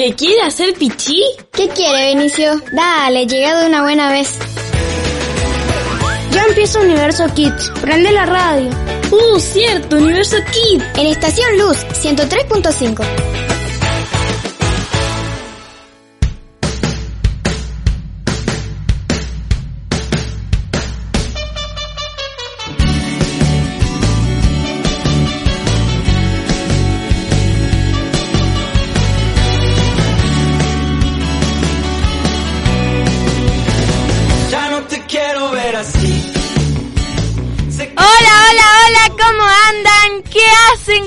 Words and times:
Kids. 0.00 0.10
¿Qué 0.10 0.14
quiere 0.14 0.42
hacer 0.42 0.74
Pichi? 0.74 1.22
¿Qué 1.52 1.68
quiere, 1.68 2.14
Benicio? 2.14 2.60
Dale, 2.72 3.26
llegado 3.26 3.60
de 3.60 3.66
una 3.66 3.82
buena 3.82 4.10
vez. 4.10 4.30
Ya 6.32 6.42
empieza 6.44 6.80
Universo 6.80 7.26
Kids. 7.34 7.70
Prende 7.82 8.10
la 8.10 8.24
radio. 8.24 8.70
Uh, 9.10 9.38
cierto, 9.38 9.96
Universo 9.96 10.36
Kid. 10.52 10.82
En 10.96 11.06
Estación 11.06 11.58
Luz 11.58 11.76
103.5. 12.02 13.29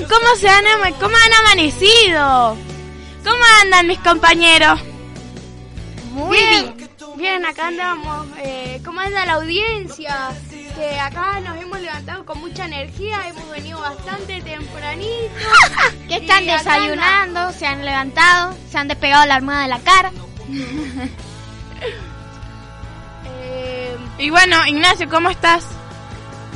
¿Cómo 0.08 0.36
se 0.38 0.48
han, 0.48 0.64
cómo 1.00 1.16
han 1.16 1.32
amanecido? 1.44 2.56
¿Cómo 3.24 3.44
andan 3.62 3.86
mis 3.86 3.98
compañeros? 4.00 4.80
Muy 6.12 6.36
bien. 6.38 6.74
Bien, 7.16 7.44
acá 7.46 7.68
andamos. 7.68 8.26
Eh, 8.38 8.80
¿Cómo 8.84 9.00
anda 9.00 9.24
la 9.24 9.34
audiencia? 9.34 10.30
Que 10.76 10.98
acá 10.98 11.38
nos 11.40 11.56
hemos 11.62 11.80
levantado 11.80 12.26
con 12.26 12.38
mucha 12.40 12.64
energía, 12.64 13.28
hemos 13.28 13.48
venido 13.50 13.78
bastante 13.80 14.42
tempranito. 14.42 15.32
¿Qué 16.08 16.16
están 16.16 16.44
desayunando? 16.44 17.52
¿Se 17.52 17.66
han 17.66 17.84
levantado? 17.84 18.56
¿Se 18.70 18.78
han 18.78 18.88
despegado 18.88 19.24
la 19.26 19.36
almohada 19.36 19.62
de 19.62 19.68
la 19.68 19.78
cara? 19.80 20.12
Eh, 23.26 23.96
Y 24.18 24.30
bueno, 24.30 24.66
Ignacio, 24.66 25.08
¿cómo 25.08 25.30
estás? 25.30 25.66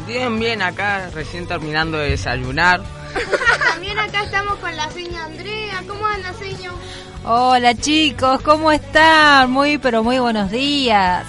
Bien, 0.07 0.39
bien, 0.39 0.63
acá 0.63 1.11
recién 1.11 1.47
terminando 1.47 1.99
de 1.99 2.11
desayunar. 2.11 2.81
también 3.73 3.99
acá 3.99 4.25
estamos 4.25 4.57
con 4.59 4.77
la 4.77 4.91
señora 4.91 5.25
Andrea. 5.25 5.83
¿Cómo 5.87 6.07
anda, 6.07 6.33
señor? 6.35 6.75
Hola 7.25 7.75
chicos, 7.75 8.41
¿cómo 8.43 8.73
están? 8.73 9.51
Muy 9.51 9.79
pero 9.79 10.03
muy 10.03 10.19
buenos 10.19 10.51
días. 10.51 11.25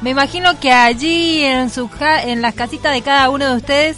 Me 0.00 0.10
imagino 0.10 0.58
que 0.60 0.72
allí 0.72 1.42
en 1.42 1.70
su 1.70 1.90
en 2.00 2.42
las 2.42 2.54
casitas 2.54 2.92
de 2.92 3.02
cada 3.02 3.28
uno 3.30 3.46
de 3.46 3.56
ustedes 3.56 3.96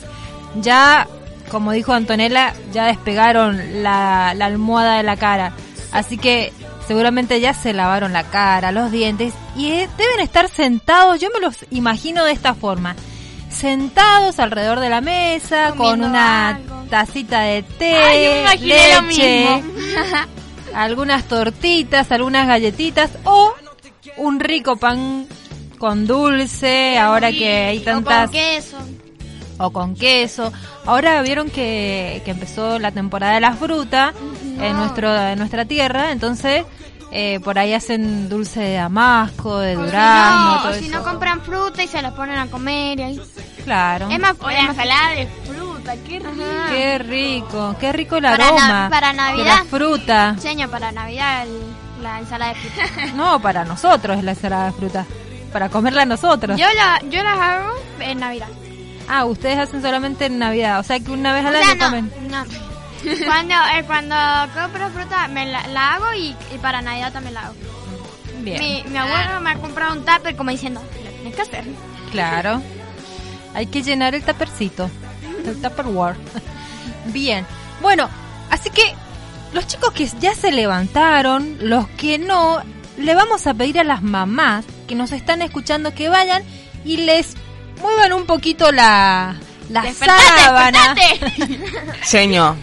ya, 0.56 1.06
como 1.50 1.72
dijo 1.72 1.92
Antonella, 1.92 2.54
ya 2.72 2.86
despegaron 2.86 3.82
la, 3.82 4.34
la 4.34 4.46
almohada 4.46 4.96
de 4.96 5.02
la 5.02 5.16
cara. 5.16 5.52
Así 5.92 6.18
que 6.18 6.52
seguramente 6.86 7.40
ya 7.40 7.54
se 7.54 7.72
lavaron 7.72 8.12
la 8.12 8.24
cara, 8.24 8.72
los 8.72 8.90
dientes 8.90 9.34
y 9.56 9.70
eh, 9.70 9.88
deben 9.96 10.20
estar 10.20 10.48
sentados, 10.48 11.20
yo 11.20 11.28
me 11.32 11.40
los 11.40 11.56
imagino 11.70 12.24
de 12.24 12.32
esta 12.32 12.54
forma. 12.54 12.96
Sentados 13.52 14.38
alrededor 14.38 14.80
de 14.80 14.88
la 14.88 15.00
mesa 15.00 15.74
con 15.76 16.02
una 16.02 16.48
algo. 16.56 16.84
tacita 16.90 17.42
de 17.42 17.62
té, 17.62 17.94
Ay, 17.94 18.24
yo 18.24 18.32
me 18.32 18.40
imaginé 18.40 18.94
lo 18.94 19.02
leche, 19.02 19.62
mismo. 19.62 19.62
algunas 20.74 21.24
tortitas, 21.24 22.10
algunas 22.12 22.46
galletitas 22.46 23.10
o 23.24 23.52
un 24.16 24.40
rico 24.40 24.76
pan 24.76 25.26
con 25.78 26.06
dulce, 26.06 26.98
ahora 26.98 27.30
que 27.30 27.48
hay 27.66 27.80
tantas 27.80 28.30
queso. 28.30 28.78
o 29.58 29.70
con 29.70 29.94
queso. 29.94 30.52
Ahora 30.86 31.20
vieron 31.22 31.50
que, 31.50 32.22
que 32.24 32.30
empezó 32.30 32.78
la 32.78 32.90
temporada 32.92 33.34
de 33.34 33.40
la 33.40 33.52
fruta 33.54 34.12
en 34.60 34.76
nuestro 34.76 35.14
en 35.14 35.38
nuestra 35.38 35.64
tierra, 35.64 36.12
entonces 36.12 36.64
eh, 37.14 37.40
por 37.44 37.58
ahí 37.58 37.74
hacen 37.74 38.28
dulce 38.30 38.60
de 38.60 38.74
damasco, 38.76 39.58
de 39.58 39.74
durazno, 39.74 40.62
todo 40.62 40.70
o 40.72 40.74
si 40.74 40.88
no 40.88 41.02
compran 41.04 41.42
fruta 41.42 41.82
y 41.82 41.86
se 41.88 42.00
las 42.00 42.12
ponen 42.14 42.38
a 42.38 42.46
comer 42.46 42.98
y 43.00 43.02
ahí. 43.02 43.20
Claro. 43.64 44.08
Es 44.10 44.18
más, 44.18 44.34
O 44.40 44.46
la 44.48 44.52
es 44.54 44.60
más- 44.62 44.70
ensalada 44.70 45.10
de 45.10 45.26
fruta, 45.46 45.94
qué 46.06 46.18
rico. 46.18 46.44
Qué 46.70 46.98
rico, 46.98 47.76
qué 47.78 47.92
rico 47.92 48.16
el 48.16 48.22
Para 48.22 48.36
na- 48.38 48.44
aroma 48.46 48.88
para 48.90 49.08
de 49.08 49.14
Navidad. 49.14 49.56
la 49.58 49.64
fruta. 49.64 50.36
Señor, 50.38 50.70
para 50.70 50.90
Navidad 50.90 51.42
el- 51.42 52.02
la 52.02 52.18
ensalada 52.18 52.54
de 52.54 52.60
fruta. 52.60 53.12
No, 53.14 53.40
para 53.40 53.64
nosotros 53.64 54.16
es 54.18 54.24
la 54.24 54.30
ensalada 54.32 54.66
de 54.66 54.72
fruta. 54.72 55.06
Para 55.52 55.68
comerla 55.68 56.06
nosotros. 56.06 56.58
yo, 56.58 56.66
la, 56.74 56.98
yo 57.10 57.22
las 57.22 57.38
hago 57.38 57.74
en 58.00 58.18
Navidad. 58.20 58.48
Ah, 59.08 59.26
ustedes 59.26 59.58
hacen 59.58 59.82
solamente 59.82 60.24
en 60.26 60.38
Navidad, 60.38 60.80
o 60.80 60.82
sea 60.82 60.98
que 60.98 61.10
una 61.10 61.34
vez 61.34 61.44
al 61.44 61.56
O 61.56 61.58
año 61.58 61.74
no, 61.74 61.84
comen. 61.84 62.12
no. 62.30 62.44
Cuando, 63.26 63.54
eh, 63.74 63.84
cuando 63.86 64.14
compro 64.54 64.90
fruta 64.90 65.26
me 65.28 65.46
la, 65.46 65.66
la 65.68 65.94
hago 65.94 66.12
y, 66.14 66.36
y 66.54 66.58
para 66.60 66.82
Navidad 66.82 67.12
también 67.12 67.34
la 67.34 67.46
hago. 67.46 67.54
Bien, 68.40 68.58
Mi, 68.60 68.82
mi 68.88 68.98
abuelo 68.98 69.40
me 69.40 69.50
ha 69.50 69.54
comprado 69.56 69.92
un 69.92 70.04
tupper 70.04 70.36
como 70.36 70.50
diciendo, 70.50 70.82
lo 71.04 71.10
tienes 71.10 71.34
que 71.36 71.42
hacer. 71.42 71.64
claro. 72.10 72.62
Hay 73.54 73.66
que 73.66 73.82
llenar 73.82 74.14
el 74.14 74.22
tapercito, 74.22 74.90
el 75.44 75.60
Tupperware. 75.60 76.16
Bien, 77.12 77.44
bueno, 77.82 78.08
así 78.48 78.70
que 78.70 78.94
los 79.52 79.66
chicos 79.66 79.92
que 79.92 80.06
ya 80.20 80.34
se 80.34 80.50
levantaron, 80.52 81.58
los 81.60 81.86
que 81.88 82.16
no, 82.18 82.62
le 82.96 83.14
vamos 83.14 83.46
a 83.46 83.52
pedir 83.52 83.78
a 83.78 83.84
las 83.84 84.02
mamás 84.02 84.64
que 84.88 84.94
nos 84.94 85.12
están 85.12 85.42
escuchando 85.42 85.94
que 85.94 86.08
vayan 86.08 86.42
y 86.86 86.96
les 86.98 87.34
muevan 87.82 88.14
un 88.14 88.24
poquito 88.24 88.72
la, 88.72 89.36
la 89.68 89.82
Despertate, 89.82 90.40
sábana. 90.44 90.94
Señor, 92.02 92.56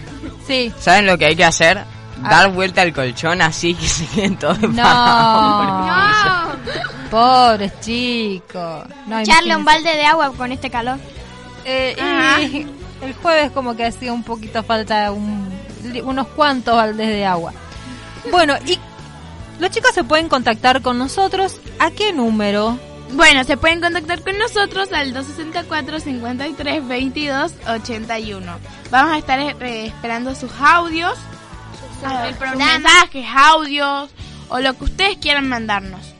Sí. 0.50 0.74
¿saben 0.80 1.06
lo 1.06 1.18
que 1.18 1.26
hay 1.28 1.36
que 1.36 1.46
hacer? 1.46 1.84
Dar 2.22 2.52
vuelta 2.52 2.82
al 2.82 2.92
colchón 2.92 3.42
así 3.42 3.74
que 3.76 3.88
se 3.88 4.06
queden 4.08 4.36
todos 4.38 4.60
No. 4.60 4.84
parados. 4.84 6.58
Pobres 7.10 7.72
chicos. 7.80 8.84
No, 9.08 9.20
Echarle 9.20 9.56
un 9.56 9.64
balde 9.64 9.90
de 9.96 10.06
agua 10.06 10.32
con 10.36 10.52
este 10.52 10.70
calor. 10.70 10.98
Eh, 11.66 11.96
y 12.42 12.68
el 13.06 13.14
jueves 13.22 13.52
como 13.52 13.76
que 13.76 13.86
hacía 13.86 14.12
un 14.12 14.24
poquito 14.24 14.62
falta 14.64 15.12
un- 15.12 15.50
unos 16.04 16.28
cuantos 16.30 16.76
baldes 16.76 17.08
de 17.08 17.26
agua. 17.26 17.54
Bueno, 18.32 18.56
y 18.66 18.78
los 19.60 19.70
chicos 19.72 19.92
se 19.94 20.04
pueden 20.04 20.28
contactar 20.30 20.82
con 20.82 20.98
nosotros. 20.98 21.58
¿A 21.80 21.92
qué 21.92 22.12
número? 22.12 22.78
Bueno, 23.14 23.44
se 23.44 23.58
pueden 23.58 23.82
contactar 23.82 24.22
con 24.22 24.38
nosotros 24.38 24.92
al 24.94 25.14
264 25.14 26.00
53 26.00 26.88
22 26.88 27.54
81. 27.68 28.52
Vamos 28.92 29.14
a 29.14 29.18
estar 29.18 29.40
eh, 29.40 29.86
esperando 29.88 30.36
sus 30.36 30.52
audios, 30.60 31.18
Ah, 32.04 32.30
sus 32.30 32.58
mensajes, 32.58 33.26
audios 33.36 34.10
o 34.50 34.60
lo 34.60 34.74
que 34.78 34.84
ustedes 34.86 35.18
quieran 35.18 35.48
mandarnos. 35.50 36.16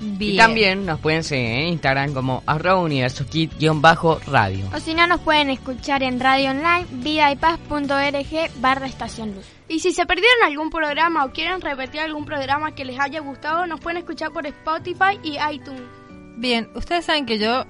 Bien. 0.00 0.34
Y 0.34 0.36
también 0.36 0.84
nos 0.84 1.00
pueden 1.00 1.24
seguir 1.24 1.46
en 1.46 1.68
Instagram 1.68 2.12
como 2.12 2.42
arroba 2.46 2.82
universokit-radio. 2.82 4.66
O 4.74 4.80
si 4.80 4.92
no, 4.92 5.06
nos 5.06 5.20
pueden 5.20 5.48
escuchar 5.48 6.02
en 6.02 6.20
radio 6.20 6.50
online, 6.50 6.86
vidaypaz.org 6.90 8.50
barra 8.56 8.86
estación 8.86 9.34
luz. 9.34 9.46
Y 9.68 9.78
si 9.80 9.92
se 9.92 10.04
perdieron 10.04 10.44
algún 10.44 10.68
programa 10.68 11.24
o 11.24 11.32
quieren 11.32 11.62
repetir 11.62 12.00
algún 12.00 12.26
programa 12.26 12.74
que 12.74 12.84
les 12.84 13.00
haya 13.00 13.20
gustado, 13.20 13.66
nos 13.66 13.80
pueden 13.80 13.98
escuchar 13.98 14.30
por 14.30 14.46
Spotify 14.46 15.18
y 15.22 15.38
iTunes. 15.50 16.03
Bien, 16.36 16.68
ustedes 16.74 17.04
saben 17.04 17.26
que 17.26 17.38
yo 17.38 17.64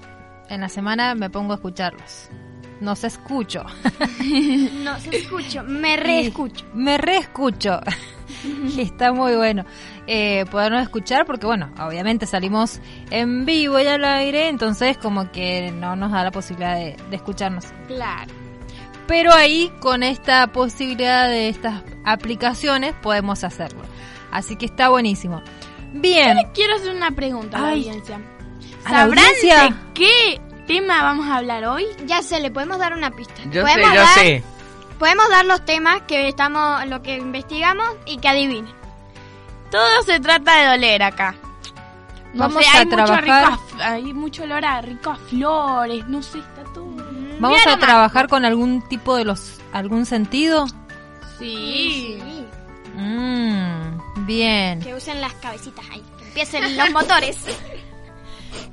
en 0.49 0.61
la 0.61 0.69
semana 0.69 1.15
me 1.15 1.31
pongo 1.31 1.53
a 1.53 1.57
escucharlos. 1.57 2.29
nos 2.81 3.05
escucho. 3.05 3.65
No 4.85 4.99
se 5.01 5.17
escucho, 5.17 5.63
me 5.65 5.97
reescucho. 5.97 6.65
Me 6.75 6.99
reescucho. 6.99 7.81
Y 8.77 8.81
Está 8.83 9.13
muy 9.13 9.35
bueno 9.37 9.65
eh, 10.07 10.45
podernos 10.51 10.83
escuchar 10.83 11.25
porque, 11.27 11.47
bueno, 11.47 11.73
obviamente 11.81 12.27
salimos 12.27 12.81
en 13.11 13.45
vivo 13.47 13.81
y 13.81 13.87
al 13.87 14.05
aire, 14.05 14.49
entonces 14.49 14.99
como 14.99 15.31
que 15.33 15.71
no 15.73 15.97
nos 15.97 16.13
da 16.13 16.23
la 16.25 16.31
posibilidad 16.31 16.77
de, 16.77 16.97
de 17.11 17.17
escucharnos. 17.17 17.65
Claro. 17.87 18.33
Pero 19.07 19.33
ahí 19.33 19.71
con 19.81 20.03
esta 20.03 20.47
posibilidad 20.49 21.29
de 21.29 21.49
estas 21.49 21.83
aplicaciones 22.05 22.95
podemos 23.03 23.45
hacerlo. 23.45 23.83
Así 24.31 24.57
que 24.57 24.67
está 24.67 24.89
buenísimo. 24.89 25.43
Bien, 25.93 26.39
Quiero 26.55 26.75
hacer 26.75 26.95
una 26.95 27.11
pregunta 27.13 27.57
a 27.59 27.61
la 27.61 27.69
audiencia. 27.71 28.21
¿A 28.85 28.93
la 28.93 28.99
¿Sabrán 29.01 29.19
audiencia? 29.25 29.63
de 29.63 29.75
qué 29.95 30.41
tema 30.67 31.03
vamos 31.03 31.27
a 31.29 31.37
hablar 31.37 31.65
hoy? 31.65 31.87
Ya 32.07 32.23
sé, 32.23 32.41
le 32.41 32.51
podemos 32.51 32.79
dar 32.79 32.93
una 32.95 33.11
pista. 33.11 33.35
Yo 33.51 33.65
sé, 33.67 33.73
podemos 33.73 33.95
yo 33.95 34.01
dar, 34.01 34.15
sé. 34.15 34.45
Podemos 34.99 35.29
dar 35.29 35.45
los 35.45 35.65
temas 35.65 36.03
que 36.03 36.29
estamos, 36.29 36.87
lo 36.87 37.03
que 37.03 37.17
investigamos 37.17 37.89
y 38.07 38.19
que 38.19 38.29
adivinen. 38.29 38.73
Todo 39.71 40.03
se 40.03 40.21
trata 40.21 40.57
de 40.61 40.67
doler 40.69 41.03
acá. 41.03 41.35
No 42.33 42.49
Vamos 42.49 42.65
sé, 42.65 42.69
a 42.71 42.79
hay 42.81 42.85
mucho, 42.87 42.97
trabajar. 42.97 43.23
rico 43.25 43.35
a 43.35 43.55
f- 43.55 43.83
hay 43.83 44.13
mucho 44.13 44.43
olor 44.43 44.65
a 44.65 44.81
rico 44.81 45.11
a 45.11 45.17
flores, 45.17 46.07
no 46.09 46.21
sé, 46.23 46.39
está 46.39 46.65
todo. 46.73 46.87
vamos 46.87 47.59
Mira 47.59 47.63
a 47.63 47.67
nomás. 47.67 47.79
trabajar 47.81 48.29
con 48.29 48.45
algún 48.45 48.83
tipo 48.89 49.15
de 49.17 49.25
los... 49.25 49.61
algún 49.73 50.05
sentido. 50.07 50.67
Sí. 51.39 52.19
Mm, 52.95 54.27
bien. 54.27 54.81
Que 54.81 54.95
usen 54.95 55.21
las 55.21 55.33
cabecitas 55.35 55.85
ahí. 55.91 56.03
Que 56.19 56.25
empiecen 56.27 56.77
los 56.77 56.91
motores. 56.91 57.39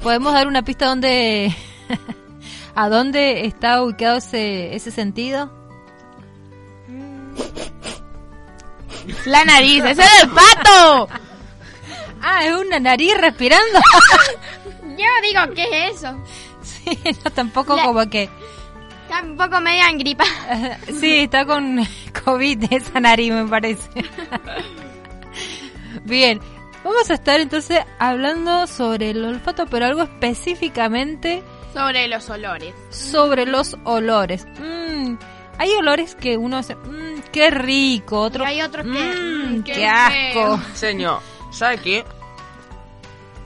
¿Podemos 0.01 0.33
dar 0.33 0.47
una 0.47 0.63
pista 0.63 0.87
dónde... 0.87 1.55
a 2.75 2.89
dónde 2.89 3.45
está 3.45 3.83
ubicado 3.83 4.17
ese, 4.17 4.75
ese 4.75 4.91
sentido? 4.91 5.51
La 9.25 9.43
nariz, 9.45 9.83
ese 9.83 10.01
es 10.03 10.23
el 10.23 10.29
pato. 10.29 11.09
Ah, 12.21 12.45
es 12.45 12.55
una 12.55 12.79
nariz 12.79 13.13
respirando. 13.19 13.79
Yo 14.83 15.05
digo, 15.23 15.55
¿qué 15.55 15.87
es 15.87 15.97
eso? 15.97 16.15
sí, 16.61 16.97
no, 17.23 17.31
tampoco 17.31 17.75
La- 17.75 17.83
como 17.83 18.09
que... 18.09 18.29
Está 19.09 19.23
un 19.23 19.35
poco 19.35 19.59
media 19.59 19.89
en 19.89 19.97
gripa. 19.97 20.23
Sí, 20.99 21.19
está 21.23 21.45
con 21.45 21.85
COVID 22.23 22.65
esa 22.71 22.99
nariz, 22.99 23.33
me 23.33 23.45
parece. 23.47 23.89
Bien, 26.05 26.39
vamos 26.83 27.09
a 27.09 27.13
estar 27.13 27.39
entonces 27.39 27.79
hablando 27.99 28.67
sobre 28.67 29.11
el 29.11 29.23
olfato, 29.23 29.65
pero 29.67 29.85
algo 29.85 30.01
específicamente 30.03 31.43
Sobre 31.73 32.07
los 32.07 32.29
olores. 32.29 32.73
sobre 32.89 33.45
los 33.45 33.77
olores. 33.83 34.45
Mm, 34.59 35.15
hay 35.57 35.71
olores 35.75 36.15
que 36.15 36.37
uno 36.37 36.57
dice, 36.57 36.75
"Mm, 36.75 37.21
qué 37.31 37.49
rico, 37.51 38.19
otro, 38.21 38.43
Y 38.43 38.47
hay 38.47 38.61
otros 38.61 38.85
que, 38.85 38.89
"Mm, 38.91 39.57
mm, 39.59 39.63
qué, 39.63 39.73
qué 39.73 39.87
asco. 39.87 40.59
Señor, 40.73 41.19
¿sabe 41.51 41.77
qué? 41.77 42.03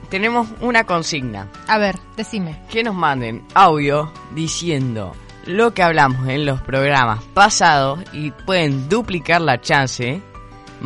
Tenemos 0.08 0.48
una 0.60 0.84
consigna. 0.84 1.48
A 1.66 1.78
ver, 1.78 1.98
decime. 2.16 2.62
Que 2.70 2.84
nos 2.84 2.94
manden 2.94 3.44
audio 3.54 4.12
diciendo 4.32 5.12
lo 5.46 5.74
que 5.74 5.82
hablamos 5.82 6.28
en 6.28 6.46
los 6.46 6.60
programas 6.62 7.22
pasados 7.34 8.00
y 8.12 8.30
pueden 8.30 8.88
duplicar 8.88 9.40
la 9.40 9.60
chance 9.60 10.22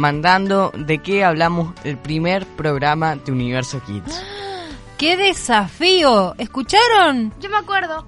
mandando 0.00 0.72
de 0.76 0.98
qué 0.98 1.24
hablamos 1.24 1.72
el 1.84 1.96
primer 1.98 2.44
programa 2.46 3.14
de 3.16 3.30
Universo 3.32 3.80
Kids. 3.86 4.20
¡Qué 4.98 5.16
desafío! 5.16 6.34
¿Escucharon? 6.38 7.32
Yo 7.40 7.48
me 7.48 7.56
acuerdo. 7.58 8.06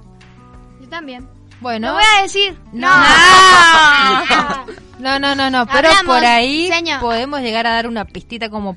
Yo 0.80 0.88
también. 0.88 1.28
Bueno, 1.60 1.88
Lo 1.88 1.94
voy 1.94 2.02
a 2.18 2.22
decir. 2.22 2.58
No. 2.72 2.88
No, 4.98 5.18
no, 5.18 5.34
no, 5.34 5.50
no, 5.50 5.66
pero 5.66 5.88
Hablamos, 5.88 6.14
por 6.14 6.24
ahí 6.24 6.68
señor. 6.68 7.00
podemos 7.00 7.40
llegar 7.40 7.66
a 7.66 7.72
dar 7.72 7.88
una 7.88 8.04
pistita 8.04 8.48
como 8.50 8.76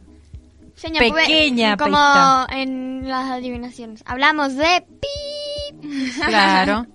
Señor, 0.74 1.04
pues, 1.10 1.28
Pequeña 1.28 1.78
como 1.78 1.92
pista. 1.98 2.48
en 2.50 3.08
las 3.08 3.30
adivinaciones. 3.30 4.02
Hablamos 4.08 4.56
de 4.56 4.84
pi. 5.02 6.12
Claro. 6.26 6.88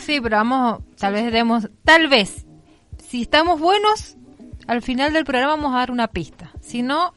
Sí, 0.00 0.20
pero 0.20 0.38
vamos, 0.38 0.80
tal 0.98 1.12
vez 1.12 1.32
demos, 1.32 1.68
tal 1.84 2.08
vez, 2.08 2.44
si 3.08 3.22
estamos 3.22 3.60
buenos, 3.60 4.16
al 4.66 4.82
final 4.82 5.12
del 5.12 5.24
programa 5.24 5.54
vamos 5.56 5.74
a 5.74 5.78
dar 5.78 5.90
una 5.90 6.08
pista. 6.08 6.50
Si 6.60 6.82
no, 6.82 7.12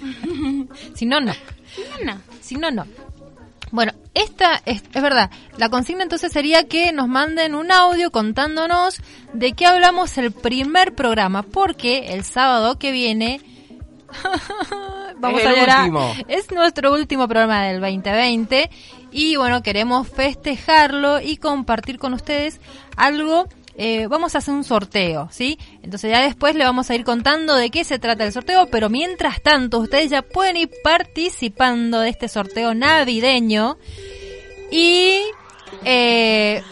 si 0.94 1.06
no, 1.06 1.20
no. 1.20 1.32
No. 2.04 2.18
Si 2.40 2.56
no, 2.56 2.70
no. 2.70 2.86
Bueno, 3.70 3.92
esta 4.14 4.60
es, 4.64 4.82
es 4.92 5.02
verdad. 5.02 5.30
La 5.56 5.68
consigna 5.68 6.02
entonces 6.02 6.32
sería 6.32 6.66
que 6.66 6.92
nos 6.92 7.06
manden 7.06 7.54
un 7.54 7.70
audio 7.70 8.10
contándonos 8.10 9.00
de 9.32 9.52
qué 9.52 9.66
hablamos 9.66 10.18
el 10.18 10.32
primer 10.32 10.94
programa, 10.96 11.42
porque 11.44 12.12
el 12.14 12.24
sábado 12.24 12.78
que 12.78 12.90
viene 12.90 13.40
vamos 15.18 15.40
Es 15.40 15.46
a 15.46 15.52
llorar. 15.54 15.80
último. 15.82 16.12
Es 16.28 16.50
nuestro 16.50 16.92
último 16.92 17.28
programa 17.28 17.62
del 17.64 17.80
2020 17.80 18.70
y 19.12 19.36
bueno, 19.36 19.62
queremos 19.62 20.08
festejarlo 20.08 21.20
y 21.20 21.36
compartir 21.36 21.98
con 21.98 22.12
ustedes 22.14 22.60
algo. 22.96 23.46
Eh, 23.76 24.06
vamos 24.08 24.34
a 24.34 24.38
hacer 24.38 24.54
un 24.54 24.64
sorteo, 24.64 25.28
¿sí? 25.30 25.58
Entonces 25.82 26.10
ya 26.10 26.20
después 26.22 26.54
le 26.54 26.64
vamos 26.64 26.90
a 26.90 26.94
ir 26.94 27.04
contando 27.04 27.54
de 27.54 27.70
qué 27.70 27.84
se 27.84 27.98
trata 27.98 28.24
el 28.24 28.32
sorteo, 28.32 28.66
pero 28.66 28.90
mientras 28.90 29.40
tanto 29.42 29.78
ustedes 29.78 30.10
ya 30.10 30.22
pueden 30.22 30.56
ir 30.56 30.70
participando 30.82 32.00
de 32.00 32.10
este 32.10 32.28
sorteo 32.28 32.74
navideño 32.74 33.78
y 34.70 35.20
eh, 35.84 36.62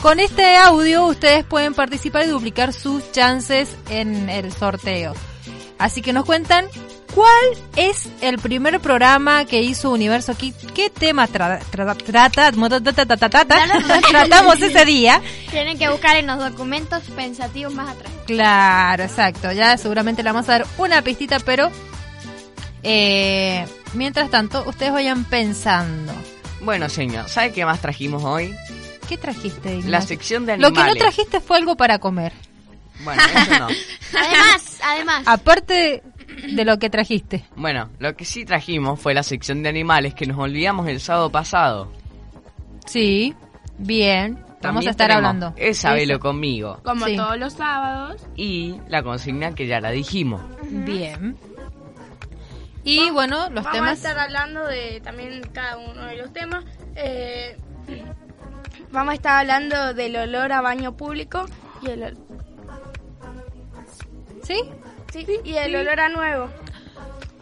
con 0.00 0.20
este 0.20 0.56
audio 0.56 1.06
ustedes 1.06 1.44
pueden 1.44 1.74
participar 1.74 2.24
y 2.24 2.28
duplicar 2.28 2.72
sus 2.72 3.10
chances 3.12 3.76
en 3.88 4.28
el 4.28 4.52
sorteo. 4.52 5.14
Así 5.78 6.02
que 6.02 6.12
nos 6.12 6.24
cuentan 6.24 6.66
cuál 7.14 7.44
es 7.76 8.08
el 8.20 8.38
primer 8.38 8.80
programa 8.80 9.44
que 9.44 9.62
hizo 9.62 9.90
Universo 9.90 10.36
Kids, 10.36 10.56
qué 10.74 10.90
tema 10.90 11.26
tra- 11.28 11.60
tra- 11.70 11.96
trata, 12.04 12.52
tratamos 14.10 14.60
ese 14.60 14.84
día. 14.84 15.20
Tienen 15.50 15.78
que 15.78 15.88
buscar 15.88 16.16
en 16.16 16.26
los 16.26 16.38
documentos 16.38 17.02
pensativos 17.16 17.72
más 17.74 17.90
atrás. 17.90 18.12
Claro, 18.26 19.02
exacto. 19.04 19.52
Ya 19.52 19.76
seguramente 19.76 20.22
le 20.22 20.30
vamos 20.32 20.48
a 20.48 20.52
dar 20.58 20.66
una 20.78 21.02
pistita, 21.02 21.38
pero 21.40 21.70
eh, 22.82 23.66
mientras 23.94 24.30
tanto 24.30 24.64
ustedes 24.66 24.92
vayan 24.92 25.24
pensando. 25.24 26.12
Bueno, 26.60 26.88
señor, 26.88 27.28
¿sabe 27.28 27.52
qué 27.52 27.64
más 27.64 27.80
trajimos 27.80 28.24
hoy? 28.24 28.54
¿Qué 29.08 29.16
trajiste? 29.16 29.70
Ignacio? 29.70 29.90
La 29.90 30.02
sección 30.02 30.46
de 30.46 30.56
Lo 30.58 30.68
animales. 30.68 30.94
que 30.94 30.98
no 30.98 31.04
trajiste 31.04 31.40
fue 31.40 31.56
algo 31.56 31.76
para 31.76 31.98
comer. 31.98 32.32
Bueno, 33.00 33.22
eso 33.22 33.58
no. 33.60 33.68
Además, 34.18 34.62
además. 34.82 35.22
Aparte 35.26 36.02
de 36.54 36.64
lo 36.64 36.78
que 36.78 36.90
trajiste. 36.90 37.44
Bueno, 37.56 37.90
lo 37.98 38.14
que 38.16 38.24
sí 38.24 38.44
trajimos 38.44 39.00
fue 39.00 39.14
la 39.14 39.22
sección 39.22 39.62
de 39.62 39.68
animales 39.68 40.14
que 40.14 40.26
nos 40.26 40.38
olvidamos 40.38 40.88
el 40.88 41.00
sábado 41.00 41.30
pasado. 41.30 41.90
Sí, 42.86 43.34
bien. 43.78 44.44
Vamos 44.60 44.86
a 44.86 44.90
estar 44.90 45.12
hablando. 45.12 45.52
Esa 45.56 45.92
velo 45.92 46.18
conmigo. 46.18 46.80
Como 46.84 47.06
Sí. 47.06 47.16
todos 47.16 47.38
los 47.38 47.52
sábados. 47.52 48.26
Y 48.34 48.74
la 48.88 49.02
consigna 49.04 49.54
que 49.54 49.66
ya 49.68 49.80
la 49.80 49.90
dijimos. 49.90 50.42
Bien. 50.70 51.36
Y 52.84 53.10
bueno, 53.10 53.50
los 53.50 53.64
Vamos 53.64 53.68
a 53.68 53.72
temas. 53.72 53.92
estar 53.98 54.18
hablando 54.18 54.64
de 54.66 55.00
también 55.02 55.42
cada 55.52 55.76
uno 55.78 56.06
de 56.06 56.16
los 56.16 56.32
temas. 56.32 56.64
Eh, 56.96 57.56
vamos 58.90 59.12
a 59.12 59.14
estar 59.14 59.38
hablando 59.40 59.94
del 59.94 60.16
olor 60.16 60.50
a 60.52 60.60
baño 60.60 60.96
público 60.96 61.44
y 61.82 61.90
el, 61.90 62.16
¿Sí? 64.42 64.60
Sí, 65.12 65.26
y 65.44 65.54
el 65.54 65.74
olor 65.76 66.00
a 66.00 66.08
nuevo 66.08 66.48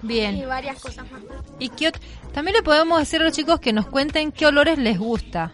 y 0.02 0.06
Bien. 0.06 0.49
varias 0.49 0.80
cosas 0.80 1.11
más. 1.11 1.23
¿Y 1.58 1.70
qué 1.70 1.88
ot- 1.92 1.99
También 2.32 2.56
le 2.56 2.62
podemos 2.62 2.99
decir 2.99 3.20
a 3.20 3.25
los 3.25 3.32
chicos 3.32 3.61
que 3.61 3.73
nos 3.73 3.87
cuenten 3.87 4.30
qué 4.30 4.46
olores 4.46 4.78
les 4.78 4.99
gusta. 4.99 5.52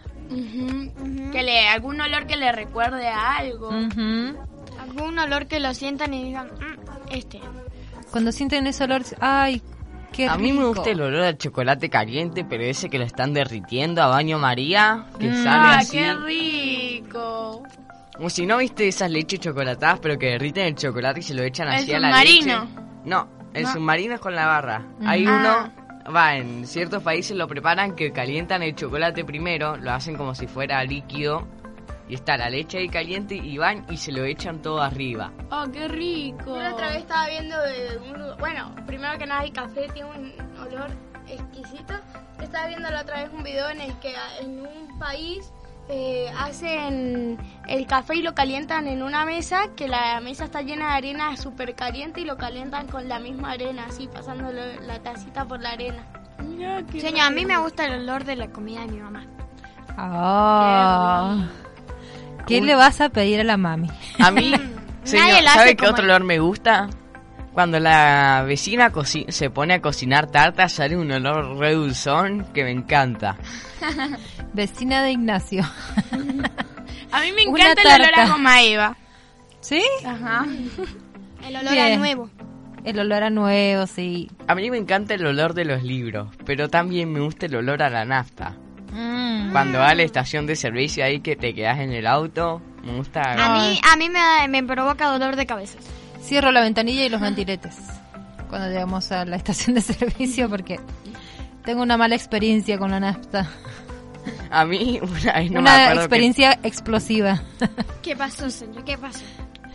Que 1.31 1.43
le, 1.43 1.67
algún 1.69 1.99
olor 2.01 2.27
que 2.27 2.35
le 2.35 2.51
recuerde 2.51 3.07
a 3.07 3.37
algo. 3.37 3.69
Algún 3.71 5.17
olor 5.19 5.47
que 5.47 5.59
lo 5.59 5.73
sientan 5.73 6.13
y 6.13 6.23
digan, 6.25 6.47
"Mm, 6.47 7.11
este. 7.13 7.39
Cuando 8.11 8.31
sienten 8.31 8.67
ese 8.67 8.83
olor, 8.83 9.03
ay, 9.21 9.61
qué 10.11 10.27
A 10.27 10.35
mí 10.37 10.51
me 10.51 10.59
rico. 10.59 10.73
gusta 10.75 10.89
el 10.91 11.01
olor 11.01 11.21
a 11.23 11.37
chocolate 11.37 11.89
caliente, 11.89 12.43
pero 12.47 12.63
ese 12.63 12.89
que 12.89 12.99
lo 12.99 13.05
están 13.05 13.33
derritiendo 13.33 14.03
a 14.03 14.07
baño 14.07 14.37
María, 14.39 15.05
que 15.19 15.29
Mm. 15.29 15.43
sale 15.43 15.67
¡Ah, 15.67 15.77
así. 15.79 15.97
qué 15.97 16.13
rico! 16.13 17.63
O 18.19 18.29
si 18.29 18.45
no 18.45 18.57
viste 18.57 18.87
esas 18.87 19.09
leches 19.09 19.39
chocolatadas, 19.39 19.99
pero 19.99 20.17
que 20.19 20.27
derriten 20.31 20.65
el 20.67 20.75
chocolate 20.75 21.19
y 21.21 21.23
se 21.23 21.33
lo 21.33 21.41
echan 21.43 21.67
El 21.67 21.73
así 21.75 21.93
a 21.93 21.99
la 21.99 22.09
submarino. 22.09 22.59
leche. 22.65 22.81
No, 23.05 23.27
el 23.53 23.63
No. 23.63 23.73
submarino 23.73 24.13
es 24.15 24.19
con 24.21 24.35
la 24.35 24.45
barra. 24.45 24.83
Hay 25.05 25.25
Ah. 25.27 25.71
uno, 26.05 26.13
va, 26.13 26.35
en 26.35 26.67
ciertos 26.67 27.01
países 27.01 27.35
lo 27.35 27.47
preparan 27.47 27.95
que 27.95 28.11
calientan 28.11 28.61
el 28.61 28.75
chocolate 28.75 29.25
primero, 29.25 29.77
lo 29.77 29.91
hacen 29.91 30.15
como 30.15 30.35
si 30.35 30.45
fuera 30.47 30.83
líquido, 30.83 31.47
y 32.07 32.13
está 32.15 32.37
la 32.37 32.49
leche 32.49 32.77
ahí 32.77 32.89
caliente 32.89 33.33
y 33.35 33.57
van 33.57 33.85
y 33.89 33.97
se 33.97 34.11
lo 34.11 34.23
echan 34.25 34.61
todo 34.61 34.81
arriba. 34.81 35.31
¡Oh, 35.49 35.65
qué 35.71 35.87
rico! 35.87 36.45
Yo 36.55 36.57
la 36.61 36.73
otra 36.73 36.89
vez 36.89 36.97
estaba 36.99 37.27
viendo 37.29 37.59
de 37.61 37.97
un 38.11 38.19
lugar- 38.21 38.37
bueno, 38.39 38.75
primero 38.85 39.17
que 39.17 39.25
nada 39.25 39.43
el 39.43 39.53
café 39.53 39.87
tiene 39.93 40.09
un 40.09 40.33
olor 40.59 40.91
exquisito. 41.27 41.93
Estaba 42.41 42.67
viendo 42.67 42.89
la 42.91 43.01
otra 43.01 43.23
vez 43.23 43.31
un 43.33 43.41
video 43.43 43.69
en 43.69 43.81
el 43.81 43.93
que 43.99 44.13
en 44.41 44.59
un 44.59 44.99
país 44.99 45.51
eh, 45.89 46.31
hacen 46.37 47.37
el 47.67 47.85
café 47.87 48.15
y 48.15 48.21
lo 48.21 48.33
calientan 48.33 48.87
en 48.87 49.03
una 49.03 49.25
mesa, 49.25 49.67
que 49.75 49.87
la 49.87 50.19
mesa 50.21 50.45
está 50.45 50.61
llena 50.61 50.87
de 50.87 50.93
arena 50.93 51.37
súper 51.37 51.75
caliente 51.75 52.21
y 52.21 52.25
lo 52.25 52.37
calientan 52.37 52.87
con 52.87 53.07
la 53.09 53.19
misma 53.19 53.51
arena, 53.51 53.85
así 53.87 54.07
pasando 54.07 54.51
la 54.51 54.99
tacita 54.99 55.45
por 55.45 55.61
la 55.61 55.71
arena. 55.71 56.03
Señor, 56.91 57.21
a 57.21 57.29
mí 57.29 57.45
me 57.45 57.57
gusta 57.57 57.85
el 57.85 58.01
olor 58.01 58.23
de 58.23 58.35
la 58.35 58.47
comida 58.47 58.81
de 58.81 58.87
mi 58.87 58.99
mamá. 58.99 59.25
Ah. 59.97 61.47
¿Qué 62.47 62.61
le 62.61 62.75
vas 62.75 62.99
a 63.01 63.09
pedir 63.09 63.39
a 63.39 63.43
la 63.43 63.57
mami? 63.57 63.89
A 64.19 64.31
mí, 64.31 64.53
señor, 65.03 65.43
¿sabe 65.53 65.75
qué 65.75 65.87
otro 65.87 66.03
él. 66.03 66.09
olor 66.09 66.23
me 66.23 66.39
gusta? 66.39 66.89
Cuando 67.53 67.79
la 67.79 68.43
vecina 68.47 68.91
se 69.27 69.49
pone 69.51 69.75
a 69.75 69.81
cocinar 69.81 70.31
tarta, 70.31 70.67
sale 70.69 70.97
un 70.97 71.11
olor 71.11 71.57
re 71.57 71.73
dulzón 71.73 72.47
que 72.51 72.63
me 72.63 72.71
encanta. 72.71 73.37
Vecina 74.53 75.03
de 75.03 75.11
Ignacio. 75.11 75.63
A 77.11 77.21
mí 77.21 77.31
me 77.31 77.43
encanta 77.43 77.81
el 77.81 78.01
olor 78.01 78.19
a 78.19 78.27
goma 78.27 78.61
Eva. 78.63 78.97
¿Sí? 79.61 79.83
Ajá. 80.03 80.45
El 81.45 81.55
olor 81.55 81.73
Bien. 81.73 81.93
a 81.93 81.97
nuevo. 81.97 82.29
El 82.83 82.99
olor 82.99 83.23
a 83.23 83.29
nuevo, 83.29 83.85
sí. 83.85 84.29
A 84.47 84.55
mí 84.55 84.71
me 84.71 84.77
encanta 84.77 85.13
el 85.13 85.25
olor 85.25 85.53
de 85.53 85.65
los 85.65 85.83
libros, 85.83 86.29
pero 86.45 86.69
también 86.69 87.13
me 87.13 87.19
gusta 87.19 87.45
el 87.45 87.55
olor 87.55 87.83
a 87.83 87.89
la 87.89 88.03
nafta. 88.03 88.57
Mm. 88.91 89.51
Cuando 89.51 89.79
va 89.79 89.89
a 89.89 89.95
la 89.95 90.03
estación 90.03 90.47
de 90.47 90.55
servicio 90.55 91.05
ahí 91.05 91.19
que 91.19 91.35
te 91.35 91.53
quedas 91.53 91.79
en 91.79 91.91
el 91.93 92.07
auto, 92.07 92.61
me 92.83 92.95
gusta... 92.95 93.21
A 93.21 93.59
mí, 93.59 93.79
a 93.91 93.95
mí 93.95 94.09
me, 94.09 94.47
me 94.49 94.63
provoca 94.63 95.07
dolor 95.07 95.35
de 95.35 95.45
cabeza. 95.45 95.77
Cierro 96.23 96.51
la 96.51 96.61
ventanilla 96.61 97.05
y 97.05 97.09
los 97.09 97.21
ventiletes 97.21 97.77
cuando 98.49 98.67
llegamos 98.69 99.11
a 99.11 99.25
la 99.25 99.35
estación 99.35 99.75
de 99.75 99.81
servicio 99.81 100.49
porque 100.49 100.79
tengo 101.65 101.81
una 101.81 101.97
mala 101.97 102.15
experiencia 102.15 102.77
con 102.77 102.91
la 102.91 102.99
nafta. 102.99 103.49
A 104.51 104.63
mí 104.65 104.99
una 105.01 105.33
me 105.41 105.93
que- 105.93 105.99
experiencia 105.99 106.59
explosiva. 106.63 107.41
¿Qué 108.01 108.15
pasó, 108.15 108.49
señor? 108.49 108.83
¿Qué 108.85 108.97
pasó? 108.97 109.21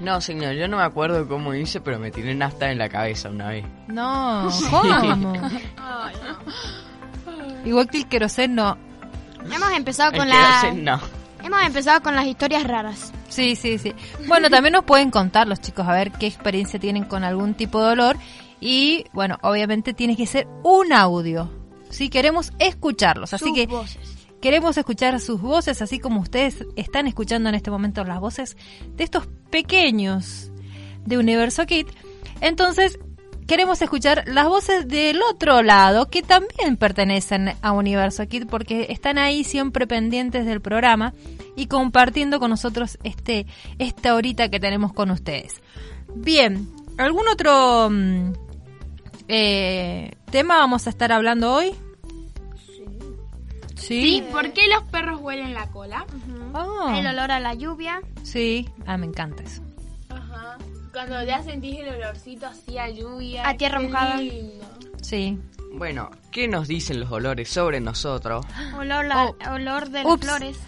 No, 0.01 0.21
señor, 0.21 0.55
yo 0.55 0.69
no 0.69 0.77
me 0.77 0.85
acuerdo 0.85 1.27
cómo 1.27 1.53
hice, 1.55 1.81
pero 1.81 1.99
me 1.99 2.13
tiré 2.13 2.33
nafta 2.35 2.71
en 2.71 2.79
la 2.79 2.89
cabeza 2.89 3.29
una 3.31 3.49
vez. 3.49 3.65
No, 3.89 4.49
¿cómo? 4.71 5.33
Igual 7.65 7.89
que 7.89 7.99
el 7.99 8.09
queroseno. 8.09 8.79
Hemos 9.53 9.73
empezado 9.73 10.13
El 10.13 10.19
con 10.19 10.27
que 10.29 10.33
la... 10.35 10.73
no. 10.75 11.01
Hemos 11.43 11.63
empezado 11.63 12.01
con 12.03 12.15
las 12.15 12.27
historias 12.27 12.65
raras. 12.65 13.13
Sí, 13.29 13.57
sí, 13.57 13.79
sí. 13.79 13.95
Bueno, 14.27 14.51
también 14.51 14.73
nos 14.73 14.85
pueden 14.85 15.11
contar 15.11 15.47
los 15.49 15.61
chicos 15.61 15.87
a 15.87 15.93
ver 15.93 16.13
qué 16.13 16.27
experiencia 16.27 16.79
tienen 16.81 17.05
con 17.05 17.25
algún 17.25 17.55
tipo 17.55 17.83
de 17.83 17.93
olor. 17.93 18.17
Y 18.61 19.05
bueno, 19.13 19.39
obviamente 19.43 19.95
tiene 19.95 20.17
que 20.17 20.27
ser 20.27 20.49
un 20.65 20.93
audio. 20.93 21.51
Sí, 21.91 22.09
queremos 22.09 22.53
escucharlos. 22.59 23.33
Así 23.33 23.45
Sus 23.47 23.55
que 23.55 23.67
voces. 23.67 23.99
queremos 24.41 24.77
escuchar 24.77 25.19
sus 25.21 25.41
voces, 25.41 25.81
así 25.81 25.99
como 25.99 26.21
ustedes 26.21 26.65
están 26.77 27.07
escuchando 27.07 27.49
en 27.49 27.55
este 27.55 27.71
momento 27.71 28.03
las 28.05 28.21
voces 28.21 28.57
de 28.97 29.05
estos 29.05 29.29
pequeños 29.51 30.51
de 31.07 31.19
Universo 31.19 31.65
Kit. 31.67 31.89
Entonces, 32.41 32.99
queremos 33.49 33.81
escuchar 33.83 34.25
las 34.27 34.47
voces 34.47 34.87
del 34.87 35.21
otro 35.23 35.63
lado 35.63 36.07
que 36.11 36.23
también 36.23 36.77
pertenecen 36.77 37.55
a 37.63 37.73
Universo 37.73 38.29
Kit 38.29 38.47
porque 38.49 38.87
están 38.91 39.17
ahí 39.19 39.43
siempre 39.43 39.87
pendientes 39.87 40.45
del 40.47 40.61
programa 40.61 41.15
y 41.57 41.67
compartiendo 41.67 42.39
con 42.39 42.51
nosotros 42.51 42.99
este 43.03 43.47
esta 43.79 44.15
horita 44.15 44.51
que 44.51 44.61
tenemos 44.61 44.93
con 44.93 45.11
ustedes. 45.11 45.63
Bien, 46.15 46.69
¿algún 46.99 47.27
otro 47.27 47.89
mm, 47.91 48.33
eh, 49.29 50.13
tema 50.31 50.59
vamos 50.59 50.87
a 50.87 50.91
estar 50.91 51.11
hablando 51.11 51.53
hoy? 51.53 51.73
Sí. 53.77 54.03
Sí, 54.03 54.25
¿por 54.31 54.53
qué 54.53 54.69
los 54.69 54.83
perros 54.91 55.21
huelen 55.23 55.55
la 55.55 55.67
cola? 55.71 56.05
Ah, 56.53 56.95
El 56.99 57.07
olor 57.07 57.31
a 57.31 57.41
la 57.41 57.55
lluvia. 57.55 58.03
sí. 58.23 58.69
Ah, 58.87 58.99
me 58.99 59.07
encanta 59.07 59.43
eso. 59.43 59.63
Cuando 60.99 61.23
ya 61.23 61.41
sentís 61.45 61.79
el 61.79 61.91
olorcito 61.91 62.47
así 62.47 62.77
a 62.77 62.89
lluvia. 62.91 63.49
A 63.49 63.57
tierra 63.57 63.79
mojada. 63.79 64.17
lindo. 64.17 64.67
Sí. 65.01 65.39
Bueno, 65.75 66.11
¿qué 66.33 66.49
nos 66.49 66.67
dicen 66.67 66.99
los 66.99 67.13
olores 67.13 67.49
sobre 67.49 67.79
nosotros? 67.79 68.45
Olor, 68.77 69.05
la- 69.05 69.27
Oh. 69.27 69.37
olor 69.55 69.91
de 69.91 70.03
las 70.03 70.19
flores. 70.21 70.59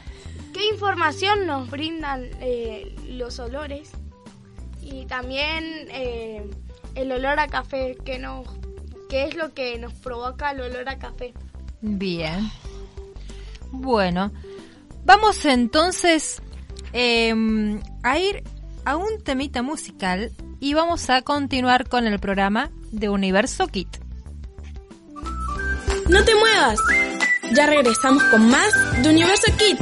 ¿Qué 0.54 0.68
información 0.72 1.48
nos 1.48 1.68
brindan 1.68 2.28
eh, 2.40 2.94
los 3.08 3.40
olores? 3.40 3.90
Y 4.80 5.04
también 5.06 5.64
eh, 5.90 6.48
el 6.94 7.10
olor 7.10 7.40
a 7.40 7.48
café, 7.48 7.96
¿qué, 8.04 8.20
nos, 8.20 8.46
¿qué 9.08 9.24
es 9.24 9.34
lo 9.34 9.52
que 9.52 9.80
nos 9.80 9.92
provoca 9.94 10.52
el 10.52 10.60
olor 10.60 10.88
a 10.88 10.96
café? 11.00 11.34
Bien. 11.80 12.48
Bueno, 13.72 14.30
vamos 15.04 15.44
entonces 15.44 16.40
em, 16.92 17.80
a 18.04 18.16
ir 18.20 18.44
a 18.84 18.96
un 18.96 19.22
temita 19.22 19.62
musical 19.62 20.32
y 20.58 20.74
vamos 20.74 21.10
a 21.10 21.22
continuar 21.22 21.88
con 21.88 22.06
el 22.06 22.18
programa 22.18 22.70
de 22.90 23.08
Universo 23.08 23.66
Kit. 23.68 23.88
No 26.08 26.24
te 26.24 26.34
muevas. 26.34 26.78
Ya 27.52 27.66
regresamos 27.66 28.22
con 28.24 28.48
más 28.48 28.72
de 29.02 29.10
Universo 29.10 29.52
Kid. 29.56 29.78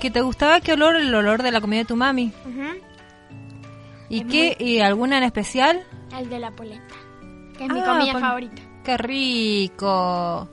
Que 0.00 0.10
te 0.10 0.20
gustaba 0.20 0.60
qué 0.60 0.72
olor, 0.74 0.96
el 0.96 1.14
olor 1.14 1.42
de 1.42 1.50
la 1.52 1.60
comida 1.60 1.80
de 1.80 1.84
tu 1.86 1.96
mami. 1.96 2.32
¿Y 4.08 4.20
Es 4.20 4.26
qué? 4.26 4.56
¿Y 4.58 4.80
alguna 4.80 5.18
en 5.18 5.24
especial? 5.24 5.82
El 6.16 6.28
de 6.28 6.38
la 6.38 6.50
polenta, 6.50 6.94
que 7.56 7.64
es 7.64 7.72
mi 7.72 7.80
Ah, 7.80 7.84
comida 7.84 8.12
pol- 8.12 8.20
favorita. 8.20 8.62
Qué 8.84 8.96
rico. 8.98 10.48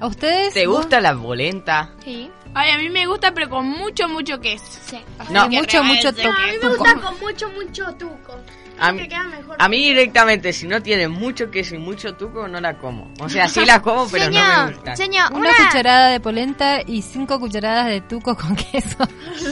¿A 0.00 0.06
ustedes? 0.06 0.54
¿Te 0.54 0.66
vos? 0.66 0.78
gusta 0.78 1.00
la 1.00 1.14
polenta? 1.16 1.92
Sí. 2.04 2.30
Ay, 2.54 2.70
a 2.72 2.78
mí 2.78 2.88
me 2.90 3.06
gusta, 3.06 3.32
pero 3.32 3.48
con 3.48 3.66
mucho, 3.66 4.08
mucho 4.08 4.38
queso. 4.40 4.64
Sí. 4.84 5.00
No. 5.30 5.48
Mucho, 5.48 5.82
mucho 5.84 6.12
to- 6.12 6.20
A 6.22 6.46
mí 6.46 6.52
me 6.52 6.58
tuco. 6.58 6.76
gusta 6.78 6.94
con 7.00 7.20
mucho, 7.20 7.48
mucho 7.50 7.94
tuco. 7.94 8.36
A 8.78 8.92
mí, 8.92 9.02
que 9.02 9.08
queda 9.08 9.24
mejor. 9.24 9.56
a 9.58 9.68
mí 9.68 9.78
directamente, 9.78 10.52
si 10.52 10.66
no 10.66 10.82
tiene 10.82 11.08
mucho 11.08 11.50
queso 11.50 11.74
y 11.74 11.78
mucho 11.78 12.14
tuco, 12.14 12.48
no 12.48 12.60
la 12.60 12.76
como. 12.78 13.12
O 13.20 13.28
sea, 13.28 13.48
sí 13.48 13.64
la 13.64 13.80
como, 13.80 14.08
pero 14.08 14.30
no 14.30 14.66
me 14.66 14.72
gusta. 14.72 14.96
señor, 14.96 15.32
Una 15.32 15.50
una, 15.50 15.66
cucharada 15.68 16.08
de 16.08 16.20
polenta 16.20 16.80
y 16.86 17.02
cinco 17.02 17.38
cucharadas 17.38 17.86
de 17.86 18.00
tuco 18.02 18.36
con 18.36 18.56
queso. 18.72 18.98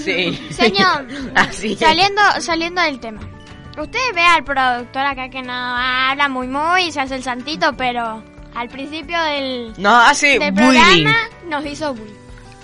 Sí. 0.03 0.39
Señor, 0.51 1.07
Así 1.35 1.77
saliendo, 1.77 2.21
saliendo 2.41 2.83
del 2.83 3.01
tema. 3.01 3.21
Usted 3.79 4.01
ve 4.15 4.23
al 4.23 4.45
productor 4.45 5.07
acá 5.07 5.31
que 5.31 5.41
no 5.43 5.53
habla 5.53 6.29
muy 6.29 6.47
muy 6.47 6.83
y 6.89 6.93
se 6.93 7.01
hace 7.01 7.15
el 7.15 7.23
santito, 7.23 7.73
pero 7.75 8.23
al 8.55 8.69
principio 8.69 9.21
del, 9.23 9.73
No, 9.79 9.99
hace 9.99 10.39
del 10.39 10.53
programa 10.53 11.15
nos 11.49 11.65
hizo 11.65 11.95
bullying. 11.95 12.22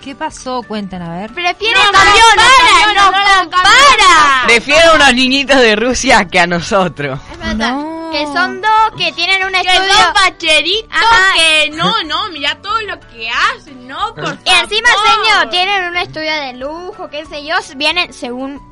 ¿Qué 0.08 0.14
pasó? 0.14 0.62
Cuenten, 0.66 1.02
a 1.02 1.18
ver. 1.18 1.30
Prefiere 1.34 1.74
No, 1.78 1.92
campeones, 1.92 2.96
no, 2.96 3.42
compara. 3.42 4.42
Prefiero 4.46 4.94
unos 4.94 5.12
niñitos 5.12 5.58
de 5.60 5.76
Rusia 5.76 6.26
que 6.26 6.40
a 6.40 6.46
nosotros. 6.46 7.20
Es 7.30 7.38
verdad, 7.38 7.72
No. 7.72 8.08
que 8.10 8.24
son 8.24 8.62
dos 8.62 8.70
que 8.96 9.12
tienen 9.12 9.44
un 9.44 9.52
Que 9.52 9.60
estudio. 9.60 9.92
dos 9.92 10.06
pacheritos 10.14 10.90
Ajá. 10.96 11.34
que 11.36 11.70
no, 11.74 11.92
no, 12.04 12.30
mira 12.30 12.56
todo 12.62 12.80
lo 12.80 12.98
que 13.00 13.28
hacen, 13.28 13.86
no, 13.86 14.14
por 14.14 14.24
favor. 14.24 14.38
Y 14.46 14.48
encima, 14.48 14.88
señor, 14.88 15.50
tienen 15.50 15.84
un 15.88 15.96
estudio 15.98 16.32
de 16.40 16.52
lujo, 16.54 17.10
qué 17.10 17.26
sé 17.26 17.44
yo, 17.44 17.56
vienen 17.76 18.10
según 18.14 18.62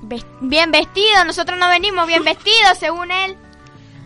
bien 0.41 0.71
vestidos, 0.71 1.27
nosotros 1.27 1.59
no 1.59 1.69
venimos 1.69 2.07
bien 2.07 2.25
vestidos, 2.25 2.79
según 2.81 3.11
él. 3.11 3.37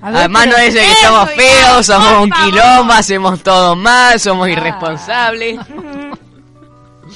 Ver, 0.02 0.16
Además 0.16 0.48
no 0.48 0.56
es 0.56 0.74
de 0.74 0.80
que 0.80 0.94
somos 0.96 1.30
feos, 1.30 1.86
somos 1.86 2.12
un 2.24 2.30
quilombo, 2.32 2.92
hacemos 2.92 3.40
todo 3.40 3.76
mal, 3.76 4.18
somos 4.18 4.48
Ah. 4.48 4.50
irresponsables. 4.50 5.60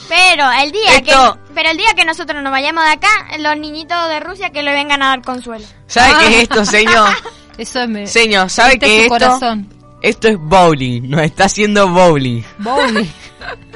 Pero 0.09 0.51
el 0.63 0.71
día 0.73 0.97
Esto- 0.97 1.35
que 1.35 1.41
pero 1.55 1.71
el 1.71 1.77
día 1.77 1.95
que 1.97 2.05
nosotros 2.05 2.43
nos 2.43 2.51
vayamos 2.51 2.85
de 2.85 2.91
acá, 2.91 3.09
los 3.39 3.57
niñitos 3.57 4.09
de 4.09 4.21
Rusia 4.21 4.51
que 4.51 4.63
le 4.63 4.73
vengan 4.73 5.03
a 5.03 5.09
dar 5.09 5.23
consuelo. 5.23 5.65
¿Sabe 5.87 6.15
qué 6.21 6.27
es 6.37 6.43
esto, 6.43 6.65
señor? 6.65 7.09
Eso 7.57 7.87
me... 7.87 8.07
Señor, 8.07 8.51
¿sabe 8.51 8.79
qué 8.79 8.87
es 8.97 9.03
esto? 9.03 9.15
corazón. 9.15 9.69
Esto 10.03 10.29
es 10.29 10.37
bowling, 10.39 11.09
nos 11.09 11.23
está 11.23 11.45
haciendo 11.45 11.89
bowling. 11.89 12.43
Bowling. 12.59 13.07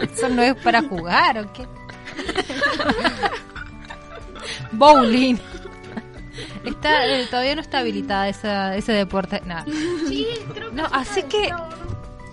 Eso 0.02 0.28
no 0.28 0.42
es 0.42 0.54
para 0.56 0.82
jugar, 0.82 1.38
¿o 1.38 1.52
qué? 1.52 1.66
Bowling. 4.72 5.36
Está, 6.64 7.06
eh, 7.06 7.26
todavía 7.30 7.54
no 7.54 7.60
está 7.62 7.78
habilitada 7.78 8.28
esa, 8.28 8.76
ese 8.76 8.92
deporte. 8.92 9.40
Nada. 9.46 9.64
Sí, 10.08 10.26
creo 10.52 10.70
que 10.70 10.76
No, 10.76 10.84
sí 10.86 10.90
así 10.92 11.22
que-. 11.24 11.50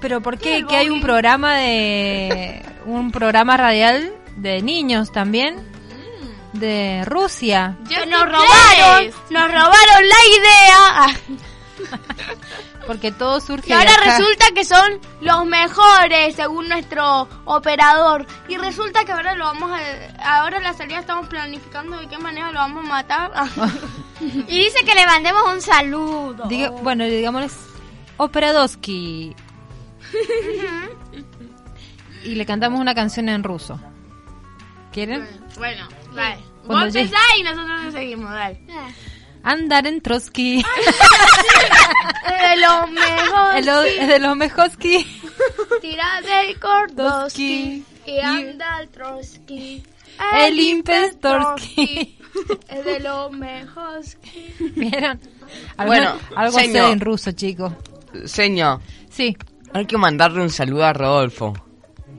Pero 0.01 0.21
¿por 0.21 0.37
qué? 0.37 0.65
Que 0.67 0.75
hay 0.75 0.89
un 0.89 1.01
programa 1.01 1.55
de 1.55 2.61
un 2.85 3.11
programa 3.11 3.57
radial 3.57 4.13
de 4.37 4.61
niños 4.61 5.11
también 5.11 5.55
de 6.53 7.03
Rusia. 7.05 7.77
Nos 8.07 8.25
robaron, 8.25 9.11
nos 9.29 9.47
robaron 9.51 10.09
la 10.09 10.21
idea. 10.39 11.19
Porque 12.87 13.11
todo 13.11 13.41
surge 13.41 13.69
Y 13.69 13.73
ahora 13.73 13.89
de 13.91 13.97
acá. 13.97 14.17
resulta 14.17 14.45
que 14.53 14.63
son 14.63 14.99
los 15.19 15.45
mejores 15.47 16.35
según 16.35 16.69
nuestro 16.69 17.27
operador. 17.45 18.27
Y 18.47 18.57
resulta 18.57 19.03
que 19.05 19.11
ahora 19.11 19.33
lo 19.33 19.45
vamos 19.45 19.71
a, 19.71 20.39
ahora 20.39 20.59
la 20.59 20.73
salida 20.73 20.99
estamos 20.99 21.27
planificando 21.27 21.97
de 21.97 22.07
qué 22.07 22.17
manera 22.19 22.51
lo 22.51 22.59
vamos 22.59 22.85
a 22.85 22.87
matar. 22.87 23.31
Y 24.21 24.59
dice 24.63 24.79
que 24.85 24.95
le 24.95 25.05
mandemos 25.05 25.43
un 25.51 25.61
saludo. 25.61 26.45
Diga- 26.45 26.69
bueno, 26.81 27.03
digámosles 27.03 27.53
Operadosky. 28.15 29.35
Y 32.25 32.35
le 32.35 32.45
cantamos 32.45 32.79
una 32.79 32.93
canción 32.95 33.29
en 33.29 33.43
ruso. 33.43 33.79
¿Quieren? 34.91 35.27
Bueno, 35.57 35.87
vale. 36.13 36.37
Vos 36.65 36.85
llegue- 36.93 37.01
empezás 37.01 37.21
y 37.39 37.43
nosotros 37.43 37.83
le 37.85 37.91
seguimos, 37.91 38.31
dale. 38.31 38.59
Andar 39.43 39.85
en 39.87 40.01
Trotsky. 40.01 40.63
de 42.25 42.57
lo 42.61 42.87
mejor. 42.87 43.85
Es 43.87 44.07
de 44.07 44.19
los 44.19 44.35
Mejoski. 44.35 45.05
Tira 45.81 46.21
del 46.21 46.59
Kordowski 46.59 47.79
Doski. 47.79 48.11
y 48.11 48.19
anda 48.19 48.79
el 48.81 48.89
Trotsky. 48.89 49.83
El 50.41 50.59
Impestorsky. 50.59 52.17
Es 52.69 52.85
de 52.85 52.99
lo 53.01 53.29
mejor. 53.29 54.01
¿Vieron? 54.75 55.19
Algo, 55.77 55.91
Bueno, 55.93 56.15
algo 56.35 56.57
sé 56.59 56.65
señor. 56.65 56.91
en 56.91 56.99
ruso, 57.01 57.31
chicos. 57.33 57.73
Señor, 58.25 58.79
Sí, 59.09 59.37
hay 59.73 59.85
que 59.85 59.97
mandarle 59.97 60.41
un 60.41 60.49
saludo 60.49 60.85
a 60.85 60.93
Rodolfo, 60.93 61.53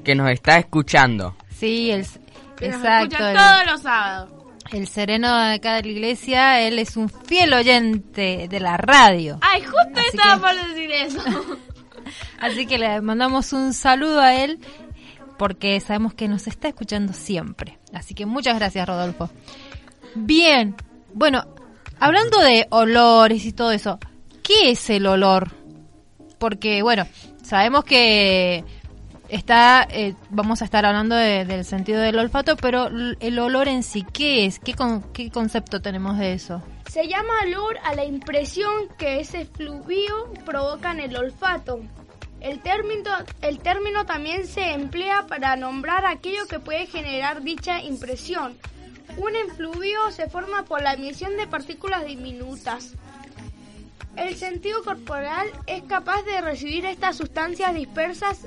que 0.07 0.15
nos 0.15 0.31
está 0.31 0.57
escuchando. 0.59 1.37
sí, 1.51 1.91
el, 1.91 2.07
Que 2.57 2.69
nos 2.69 2.77
exacto. 2.79 3.17
escucha 3.17 3.31
El, 3.33 3.37
todos 3.37 3.73
los 3.73 3.83
sábados. 3.83 4.31
el 4.73 4.87
sereno 4.89 5.37
de 5.37 5.55
acá 5.55 5.75
de 5.75 5.83
la 5.83 5.89
iglesia, 5.89 6.61
él 6.63 6.79
es 6.79 6.97
un 6.97 7.09
fiel 7.11 7.53
oyente 7.53 8.47
de 8.49 8.61
la 8.61 8.77
radio. 8.79 9.39
Ay, 9.43 9.63
justo 9.63 9.91
Así 10.01 10.09
estaba 10.17 10.35
que- 10.37 10.41
por 10.57 10.69
decir 10.69 10.91
eso. 10.93 11.21
Así 12.41 12.67
que 12.67 12.79
le 12.79 13.01
mandamos 13.01 13.53
un 13.53 13.75
saludo 13.75 14.21
a 14.21 14.35
él 14.35 14.61
porque 15.39 15.79
sabemos 15.81 16.15
que 16.15 16.29
nos 16.29 16.47
está 16.47 16.69
escuchando 16.69 17.13
siempre. 17.13 17.79
Así 17.93 18.15
que 18.15 18.25
muchas 18.27 18.57
gracias, 18.59 18.87
Rodolfo. 18.89 19.29
Bien, 20.15 20.75
bueno, 21.13 21.45
hablando 21.99 22.39
de 22.41 22.67
olores 22.71 23.45
y 23.45 23.53
todo 23.53 23.73
eso, 23.73 23.99
¿qué 24.43 24.71
es 24.71 24.89
el 24.89 25.07
olor? 25.07 25.51
Porque, 26.39 26.83
bueno, 26.83 27.07
sabemos 27.43 27.85
que 27.85 28.65
está, 29.29 29.87
eh, 29.91 30.15
vamos 30.31 30.63
a 30.63 30.65
estar 30.65 30.85
hablando 30.87 31.15
de- 31.17 31.45
del 31.45 31.65
sentido 31.65 32.01
del 32.01 32.19
olfato, 32.19 32.57
pero 32.57 32.89
el 32.89 33.39
olor 33.39 33.69
en 33.69 33.83
sí, 33.83 34.05
¿qué 34.13 34.47
es? 34.47 34.59
¿Qué, 34.59 34.75
con- 34.75 35.03
qué 35.13 35.31
concepto 35.31 35.81
tenemos 35.81 36.19
de 36.19 36.33
eso? 36.35 36.63
Se 36.91 37.09
llama 37.09 37.33
olor 37.45 37.77
a 37.85 37.95
la 37.95 38.05
impresión 38.05 38.89
que 38.99 39.21
ese 39.21 39.45
fluvio 39.47 40.33
provoca 40.45 40.93
en 40.93 41.01
el 41.01 41.17
olfato. 41.17 41.81
El 42.41 42.61
término, 42.61 43.11
el 43.43 43.59
término 43.59 44.07
también 44.07 44.47
se 44.47 44.73
emplea 44.73 45.27
para 45.27 45.57
nombrar 45.57 46.05
aquello 46.07 46.47
que 46.47 46.61
puede 46.61 46.87
generar 46.87 47.43
dicha 47.43 47.81
impresión. 47.83 48.57
Un 49.17 49.35
efluvio 49.35 50.11
se 50.11 50.29
forma 50.29 50.65
por 50.65 50.83
la 50.83 50.93
emisión 50.95 51.37
de 51.37 51.47
partículas 51.47 52.05
diminutas. 52.05 52.93
El 54.17 54.35
sentido 54.37 54.83
corporal 54.83 55.47
es 55.67 55.83
capaz 55.85 56.23
de 56.23 56.41
recibir 56.41 56.87
estas 56.87 57.17
sustancias 57.17 57.75
dispersas, 57.75 58.41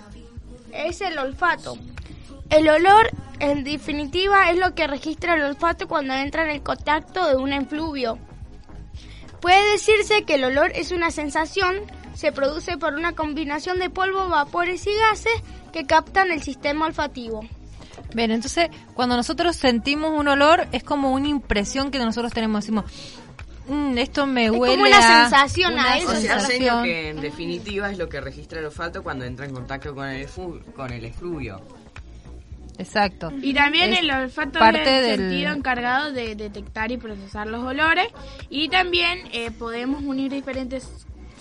es 0.73 1.01
el 1.01 1.17
olfato. 1.17 1.77
El 2.49 2.67
olor, 2.67 3.11
en 3.39 3.63
definitiva, 3.63 4.49
es 4.49 4.57
lo 4.57 4.73
que 4.73 4.87
registra 4.87 5.35
el 5.35 5.43
olfato 5.43 5.87
cuando 5.87 6.13
entra 6.13 6.43
en 6.43 6.49
el 6.49 6.63
contacto 6.63 7.27
de 7.27 7.35
un 7.35 7.53
efluvio. 7.53 8.17
Puede 9.41 9.71
decirse 9.71 10.23
que 10.23 10.35
el 10.35 10.43
olor 10.43 10.71
es 10.75 10.91
una 10.91 11.11
sensación, 11.11 11.75
se 12.13 12.31
produce 12.31 12.77
por 12.77 12.95
una 12.95 13.13
combinación 13.13 13.79
de 13.79 13.89
polvo, 13.89 14.27
vapores 14.27 14.85
y 14.87 14.93
gases 14.93 15.33
que 15.71 15.85
captan 15.85 16.31
el 16.31 16.41
sistema 16.41 16.87
olfativo. 16.87 17.45
Bien, 18.13 18.31
entonces 18.31 18.69
cuando 18.93 19.15
nosotros 19.15 19.55
sentimos 19.55 20.11
un 20.17 20.27
olor 20.27 20.67
es 20.71 20.83
como 20.83 21.13
una 21.13 21.27
impresión 21.27 21.91
que 21.91 21.99
nosotros 21.99 22.33
tenemos, 22.33 22.63
decimos, 22.63 22.85
"Mm, 23.69 23.97
esto 23.97 24.25
me 24.25 24.45
Es 24.45 24.49
como 24.49 24.61
huele 24.63 24.83
una 24.83 24.97
a 24.97 25.21
sensación, 25.29 25.73
una 25.73 25.93
a 25.93 25.97
eso 25.97 26.09
O 26.09 26.15
se 26.15 26.21
sea, 26.21 26.39
sensación". 26.39 26.83
que 26.83 27.09
en 27.09 27.21
definitiva 27.21 27.91
es 27.91 27.97
lo 27.97 28.09
que 28.09 28.19
registra 28.21 28.59
el 28.59 28.65
olfato 28.65 29.03
cuando 29.03 29.25
entra 29.25 29.45
en 29.45 29.53
contacto 29.53 29.93
con 29.95 30.07
el, 30.09 30.27
con 30.75 30.91
el 30.91 31.05
efluvio. 31.05 31.61
Exacto. 32.77 33.29
Y 33.41 33.53
también 33.53 33.91
Es 33.91 33.99
el 33.99 34.09
olfato 34.11 34.57
parte 34.57 34.83
es 34.83 34.87
el 34.87 35.03
del- 35.19 35.29
sentido 35.29 35.51
encargado 35.53 36.13
de 36.13 36.35
detectar 36.35 36.91
y 36.93 36.97
procesar 36.97 37.47
los 37.47 37.61
olores. 37.63 38.07
Y 38.49 38.69
también 38.69 39.19
eh, 39.33 39.51
podemos 39.51 40.01
unir 40.03 40.31
diferentes 40.31 40.87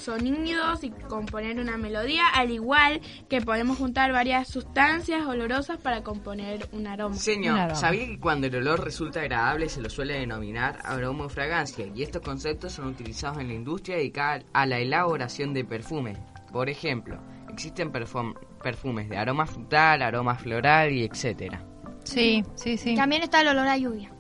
sonidos 0.09 0.83
y 0.85 0.91
componer 0.91 1.61
una 1.61 1.77
melodía, 1.77 2.23
al 2.35 2.51
igual 2.51 3.01
que 3.29 3.43
podemos 3.43 3.77
juntar 3.77 4.11
varias 4.11 4.49
sustancias 4.49 5.27
olorosas 5.27 5.77
para 5.77 6.03
componer 6.03 6.67
un 6.73 6.87
aroma. 6.87 7.15
Un 7.15 7.21
Señor, 7.21 7.59
aroma. 7.59 7.75
¿sabía 7.75 8.07
que 8.07 8.19
cuando 8.19 8.47
el 8.47 8.57
olor 8.57 8.83
resulta 8.83 9.21
agradable 9.21 9.69
se 9.69 9.83
lo 9.83 9.91
suele 9.91 10.15
denominar 10.19 10.79
aroma 10.83 11.27
o 11.27 11.29
fragancia? 11.29 11.87
Y 11.95 12.03
estos 12.03 12.23
conceptos 12.23 12.73
son 12.73 12.87
utilizados 12.87 13.39
en 13.39 13.49
la 13.49 13.55
industria 13.55 13.97
dedicada 13.99 14.43
a 14.55 14.65
la 14.65 14.79
elaboración 14.79 15.53
de 15.53 15.65
perfumes. 15.67 16.17
Por 16.53 16.71
ejemplo, 16.71 17.21
existen 17.51 17.93
perfum- 17.93 18.35
perfumes 18.63 19.11
de 19.11 19.19
aroma 19.19 19.45
frutal, 19.47 20.01
aroma 20.01 20.37
floral 20.37 20.91
y 20.91 21.05
etcétera. 21.05 21.63
Sí, 22.05 22.43
sí, 22.55 22.79
sí. 22.79 22.95
También 22.95 23.23
está 23.23 23.43
el 23.43 23.49
olor 23.49 23.69
a 23.69 23.77
lluvia. 23.77 24.11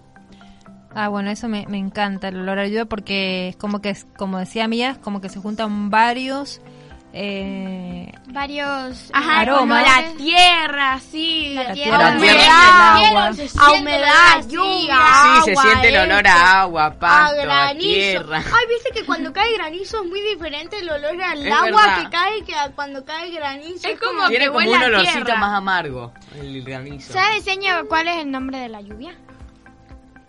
Ah, 0.95 1.09
bueno, 1.09 1.31
eso 1.31 1.49
me, 1.49 1.67
me 1.69 1.79
encanta, 1.79 2.29
el 2.29 2.41
olor 2.41 2.59
a 2.59 2.67
lluvia, 2.67 2.87
porque 2.87 3.49
es 3.49 3.57
como 3.57 3.81
que, 3.81 3.91
es- 3.91 4.07
como 4.17 4.39
decía 4.39 4.67
Mía, 4.69 4.91
es 4.93 4.99
como 4.99 5.21
que 5.21 5.29
se 5.29 5.39
juntan 5.39 5.91
varios 5.91 6.61
eh, 7.15 8.13
Varios 8.27 9.11
Ajá, 9.15 9.41
Aromas. 9.41 9.83
la 9.83 10.13
tierra, 10.17 11.01
sí. 11.01 11.53
La 11.55 11.65
La 11.65 11.73
tierra. 11.73 11.99
La 12.15 12.19
tierra 12.21 12.99
el 13.01 13.07
agua. 13.07 13.33
se 13.33 13.45
A 13.45 13.49
siente 13.49 13.81
humedad, 13.81 14.03
el 14.35 14.39
olor, 14.41 14.49
lluvia, 14.51 14.97
Sí, 15.23 15.41
se 15.45 15.51
agua, 15.53 15.63
siente 15.63 15.89
el 15.89 15.97
olor 15.97 16.27
a 16.29 16.61
agua, 16.61 16.91
pasto, 16.99 17.41
a, 17.41 17.45
granizo. 17.45 17.89
tierra. 17.89 18.37
Ay, 18.39 18.67
viste 18.69 18.91
que 19.01 19.07
cuando 19.07 19.33
cae 19.33 19.55
granizo 19.55 20.03
es 20.05 20.09
muy 20.11 20.21
diferente 20.21 20.79
el 20.81 20.91
olor 20.91 21.23
al 21.23 21.47
Es 21.47 21.53
agua 21.53 21.71
verdad. 21.71 22.03
que 22.05 22.11
cae 22.11 22.45
que 22.45 22.55
a 22.55 22.71
cuando 22.73 23.05
cae 23.05 23.31
granizo. 23.31 23.89
Es 23.89 23.99
como 23.99 24.29
Tiene 24.29 24.45
que 24.45 24.51
como 24.53 24.69
un 24.71 24.77
a 24.83 24.87
olorcito 24.87 25.25
tierra. 25.25 25.41
más 25.41 25.55
amargo, 25.55 26.13
el 26.39 26.63
granizo. 26.63 27.13
¿Sabes, 27.15 27.43
señor, 27.43 27.89
cuál 27.89 28.09
es 28.09 28.17
el 28.19 28.31
nombre 28.31 28.59
de 28.59 28.69
la 28.69 28.83
lluvia? 28.83 29.15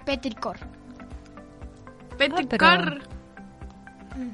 Petricor. 0.10 0.58
Petricor. 2.18 3.02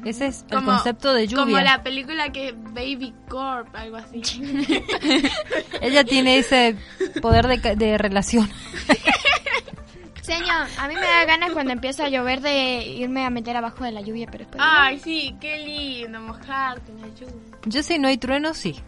ese 0.05 0.27
es 0.27 0.43
el 0.49 0.55
Como- 0.55 0.71
concepto 0.71 1.13
de 1.13 1.27
Como 1.27 1.47
lluvia. 1.47 1.63
la 1.63 1.83
película 1.83 2.31
que 2.31 2.49
es 2.49 2.55
Baby 2.73 3.13
Corp, 3.27 3.75
algo 3.75 3.97
así. 3.97 4.21
Ella 5.81 6.03
tiene 6.05 6.37
ese 6.37 6.77
poder 7.21 7.47
de, 7.47 7.59
ca- 7.59 7.75
de 7.75 7.97
relación. 7.97 8.49
Señor, 10.21 10.65
a 10.79 10.87
mí 10.87 10.95
me 10.95 11.01
da 11.01 11.25
ganas 11.25 11.51
cuando 11.51 11.71
empieza 11.73 12.05
a 12.05 12.09
llover 12.09 12.41
de 12.41 12.83
irme 12.83 13.25
a 13.25 13.29
meter 13.29 13.57
abajo 13.57 13.83
de 13.83 13.91
la 13.91 14.01
lluvia, 14.01 14.25
pero 14.31 14.45
después... 14.45 14.63
Ay, 14.65 14.97
sí, 14.99 15.35
qué 15.39 15.59
lindo 15.59 16.19
mojarte 16.21 16.91
en 16.91 17.01
la 17.01 17.07
lluvia. 17.09 17.57
Yo 17.65 17.83
si 17.83 17.99
no 17.99 18.07
hay 18.07 18.17
trueno, 18.17 18.53
sí. 18.55 18.79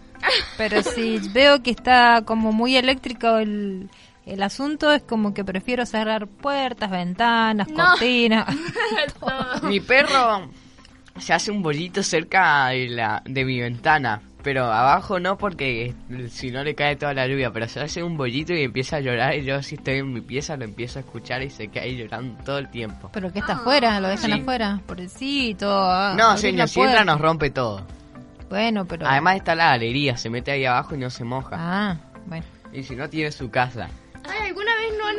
Pero 0.58 0.82
si 0.82 1.20
veo 1.34 1.62
que 1.62 1.70
está 1.70 2.24
como 2.26 2.52
muy 2.54 2.76
eléctrico 2.76 3.38
el, 3.38 3.88
el 4.28 4.44
asunto, 4.44 4.92
es 4.92 5.02
como 5.04 5.34
que 5.34 5.44
prefiero 5.44 5.86
cerrar 5.86 6.28
puertas, 6.28 6.90
ventanas, 6.92 7.68
cortinas. 7.70 8.48
Mi 9.64 9.80
perro 9.80 10.50
se 11.18 11.34
hace 11.34 11.52
un 11.52 11.62
bollito 11.64 12.04
cerca 12.04 12.68
de, 12.68 12.90
la, 12.90 13.22
de 13.26 13.44
mi 13.44 13.60
ventana, 13.60 14.22
pero 14.44 14.66
abajo 14.72 15.20
no 15.20 15.38
porque 15.38 15.94
si 16.30 16.52
no 16.52 16.64
le 16.64 16.76
cae 16.76 16.96
toda 16.96 17.14
la 17.14 17.28
lluvia, 17.28 17.52
pero 17.52 17.68
se 17.68 17.80
hace 17.80 18.04
un 18.04 18.18
bollito 18.18 18.54
y 18.54 18.62
empieza 18.64 18.98
a 18.98 19.00
llorar 19.00 19.36
y 19.36 19.44
yo 19.44 19.62
si 19.64 19.76
estoy 19.76 19.96
en 19.96 20.14
mi 20.14 20.22
pieza 20.22 20.56
lo 20.58 20.66
empiezo 20.66 21.00
a 21.00 21.02
escuchar 21.02 21.42
y 21.42 21.50
se 21.50 21.70
cae 21.70 21.96
llorando 21.96 22.42
todo 22.44 22.60
el 22.60 22.70
tiempo. 22.70 23.10
Pero 23.14 23.32
que 23.34 23.40
está 23.40 23.54
afuera, 23.54 24.00
lo 24.00 24.10
dejan 24.10 24.32
Sí. 24.32 24.40
afuera, 24.42 24.80
pobrecito. 24.86 25.68
ah, 25.72 26.14
No, 26.18 26.38
señor, 26.38 26.60
la 26.60 26.68
si 26.68 26.82
entra 26.82 27.04
nos 27.04 27.20
rompe 27.20 27.50
todo. 27.50 27.86
Bueno, 28.50 28.86
pero... 28.86 29.08
Además 29.08 29.38
está 29.38 29.56
la 29.56 29.70
galería, 29.72 30.16
se 30.18 30.30
mete 30.30 30.52
ahí 30.52 30.66
abajo 30.66 30.96
y 30.96 31.00
no 31.00 31.10
se 31.10 31.24
moja. 31.24 31.56
Ah, 31.60 31.98
bueno. 32.28 32.46
Y 32.72 32.84
si 32.84 32.96
no 32.96 33.10
tiene 33.10 33.32
su 33.32 33.50
casa. 33.50 33.90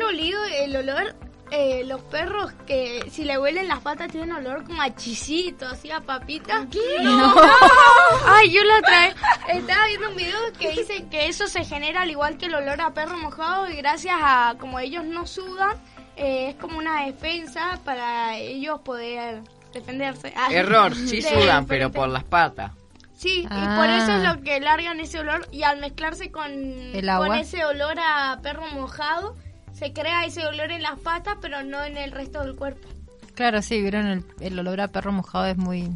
Olido 0.09 0.43
el 0.45 0.75
olor? 0.75 1.15
Eh, 1.51 1.83
los 1.85 1.99
perros 2.01 2.53
que 2.67 3.03
si 3.09 3.23
le 3.23 3.39
huelen 3.39 3.67
las 3.67 3.79
patas 3.79 4.11
tienen 4.11 4.31
olor 4.33 4.63
como 4.65 4.83
a 4.83 4.93
chisito, 4.95 5.67
así 5.67 5.89
a 5.89 5.99
papita. 5.99 6.67
No. 7.01 7.33
Ay, 8.27 8.51
yo 8.51 8.63
la 8.63 8.79
trae. 8.81 9.15
Estaba 9.57 9.87
viendo 9.87 10.09
un 10.09 10.15
video 10.15 10.37
que 10.59 10.69
dice 10.71 11.05
que 11.09 11.27
eso 11.27 11.47
se 11.47 11.65
genera 11.65 12.01
al 12.03 12.11
igual 12.11 12.37
que 12.37 12.45
el 12.45 12.53
olor 12.53 12.79
a 12.81 12.93
perro 12.93 13.17
mojado 13.17 13.67
y 13.67 13.77
gracias 13.77 14.15
a 14.21 14.55
como 14.59 14.79
ellos 14.79 15.03
no 15.05 15.25
sudan, 15.25 15.75
eh, 16.17 16.49
es 16.49 16.55
como 16.57 16.77
una 16.77 17.05
defensa 17.05 17.79
para 17.83 18.37
ellos 18.37 18.81
poder 18.81 19.41
defenderse. 19.73 20.31
Ah, 20.37 20.49
Error, 20.51 20.93
sí 20.95 21.19
de 21.21 21.29
sudan, 21.29 21.65
pero 21.65 21.91
por 21.91 22.09
las 22.09 22.25
patas. 22.25 22.73
Sí, 23.15 23.41
y 23.41 23.47
Ah. 23.49 23.75
por 23.75 23.89
eso 23.89 24.11
es 24.17 24.23
lo 24.37 24.43
que 24.43 24.59
largan 24.59 24.99
ese 24.99 25.17
olor 25.19 25.47
y 25.51 25.63
al 25.63 25.79
mezclarse 25.79 26.29
con, 26.31 26.51
El 26.51 27.09
agua. 27.09 27.25
con 27.27 27.37
ese 27.37 27.65
olor 27.65 27.97
a 27.99 28.37
perro 28.43 28.67
mojado, 28.67 29.35
se 29.79 29.93
crea 29.93 30.25
ese 30.25 30.45
olor 30.45 30.71
en 30.71 30.83
las 30.83 30.99
patas, 30.99 31.37
pero 31.41 31.63
no 31.63 31.83
en 31.83 31.97
el 31.97 32.11
resto 32.11 32.41
del 32.43 32.55
cuerpo. 32.55 32.87
Claro, 33.33 33.61
sí, 33.61 33.81
vieron 33.81 34.05
el, 34.07 34.25
el 34.41 34.59
olor 34.59 34.81
a 34.81 34.89
perro 34.89 35.11
mojado 35.13 35.45
es 35.45 35.57
muy... 35.57 35.89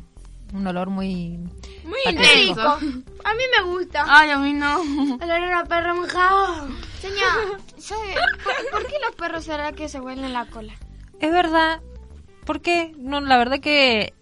Un 0.53 0.67
olor 0.67 0.89
muy... 0.89 1.37
Muy 1.83 1.99
intenso. 2.07 2.61
A 2.61 2.77
mí 3.33 3.43
me 3.57 3.63
gusta. 3.63 4.05
Ay, 4.07 4.29
a 4.29 4.37
mí 4.37 4.53
no. 4.53 4.81
El 5.19 5.31
olor 5.31 5.53
a 5.53 5.63
perro 5.65 5.95
mojado. 5.95 6.67
Señor, 7.01 7.59
¿sabe 7.79 8.13
por, 8.43 8.53
por 8.71 8.87
qué 8.87 8.95
los 9.05 9.15
perros 9.15 9.43
será 9.45 9.71
que 9.73 9.89
se 9.89 9.99
huelen 9.99 10.31
la 10.31 10.45
cola? 10.45 10.73
Es 11.19 11.31
verdad. 11.31 11.81
¿Por 12.45 12.61
qué? 12.61 12.93
No, 12.97 13.19
la 13.19 13.37
verdad 13.37 13.59
que 13.59 14.13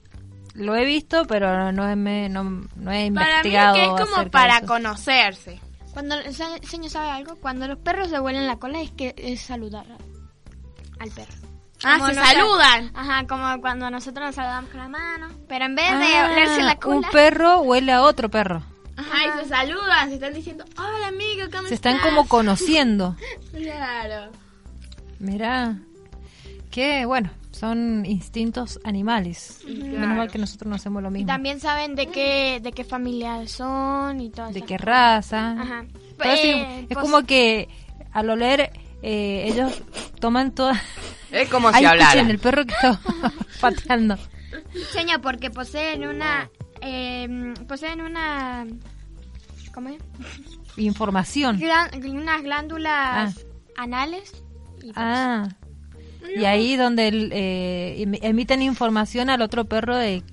lo 0.53 0.75
he 0.75 0.85
visto, 0.85 1.25
pero 1.27 1.71
no 1.73 1.89
he, 1.89 1.95
me- 1.97 2.29
no, 2.29 2.43
no 2.43 2.91
he 2.91 3.11
Para 3.11 3.43
mí 3.43 3.49
investigado 3.49 3.73
que 3.75 3.83
es 3.83 4.09
como 4.09 4.31
para 4.31 4.61
conocerse. 4.61 5.59
Cuando, 5.93 6.15
se- 6.31 6.67
señor, 6.67 6.89
¿sabe 6.89 7.09
algo? 7.11 7.35
Cuando 7.37 7.67
los 7.67 7.77
perros 7.79 8.09
se 8.09 8.19
huelen 8.19 8.47
la 8.47 8.57
cola 8.57 8.81
es 8.81 8.91
que 8.91 9.13
es 9.17 9.41
saludar 9.41 9.85
al 10.99 11.11
perro. 11.11 11.33
Ah, 11.83 11.95
Como 11.97 12.09
se 12.09 12.15
nos- 12.15 12.27
saludan. 12.27 12.91
Ajá, 12.93 13.27
como 13.27 13.59
cuando 13.61 13.89
nosotros 13.89 14.27
nos 14.27 14.35
saludamos 14.35 14.69
con 14.69 14.79
la 14.79 14.87
mano. 14.87 15.29
Pero 15.47 15.65
en 15.65 15.75
vez 15.75 15.89
de 15.99 16.15
Ah, 16.17 16.29
olerse 16.31 16.61
la 16.61 16.75
cola... 16.75 16.95
un 16.97 17.03
perro 17.11 17.61
huele 17.61 17.91
a 17.91 18.03
otro 18.03 18.29
perro. 18.29 18.63
Ay, 18.97 19.29
se 19.41 19.49
saludan, 19.49 20.09
se 20.09 20.15
están 20.15 20.33
diciendo, 20.33 20.63
hola 20.77 21.07
amigo, 21.07 21.47
¿cómo 21.51 21.67
Se 21.67 21.73
están 21.73 21.95
estás?" 21.95 22.09
como 22.09 22.27
conociendo. 22.27 23.15
Claro. 23.51 24.31
Mirá. 25.19 25.75
Que 26.69 27.05
bueno, 27.05 27.29
son 27.61 28.07
instintos 28.07 28.79
animales. 28.83 29.59
Menos 29.67 30.17
mal 30.17 30.31
que 30.31 30.39
nosotros 30.39 30.67
no 30.67 30.75
hacemos 30.77 31.03
lo 31.03 31.09
Y 31.09 31.11
mismo. 31.13 31.27
también 31.27 31.59
saben 31.59 31.93
de 31.95 32.07
qué, 32.07 32.59
de 32.59 32.71
qué 32.71 32.83
familia 32.83 33.47
son 33.47 34.19
y 34.19 34.31
todo 34.31 34.49
De 34.51 34.63
qué 34.63 34.79
raza. 34.79 35.51
Ajá. 35.61 35.85
Eh, 36.23 36.81
es 36.81 36.87
pues- 36.87 36.97
como 36.97 37.23
que 37.23 37.69
al 38.13 38.31
oler 38.31 38.71
eh, 39.03 39.45
ellos 39.47 39.79
toman 40.19 40.51
toda... 40.55 40.73
Es 41.31 41.47
como 41.49 41.71
si 41.71 41.85
hablara. 41.85 42.03
escuchen 42.09 42.29
el 42.31 42.39
perro 42.39 42.65
que 42.65 42.73
está 42.73 42.99
pateando. 43.61 44.17
Señor, 44.91 45.21
porque 45.21 45.49
poseen 45.51 46.05
una... 46.07 46.49
eh, 46.81 47.53
poseen 47.67 48.01
una... 48.01 48.65
¿Cómo 49.73 49.89
es? 49.89 50.01
Información. 50.77 51.61
Unas 52.03 52.41
glándulas 52.41 53.45
anales. 53.77 54.43
Y 54.81 54.87
por 54.91 55.03
Ah. 55.03 55.47
Y 56.35 56.45
ahí 56.45 56.75
donde 56.77 57.07
eh, 57.09 58.01
em- 58.03 58.19
emiten 58.21 58.61
información 58.61 59.29
al 59.29 59.41
otro 59.41 59.65
perro 59.65 59.97
de, 59.97 60.23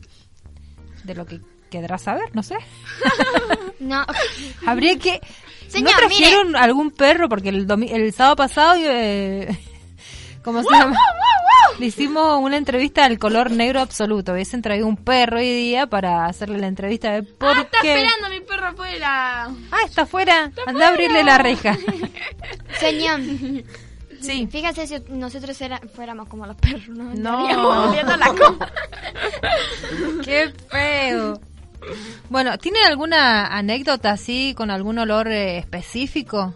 de 1.05 1.15
lo 1.15 1.27
que 1.27 1.41
quedará 1.71 1.99
saber, 1.99 2.35
no 2.35 2.43
sé. 2.43 2.57
No. 3.81 4.05
Habría 4.67 4.99
que... 4.99 5.21
Señor, 5.69 5.93
¿No 5.93 5.99
trajeron 6.09 6.57
algún 6.57 6.91
perro? 6.91 7.29
Porque 7.29 7.51
el, 7.51 7.67
domi- 7.67 7.91
el 7.93 8.13
sábado 8.13 8.35
pasado... 8.37 8.75
Eh, 8.83 9.49
¿Cómo 10.43 10.63
se 10.65 10.69
llama? 10.71 10.97
Le 11.79 11.87
hicimos 11.87 12.41
una 12.43 12.57
entrevista 12.57 13.05
al 13.05 13.19
color 13.21 13.51
negro 13.53 13.81
absoluto. 13.81 14.33
Hubiesen 14.33 14.63
traído 14.63 14.87
un 14.89 14.97
perro 14.97 15.39
hoy 15.39 15.49
día 15.53 15.87
para 15.87 16.25
hacerle 16.27 16.59
la 16.59 16.67
entrevista 16.67 17.13
de 17.13 17.23
por 17.23 17.57
Ah, 17.57 17.61
está 17.61 17.79
qué... 17.83 17.95
esperando 18.03 18.29
mi 18.31 18.41
perro 18.41 18.67
afuera. 18.67 19.45
Ah, 19.71 19.79
está 19.85 20.03
afuera. 20.03 20.51
Anda 20.67 20.87
a 20.87 20.89
abrirle 20.89 21.23
la 21.23 21.39
reja. 21.39 21.77
Señor. 22.81 23.21
Sí. 24.21 24.49
Fíjese 24.51 24.87
si 24.87 25.13
nosotros 25.13 25.61
era- 25.61 25.81
fuéramos 25.95 26.29
como 26.29 26.47
los 26.47 26.57
perros, 26.57 26.89
¿no? 26.89 27.15
No. 27.15 27.93
La 28.17 28.27
cola. 28.27 28.73
Qué 30.25 30.53
feo. 30.71 31.41
Bueno, 32.29 32.59
¿tienen 32.59 32.85
alguna 32.85 33.47
anécdota 33.47 34.11
así 34.11 34.55
con 34.57 34.71
algún 34.71 34.99
olor 34.99 35.29
eh, 35.29 35.59
específico? 35.59 36.55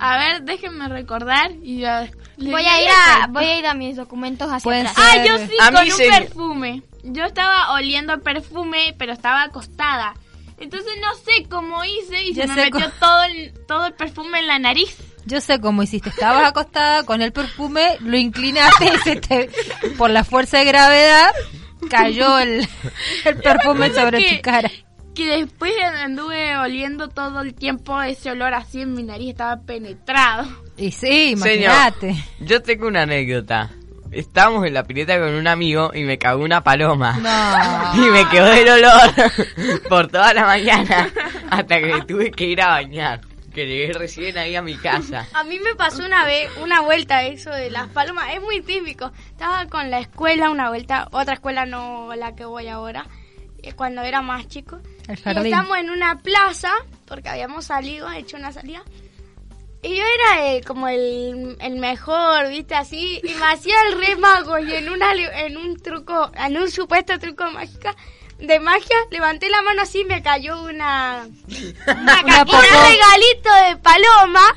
A 0.00 0.16
ver, 0.16 0.42
déjenme 0.44 0.88
recordar 0.88 1.50
y 1.62 1.80
ya. 1.80 2.08
Voy 2.36 2.64
a 2.64 2.80
ir 2.82 2.88
a, 2.88 3.26
voy 3.26 3.44
a 3.44 3.58
ir 3.58 3.66
a 3.66 3.74
mis 3.74 3.96
documentos 3.96 4.46
hacia 4.48 4.62
Pueden 4.62 4.86
atrás. 4.86 5.10
ser- 5.10 5.20
Ah, 5.20 5.26
yo 5.26 5.38
sí, 5.46 5.56
A 5.60 5.72
con 5.72 5.82
un 5.90 5.98
perfume. 6.20 6.82
Yo 7.02 7.24
estaba 7.24 7.72
oliendo 7.72 8.20
perfume, 8.20 8.94
pero 8.96 9.12
estaba 9.12 9.42
acostada. 9.42 10.14
Entonces 10.60 10.92
no 11.00 11.14
sé 11.16 11.48
cómo 11.48 11.84
hice 11.84 12.22
y 12.24 12.34
Ya 12.34 12.46
se 12.46 12.48
me 12.54 12.64
metió 12.64 12.90
todo 13.00 13.22
el, 13.24 13.52
todo 13.66 13.86
el 13.86 13.94
perfume 13.94 14.38
en 14.40 14.46
la 14.46 14.58
nariz. 14.60 14.96
Yo 15.28 15.40
sé 15.40 15.60
cómo 15.60 15.82
hiciste. 15.82 16.08
Estabas 16.08 16.48
acostada 16.48 17.02
con 17.04 17.20
el 17.22 17.32
perfume, 17.32 17.96
lo 18.00 18.16
inclinaste 18.16 18.86
y 18.86 18.98
se 18.98 19.16
te, 19.16 19.50
por 19.98 20.08
la 20.10 20.24
fuerza 20.24 20.58
de 20.58 20.64
gravedad 20.64 21.30
cayó 21.90 22.38
el, 22.38 22.66
el 23.24 23.36
perfume 23.36 23.90
sobre 23.92 24.18
que- 24.18 24.36
tu 24.36 24.42
cara. 24.42 24.70
Que 25.14 25.26
después 25.38 25.72
anduve 26.04 26.56
oliendo 26.58 27.08
todo 27.08 27.40
el 27.40 27.52
tiempo 27.52 28.00
ese 28.02 28.30
olor 28.30 28.54
así 28.54 28.80
en 28.82 28.94
mi 28.94 29.02
nariz, 29.02 29.30
estaba 29.30 29.60
penetrado. 29.60 30.46
Y 30.76 30.92
sí, 30.92 31.30
imagínate. 31.32 32.14
yo 32.40 32.62
tengo 32.62 32.86
una 32.86 33.02
anécdota. 33.02 33.70
Estábamos 34.12 34.64
en 34.64 34.72
la 34.74 34.84
pileta 34.84 35.18
con 35.18 35.34
un 35.34 35.46
amigo 35.48 35.90
y 35.92 36.04
me 36.04 36.16
cagó 36.18 36.42
una 36.44 36.62
paloma. 36.62 37.18
No. 37.18 37.94
Y 38.06 38.10
me 38.10 38.26
quedó 38.28 38.50
el 38.52 38.68
olor 38.68 39.10
por 39.88 40.06
toda 40.08 40.32
la 40.32 40.44
mañana 40.46 41.10
hasta 41.50 41.80
que 41.80 41.86
me 41.86 42.00
tuve 42.02 42.30
que 42.30 42.44
ir 42.44 42.62
a 42.62 42.68
bañar. 42.68 43.20
Que 43.54 43.66
llegué 43.66 43.92
recién 43.92 44.36
ahí 44.38 44.54
a 44.56 44.62
mi 44.62 44.76
casa. 44.76 45.26
A 45.34 45.42
mí 45.44 45.58
me 45.58 45.74
pasó 45.74 46.04
una 46.04 46.24
vez, 46.24 46.50
una 46.62 46.80
vuelta 46.82 47.24
eso 47.24 47.50
de 47.50 47.70
las 47.70 47.88
palomas, 47.88 48.32
es 48.34 48.40
muy 48.42 48.60
típico. 48.60 49.10
Estaba 49.30 49.66
con 49.66 49.90
la 49.90 49.98
escuela 50.00 50.50
una 50.50 50.68
vuelta, 50.68 51.08
otra 51.12 51.34
escuela 51.34 51.64
no 51.66 52.14
la 52.14 52.34
que 52.36 52.44
voy 52.44 52.68
ahora, 52.68 53.06
eh, 53.62 53.72
cuando 53.72 54.02
era 54.02 54.22
más 54.22 54.46
chico. 54.48 54.78
El 55.08 55.16
Y 55.18 55.48
estamos 55.50 55.78
en 55.78 55.90
una 55.90 56.18
plaza, 56.18 56.70
porque 57.06 57.28
habíamos 57.30 57.64
salido, 57.64 58.10
hecho 58.12 58.36
una 58.36 58.52
salida. 58.52 58.82
Y 59.80 59.96
yo 59.96 60.02
era 60.02 60.52
eh, 60.52 60.60
como 60.66 60.88
el, 60.88 61.56
el 61.60 61.76
mejor, 61.76 62.48
viste, 62.48 62.74
así, 62.74 63.20
y 63.22 63.34
me 63.34 63.46
hacía 63.46 63.76
el 63.88 63.98
re 63.98 64.16
mago 64.16 64.58
y 64.58 64.74
en, 64.74 64.88
una, 64.90 65.14
li- 65.14 65.22
en 65.32 65.56
un 65.56 65.76
truco, 65.80 66.30
en 66.36 66.56
un 66.58 66.68
supuesto 66.70 67.16
truco 67.18 67.48
mágico, 67.52 67.88
de 68.38 68.60
magia, 68.60 68.96
levanté 69.10 69.48
la 69.50 69.62
mano 69.62 69.82
así 69.82 70.00
y 70.00 70.04
me 70.04 70.22
cayó 70.22 70.62
una, 70.62 71.26
Una 71.26 72.20
un 72.24 72.46
popó. 72.46 72.60
regalito 72.60 73.50
de 73.68 73.76
paloma 73.82 74.56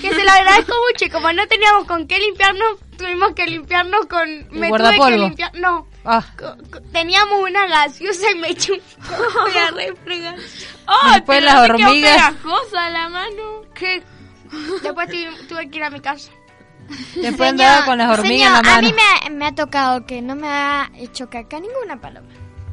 que 0.00 0.10
se 0.14 0.24
lo 0.24 0.30
agradezco 0.30 0.74
mucho 0.90 1.04
y 1.04 1.10
como 1.10 1.32
no 1.32 1.46
teníamos 1.46 1.84
con 1.86 2.06
qué 2.08 2.18
limpiarnos, 2.18 2.78
tuvimos 2.98 3.32
que 3.34 3.46
limpiarnos 3.46 4.06
con... 4.06 4.48
Me 4.50 4.68
tuve 4.68 4.98
que 4.98 5.16
limpiar... 5.16 5.54
No, 5.56 5.86
Ah, 6.04 6.24
teníamos 6.92 7.42
una 7.42 7.66
gaseosa 7.66 8.30
y 8.30 8.34
me 8.36 8.50
eché 8.50 8.72
un 8.72 8.80
poco 9.06 9.44
de 9.50 9.58
a 9.58 9.70
refregar. 9.70 10.34
¡Oh! 10.88 11.12
Después 11.12 11.40
pero 11.40 11.44
las 11.44 11.54
no 11.68 11.74
hormigas. 11.74 12.16
pegajosa 12.32 12.90
la 12.90 13.08
mano. 13.10 13.62
¿Qué? 13.74 14.02
Después 14.82 15.08
tu- 15.10 15.46
tuve 15.46 15.68
que 15.70 15.76
ir 15.76 15.84
a 15.84 15.90
mi 15.90 16.00
casa. 16.00 16.30
después 17.16 17.50
andaba 17.50 17.84
con 17.84 17.98
las 17.98 18.18
hormigas 18.18 18.48
en 18.48 18.52
la 18.54 18.58
señor, 18.60 18.72
a 18.72 18.74
mano. 18.76 18.88
mí 18.88 18.94
me, 19.24 19.30
me 19.36 19.46
ha 19.46 19.54
tocado 19.54 20.06
que 20.06 20.22
no 20.22 20.34
me 20.36 20.48
ha 20.48 20.90
hecho 20.96 21.28
caca 21.28 21.60
ninguna 21.60 22.00
paloma. 22.00 22.28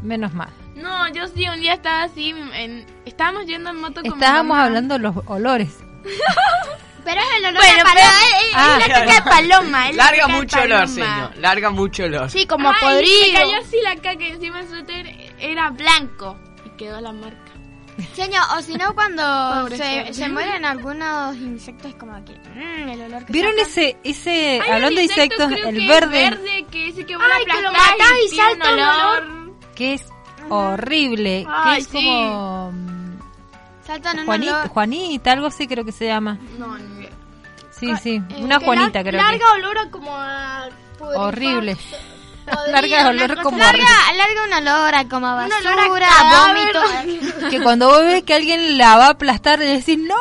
Menos 0.07 0.33
mal. 0.33 0.49
No, 0.75 1.07
yo 1.13 1.27
sí, 1.27 1.47
un 1.49 1.59
día 1.59 1.73
estaba 1.73 2.03
así, 2.03 2.29
en, 2.53 2.85
estábamos 3.05 3.45
yendo 3.45 3.69
en 3.71 3.75
moto 3.81 3.95
con 4.01 4.03
mi 4.03 4.09
Estábamos 4.09 4.57
hablando 4.57 4.93
de 4.95 4.99
los 5.01 5.15
olores. 5.25 5.77
Pero 7.03 7.21
es 7.21 7.27
el 7.37 7.45
olor 7.45 7.61
Bueno, 7.63 7.81
a 7.81 7.93
pero 7.93 7.99
paloma. 8.01 8.19
es, 8.41 8.47
es 8.47 8.53
Ah. 8.53 8.77
la 8.79 8.87
caca 8.87 9.13
de 9.13 9.21
paloma. 9.21 9.91
Larga 9.93 10.27
mucho 10.27 10.61
olor, 10.61 10.87
señor. 10.89 11.37
Larga 11.37 11.69
mucho 11.69 12.03
olor. 12.03 12.29
Sí, 12.29 12.45
como 12.45 12.69
Ay, 12.69 12.75
podrido. 12.81 13.33
cayó 13.33 13.57
así 13.65 13.77
la 13.81 13.95
caca 13.95 14.23
y 14.23 14.27
encima 14.31 14.59
el 14.59 14.67
suéter 14.67 15.33
era 15.39 15.69
blanco. 15.69 16.37
Y 16.65 16.69
quedó 16.71 16.99
la 16.99 17.13
marca. 17.13 17.37
Señor, 18.13 18.43
o 18.57 18.61
si 18.61 18.75
no, 18.75 18.93
cuando 18.93 19.69
se, 19.69 20.13
se 20.13 20.27
mueren 20.29 20.65
algunos 20.65 21.35
insectos, 21.37 21.95
como 21.95 22.13
que. 22.25 22.33
mm, 22.33 22.89
el 22.89 23.01
olor 23.03 23.25
que 23.25 23.31
¿Vieron 23.33 23.51
sacan. 23.53 23.67
ese, 23.69 23.97
ese, 24.03 24.61
Hay 24.61 24.69
hablando 24.71 24.97
de 24.97 25.03
insecto, 25.03 25.43
insectos, 25.45 25.69
el 25.69 25.75
que 25.77 25.81
es 25.83 25.87
verde, 25.87 26.29
verde 26.29 26.65
que 26.69 26.87
ese 26.89 27.05
que 27.05 27.13
Ay, 27.15 27.45
que 27.45 27.61
lo 27.61 27.69
aplastás 27.69 27.97
matás 27.97 28.13
y 28.25 28.29
tiene 28.31 28.49
salta 28.49 28.67
un 28.73 28.79
olor. 28.79 29.46
Que 29.77 29.93
es 29.93 30.05
horrible, 30.49 31.45
Ay, 31.47 31.75
que 31.75 31.81
es 31.81 31.87
sí. 31.87 31.93
como 32.05 32.71
mm, 32.71 33.19
Saltan 33.85 34.25
Juanita, 34.25 34.55
olor. 34.57 34.67
Juanita, 34.69 35.31
algo 35.31 35.47
así 35.47 35.67
creo 35.67 35.85
que 35.85 35.91
se 35.91 36.07
llama. 36.07 36.37
No, 36.57 36.77
ni 36.77 36.99
idea. 37.01 37.09
Sí, 37.71 37.95
sí, 38.01 38.15
eh, 38.29 38.35
una 38.43 38.57
Que 38.59 38.65
Juanita 38.65 38.99
lar- 38.99 39.03
creo 39.03 39.11
que. 39.21 39.25
Larga 39.27 39.51
olor 39.53 39.77
a 39.77 39.89
como 39.91 40.11
a... 40.15 40.67
podrido, 40.97 41.21
Horrible. 41.21 41.77
Larga 42.71 43.09
olor 43.09 43.41
como 43.41 43.57
larga. 43.57 43.77
Larga, 43.83 44.13
larga 44.15 44.43
un 44.45 44.53
olor 44.67 44.95
a 44.95 45.07
como 45.09 45.27
a 45.27 45.43
Un 45.43 45.49
basura, 45.49 45.85
olor 45.85 46.01
a 46.03 46.07
a 46.07 46.47
vómito. 46.47 47.49
Que 47.49 47.61
cuando 47.61 47.87
vos 47.89 48.01
ves 48.03 48.23
que 48.23 48.33
alguien 48.33 48.77
la 48.77 48.95
va 48.97 49.05
a 49.07 49.09
aplastar, 49.11 49.59
le 49.59 49.65
decís 49.65 49.97
¡No! 49.99 50.15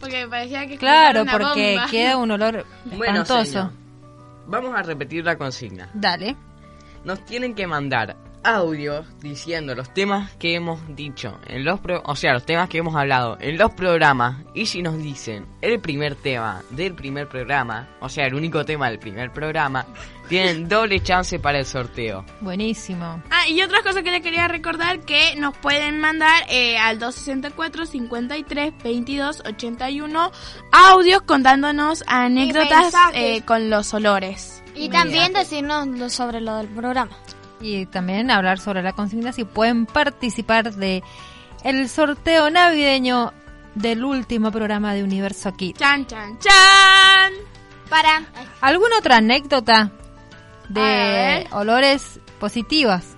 Porque 0.00 0.22
me 0.24 0.28
parecía 0.28 0.66
que 0.68 0.78
Claro, 0.78 1.22
una 1.22 1.32
porque 1.32 1.74
bomba. 1.74 1.90
queda 1.90 2.16
un 2.16 2.30
olor 2.30 2.64
Bueno, 2.84 3.22
espantoso. 3.22 3.44
señor. 3.44 3.70
Vamos 4.46 4.74
a 4.74 4.82
repetir 4.82 5.24
la 5.24 5.36
consigna. 5.36 5.90
Dale. 5.94 6.36
Nos 7.04 7.24
tienen 7.24 7.54
que 7.54 7.66
mandar 7.66 8.16
audios 8.44 9.04
diciendo 9.20 9.74
los 9.74 9.92
temas 9.92 10.30
que 10.36 10.54
hemos 10.54 10.78
dicho 10.94 11.38
en 11.48 11.64
los 11.64 11.80
pro- 11.80 12.02
o 12.06 12.14
sea, 12.14 12.32
los 12.32 12.46
temas 12.46 12.68
que 12.68 12.78
hemos 12.78 12.94
hablado 12.94 13.36
en 13.40 13.58
los 13.58 13.72
programas 13.72 14.36
y 14.54 14.66
si 14.66 14.80
nos 14.80 14.96
dicen 14.96 15.44
el 15.60 15.80
primer 15.80 16.14
tema 16.14 16.62
del 16.70 16.94
primer 16.94 17.28
programa, 17.28 17.88
o 18.00 18.08
sea, 18.08 18.26
el 18.26 18.34
único 18.34 18.64
tema 18.64 18.88
del 18.90 19.00
primer 19.00 19.32
programa, 19.32 19.84
tienen 20.28 20.68
doble 20.68 21.00
chance 21.00 21.38
para 21.40 21.58
el 21.58 21.66
sorteo. 21.66 22.24
Buenísimo. 22.40 23.20
Ah, 23.30 23.48
y 23.48 23.60
otra 23.60 23.82
cosa 23.82 24.02
que 24.02 24.12
le 24.12 24.22
quería 24.22 24.46
recordar 24.46 25.00
que 25.00 25.34
nos 25.36 25.56
pueden 25.58 26.00
mandar 26.00 26.44
eh, 26.48 26.78
al 26.78 26.98
264 27.00 27.86
53 27.86 28.72
22 28.82 29.42
81 29.46 30.30
audios 30.72 31.22
contándonos 31.22 32.04
anécdotas 32.06 32.94
eh, 33.14 33.42
con 33.44 33.68
los 33.68 33.92
olores. 33.92 34.62
Y 34.78 34.88
también 34.88 35.32
decirnos 35.32 35.86
lo- 35.88 36.10
sobre 36.10 36.40
lo 36.40 36.56
del 36.56 36.68
programa. 36.68 37.10
Y 37.60 37.86
también 37.86 38.30
hablar 38.30 38.58
sobre 38.60 38.82
la 38.82 38.92
consigna 38.92 39.32
si 39.32 39.44
pueden 39.44 39.86
participar 39.86 40.72
de 40.74 41.02
el 41.64 41.88
sorteo 41.88 42.50
navideño 42.50 43.32
del 43.74 44.04
último 44.04 44.50
programa 44.52 44.94
de 44.94 45.02
Universo 45.02 45.52
Kid. 45.54 45.76
Chan, 45.76 46.06
chan, 46.06 46.38
chan. 46.38 47.32
Para. 47.90 48.22
¿Alguna 48.60 48.98
otra 48.98 49.16
anécdota 49.16 49.90
de 50.68 51.46
olores 51.50 52.20
positivas? 52.38 53.16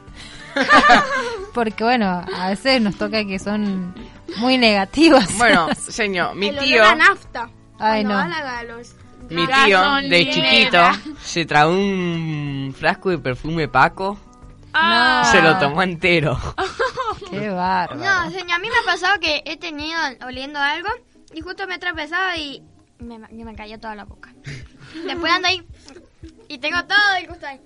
Porque 1.54 1.84
bueno, 1.84 2.24
a 2.36 2.48
veces 2.48 2.80
nos 2.80 2.96
toca 2.96 3.24
que 3.24 3.38
son 3.38 3.94
muy 4.38 4.56
negativas. 4.58 5.36
Bueno, 5.36 5.68
señor, 5.74 6.34
mi 6.34 6.48
El 6.48 6.58
tío, 6.60 6.82
olor 6.82 6.92
a 6.92 6.94
nafta. 6.96 7.50
Ay, 7.78 8.04
no. 8.04 8.14
Mi 9.28 9.46
tío 9.46 9.80
de 10.08 10.30
chiquito 10.30 10.78
se 11.22 11.44
tragó 11.44 11.72
un 11.72 12.74
frasco 12.76 13.10
de 13.10 13.18
perfume 13.18 13.68
Paco, 13.68 14.18
Ah. 14.72 15.28
se 15.30 15.42
lo 15.42 15.58
tomó 15.58 15.82
entero. 15.82 16.38
Qué 17.30 17.48
bárbaro. 17.48 17.96
No, 18.00 18.30
señor, 18.30 18.52
a 18.52 18.58
mí 18.60 18.68
me 18.68 18.76
ha 18.76 18.84
pasado 18.92 19.18
que 19.20 19.42
he 19.44 19.56
tenido 19.56 19.98
oliendo 20.26 20.58
algo 20.60 20.88
y 21.34 21.40
justo 21.40 21.66
me 21.66 21.74
he 21.74 21.78
tropezado 21.78 22.36
y 22.38 22.62
me, 23.00 23.18
y 23.30 23.44
me 23.44 23.54
cayó 23.56 23.78
toda 23.80 23.94
la 23.96 24.04
boca. 24.04 24.32
Después 25.04 25.32
ando 25.32 25.48
ahí 25.48 25.62
y 26.48 26.58
tengo 26.58 26.84
todo 26.84 26.98
el 27.20 27.26
gusto 27.28 27.46
ahí. 27.46 27.60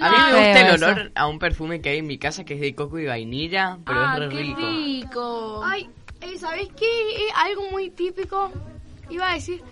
A 0.00 0.08
mí 0.10 0.16
me 0.16 0.32
gusta 0.32 0.60
el 0.60 0.74
eso. 0.74 0.84
olor 0.86 1.12
a 1.14 1.26
un 1.26 1.38
perfume 1.38 1.80
que 1.82 1.90
hay 1.90 1.98
en 1.98 2.06
mi 2.06 2.16
casa 2.16 2.44
que 2.44 2.54
es 2.54 2.60
de 2.60 2.74
coco 2.74 2.98
y 2.98 3.06
vainilla, 3.06 3.76
pero 3.84 3.98
Ah, 4.00 4.14
es 4.14 4.20
re 4.20 4.28
qué 4.30 4.36
rico. 4.38 4.60
rico. 4.60 5.62
Ay, 5.64 5.90
eh, 6.22 6.38
¿sabés 6.38 6.68
qué? 6.78 6.86
Algo 7.34 7.70
muy 7.70 7.90
típico. 7.90 8.50
Iba 9.10 9.30
a 9.30 9.34
decir 9.34 9.62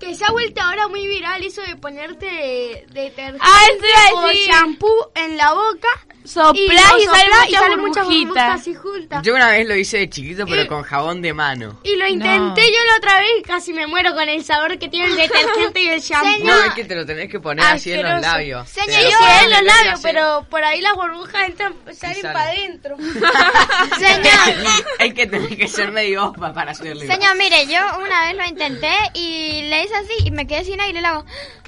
que 0.00 0.14
se 0.14 0.24
ha 0.24 0.30
vuelto 0.30 0.60
ahora 0.60 0.88
muy 0.88 1.06
viral 1.06 1.42
eso 1.44 1.62
de 1.62 1.76
ponerte 1.76 2.86
detergente 2.90 3.38
Ah, 3.40 3.60
eso 3.70 3.86
iba 3.86 4.20
a 4.20 4.24
o 4.24 4.32
shampoo 4.32 5.12
en 5.14 5.36
la 5.36 5.52
boca 5.54 5.88
Soplás 6.24 6.92
y, 6.98 7.02
y 7.02 7.54
salen 7.54 7.80
muchas 7.80 8.04
burbujitas. 8.06 8.28
burbujas 8.34 8.66
y 8.66 8.74
juntas. 8.74 9.22
Yo 9.22 9.34
una 9.34 9.50
vez 9.50 9.66
lo 9.68 9.76
hice 9.76 9.98
de 9.98 10.08
chiquito, 10.10 10.46
pero 10.46 10.62
Y- 10.62 10.66
con 10.66 10.82
jabón 10.82 11.20
de 11.20 11.34
mano. 11.34 11.78
Y 11.84 11.96
lo 11.96 12.06
intenté 12.08 12.62
yo 12.72 12.78
la 12.90 12.96
otra 12.96 13.18
vez 13.20 13.28
y 13.40 13.42
casi 13.42 13.72
me 13.74 13.86
muero 13.86 14.14
con 14.14 14.26
el 14.28 14.42
sabor 14.42 14.78
que 14.78 14.88
tiene 14.88 15.06
el 15.08 15.16
detergente 15.16 15.80
y 15.82 15.88
el 15.90 16.00
shampoo. 16.02 16.44
No, 16.44 16.64
es 16.64 16.74
que 16.74 16.84
te 16.84 16.94
lo 16.94 17.04
tenés 17.04 17.28
que 17.30 17.40
poner 17.40 17.64
así 17.64 17.92
en 17.92 18.02
los 18.02 18.10
Asqueroso. 18.10 18.32
labios. 18.32 18.68
Sí, 18.70 18.80
lo 18.86 19.44
en 19.44 19.50
los 19.50 19.62
labios, 19.62 20.00
pero 20.02 20.46
por 20.48 20.64
ahí 20.64 20.80
las 20.80 20.94
burbujas 20.94 21.48
entran, 21.48 21.74
salen 21.92 22.22
para 22.22 22.42
adentro. 22.50 22.96
Señor, 23.98 24.70
Hay 24.98 25.12
que 25.12 25.26
tener 25.26 25.56
que 25.56 25.68
ser 25.68 25.92
medio 25.92 26.24
opa 26.26 26.52
para 26.52 26.72
hacerlo. 26.72 27.00
señor, 27.02 27.36
mire, 27.36 27.66
yo 27.66 27.78
una 28.02 28.22
vez 28.26 28.36
lo 28.36 28.44
intenté 28.46 28.92
y 29.14 29.62
le 29.68 29.84
hice 29.84 29.94
así 29.94 30.14
y 30.26 30.30
me 30.30 30.46
quedé 30.46 30.64
sin 30.64 30.80
aire 30.80 30.98
y 30.98 31.02
le 31.02 31.08
hago... 31.08 31.24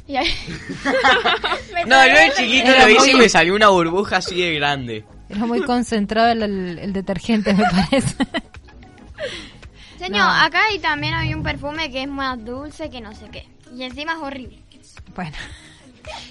Y 0.08 0.16
ahí- 0.16 0.32
No, 1.86 2.06
yo 2.06 2.12
de 2.14 2.32
chiquito 2.36 2.70
lo 2.78 2.88
hice 2.88 3.10
y 3.10 3.14
me 3.14 3.28
salió 3.28 3.54
una 3.54 3.68
burbuja 3.68 4.18
así 4.18 4.40
de 4.40 4.54
grande. 4.54 5.04
Era 5.28 5.44
muy 5.46 5.60
concentrado 5.62 6.30
el, 6.30 6.42
el- 6.42 6.78
el 6.78 6.92
detergente, 6.92 7.52
me 7.54 7.64
parece. 7.64 8.14
Señor, 9.98 10.18
No. 10.26 10.30
acá 10.30 10.60
y 10.74 10.78
también 10.78 11.14
hay 11.14 11.34
un 11.34 11.42
perfume 11.42 11.90
que 11.90 12.02
es 12.02 12.08
más 12.08 12.42
dulce 12.44 12.90
que 12.90 13.00
no 13.00 13.14
sé 13.14 13.28
qué. 13.32 13.48
Y 13.74 13.82
encima 13.82 14.12
es 14.12 14.18
horrible. 14.18 14.58
bueno. 15.14 15.36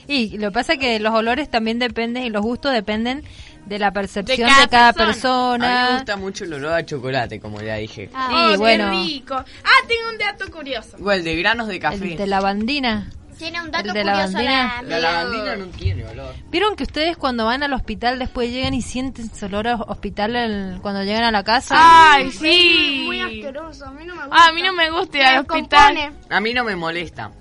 Y 0.08 0.38
lo 0.38 0.50
que 0.50 0.54
pasa 0.54 0.74
es 0.74 0.80
que 0.80 1.00
los 1.00 1.14
olores 1.14 1.50
también 1.52 1.80
dependen 1.80 2.24
y 2.24 2.30
los 2.30 2.42
gustos 2.44 2.72
dependen 2.72 3.24
de 3.66 3.78
la 3.80 3.92
percepción 3.92 4.38
de 4.48 4.54
cada 4.54 4.68
cada, 4.68 4.94
persona. 4.94 5.26
A 5.56 5.58
mí 5.58 5.74
me 5.74 5.78
persona. 5.80 5.98
gusta 5.98 6.16
mucho 6.18 6.44
el 6.46 6.54
olor 6.54 6.74
a 6.74 6.86
chocolate, 6.86 7.40
como 7.42 7.60
ya 7.62 7.76
dije. 7.76 8.10
Ah, 8.14 8.30
Oh, 8.32 8.48
y 8.50 8.52
qué 8.54 8.58
bueno, 8.58 8.92
rico. 8.92 9.36
Ah, 9.36 9.88
tengo 9.88 10.10
un 10.12 10.18
dato 10.18 10.50
curioso. 10.50 10.96
Igual 10.98 11.24
de 11.26 11.36
granos 11.36 11.68
de 11.68 11.80
café. 11.80 12.12
el 12.12 12.18
de 12.18 12.28
lavandina. 12.28 13.10
Tiene 13.38 13.62
un 13.62 13.72
dato 13.72 13.88
El 13.90 13.94
de 13.94 14.02
curioso 14.02 14.18
lavandina. 14.32 14.82
la, 14.82 14.88
La 14.88 15.00
lavandina 15.00 15.56
no 15.58 15.66
tiene 15.68 16.06
olor. 16.08 16.34
¿Vieron 16.50 16.76
que 16.76 16.84
ustedes 16.84 17.18
cuando 17.18 17.46
van 17.46 17.64
al 17.64 17.74
hospital 17.74 18.18
después 18.20 18.50
llegan 18.52 18.74
y 18.74 18.82
sienten 18.82 19.26
ese 19.26 19.46
olor 19.48 19.68
a 19.68 19.76
hospital 19.76 20.36
el- 20.36 20.80
cuando 20.82 21.04
llegan 21.04 21.24
a 21.24 21.32
la 21.32 21.44
casa? 21.44 21.76
Ay, 21.78 22.32
sí. 22.32 23.04
Muy 23.06 23.22
asqueroso, 23.22 23.86
a 23.86 23.92
mí 23.92 24.06
no 24.06 24.16
me 24.16 24.22
gusta. 24.26 24.38
Ah, 24.40 24.48
a 24.50 24.54
mí 24.54 24.62
no 24.62 24.74
me 24.74 24.90
gusta 24.90 25.18
ir 25.18 25.24
al 25.26 25.40
hospital. 25.40 26.14
A 26.30 26.40
mí 26.40 26.54
no 26.54 26.64
me 26.64 26.76
molesta. 26.76 27.32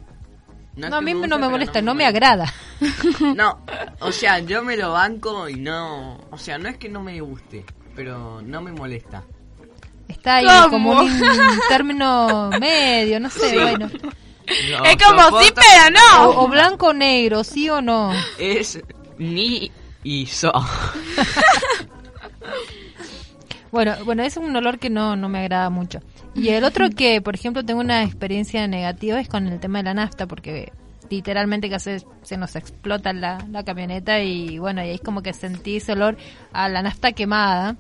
es 0.77 0.91
No, 0.91 0.97
a 0.97 1.01
mí 1.01 1.15
no 1.15 1.39
me 1.39 1.49
molesta, 1.49 1.81
no 1.83 1.95
me 1.95 2.07
agrada. 2.07 2.53
No, 3.37 3.61
o 4.01 4.11
sea, 4.13 4.41
yo 4.41 4.63
me 4.65 4.77
lo 4.77 4.93
banco 4.93 5.49
y 5.49 5.55
no... 5.57 6.19
O 6.31 6.39
sea, 6.39 6.59
no 6.59 6.69
es 6.69 6.77
que 6.77 6.89
no 6.89 7.01
me 7.03 7.21
guste, 7.21 7.65
pero 7.95 8.43
no 8.43 8.61
me 8.61 8.73
molesta. 8.73 9.23
Está 10.09 10.37
ahí 10.37 10.45
¿Cómo? 10.47 10.71
como 10.71 11.01
un 11.03 11.21
término 11.69 12.51
medio, 12.61 13.21
no 13.21 13.31
sé, 13.31 13.51
Sí. 13.51 13.57
bueno. 13.59 13.89
Es 14.47 14.97
como 15.03 15.41
sí, 15.41 15.53
pero 15.55 15.91
no. 15.91 16.29
O, 16.31 16.45
o 16.45 16.49
blanco 16.49 16.89
o 16.89 16.93
negro, 16.93 17.45
sí 17.45 17.69
o 17.71 17.81
no. 17.81 18.13
Es 18.39 18.81
ni 19.19 19.71
y 20.03 20.27
so. 20.27 20.53
Bueno, 23.75 23.97
bueno, 24.05 24.23
es 24.23 24.37
un 24.37 24.55
olor 24.55 24.79
que 24.79 24.89
no, 24.89 25.17
no 25.17 25.29
me 25.29 25.41
agrada 25.41 25.69
mucho. 25.69 25.99
Y 26.33 26.51
el 26.51 26.63
otro 26.63 26.91
que, 26.91 27.21
por 27.21 27.35
ejemplo, 27.35 27.65
tengo 27.65 27.81
una 27.81 28.05
experiencia 28.05 28.69
negativa 28.69 29.19
es 29.19 29.29
con 29.29 29.49
el 29.49 29.59
tema 29.59 29.79
de 29.79 29.85
la 29.87 29.95
nafta, 29.95 30.29
porque 30.29 30.73
literalmente 31.11 31.69
que 31.69 31.81
se, 31.81 32.05
se 32.23 32.37
nos 32.37 32.55
explota 32.55 33.13
la, 33.13 33.45
la 33.51 33.65
camioneta 33.65 34.21
y 34.21 34.61
bueno, 34.61 34.81
y 34.81 34.91
ahí 34.91 34.95
es 34.95 35.01
como 35.01 35.23
que 35.23 35.33
sentí 35.33 35.79
ese 35.79 35.91
olor 35.91 36.17
a 36.53 36.69
la 36.69 36.83
nafta 36.83 37.11
quemada. 37.11 37.75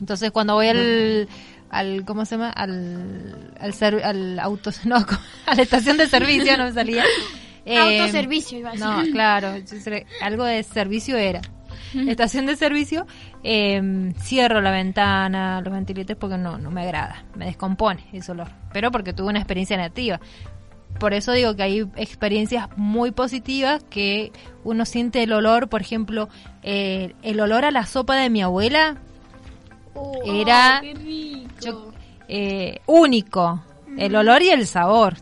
Entonces 0.00 0.32
cuando 0.32 0.54
voy 0.54 0.66
al, 0.66 1.28
al 1.70 2.04
¿cómo 2.04 2.24
se 2.24 2.36
llama? 2.36 2.50
Al, 2.50 3.52
al, 3.60 3.74
ser- 3.74 4.04
al 4.04 4.38
auto, 4.38 4.70
no, 4.84 4.96
a 5.46 5.54
la 5.54 5.62
estación 5.62 5.96
de 5.96 6.06
servicio 6.08 6.56
no 6.56 6.64
me 6.64 6.72
salía. 6.72 7.04
Eh, 7.64 7.76
Autoservicio, 8.00 8.58
iba 8.58 8.70
a 8.70 8.72
decir. 8.72 8.86
No, 8.86 9.02
claro, 9.12 9.54
algo 10.22 10.44
de 10.44 10.62
servicio 10.62 11.16
era. 11.16 11.40
estación 11.94 12.46
de 12.46 12.56
servicio, 12.56 13.06
eh, 13.42 14.12
cierro 14.20 14.60
la 14.60 14.70
ventana, 14.70 15.60
los 15.62 15.72
ventiladores 15.72 16.16
porque 16.16 16.36
no, 16.38 16.58
no 16.58 16.70
me 16.70 16.82
agrada, 16.82 17.24
me 17.34 17.46
descompone 17.46 18.04
ese 18.12 18.32
olor, 18.32 18.48
pero 18.72 18.90
porque 18.90 19.12
tuve 19.12 19.28
una 19.28 19.38
experiencia 19.38 19.76
negativa. 19.76 20.20
Por 20.98 21.14
eso 21.14 21.32
digo 21.32 21.54
que 21.54 21.62
hay 21.62 21.80
experiencias 21.96 22.68
muy 22.76 23.10
positivas 23.12 23.84
que 23.88 24.32
uno 24.64 24.84
siente 24.84 25.22
el 25.22 25.32
olor, 25.32 25.68
por 25.68 25.80
ejemplo, 25.80 26.28
eh, 26.62 27.14
el 27.22 27.38
olor 27.40 27.64
a 27.64 27.70
la 27.70 27.84
sopa 27.86 28.16
de 28.16 28.30
mi 28.30 28.42
abuela 28.42 28.96
era 30.24 30.80
yo- 31.60 31.92
eh, 32.28 32.80
único, 32.86 33.62
el 33.96 34.14
olor 34.16 34.42
y 34.42 34.50
el 34.50 34.66
sabor, 34.66 35.14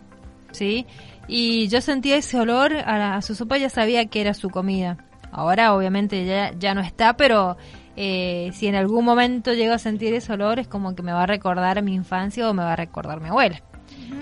¿sí? 0.52 0.86
Y 1.28 1.68
yo 1.68 1.80
sentía 1.80 2.16
ese 2.16 2.38
olor 2.38 2.72
a, 2.74 2.98
la- 2.98 3.16
a 3.16 3.22
su 3.22 3.34
sopa, 3.34 3.58
ya 3.58 3.68
sabía 3.70 4.06
que 4.06 4.20
era 4.20 4.34
su 4.34 4.50
comida. 4.50 4.98
Ahora 5.32 5.74
obviamente 5.74 6.24
ya, 6.24 6.52
ya 6.58 6.74
no 6.74 6.80
está, 6.80 7.16
pero 7.16 7.56
eh, 7.96 8.50
si 8.54 8.66
en 8.68 8.74
algún 8.74 9.04
momento 9.04 9.52
llego 9.54 9.74
a 9.74 9.78
sentir 9.78 10.14
ese 10.14 10.32
olor 10.32 10.58
es 10.58 10.68
como 10.68 10.94
que 10.94 11.02
me 11.02 11.12
va 11.12 11.22
a 11.24 11.26
recordar 11.26 11.78
a 11.78 11.82
mi 11.82 11.94
infancia 11.94 12.48
o 12.48 12.54
me 12.54 12.62
va 12.62 12.72
a 12.74 12.76
recordar 12.76 13.18
a 13.18 13.20
mi 13.20 13.28
abuela. 13.28 13.60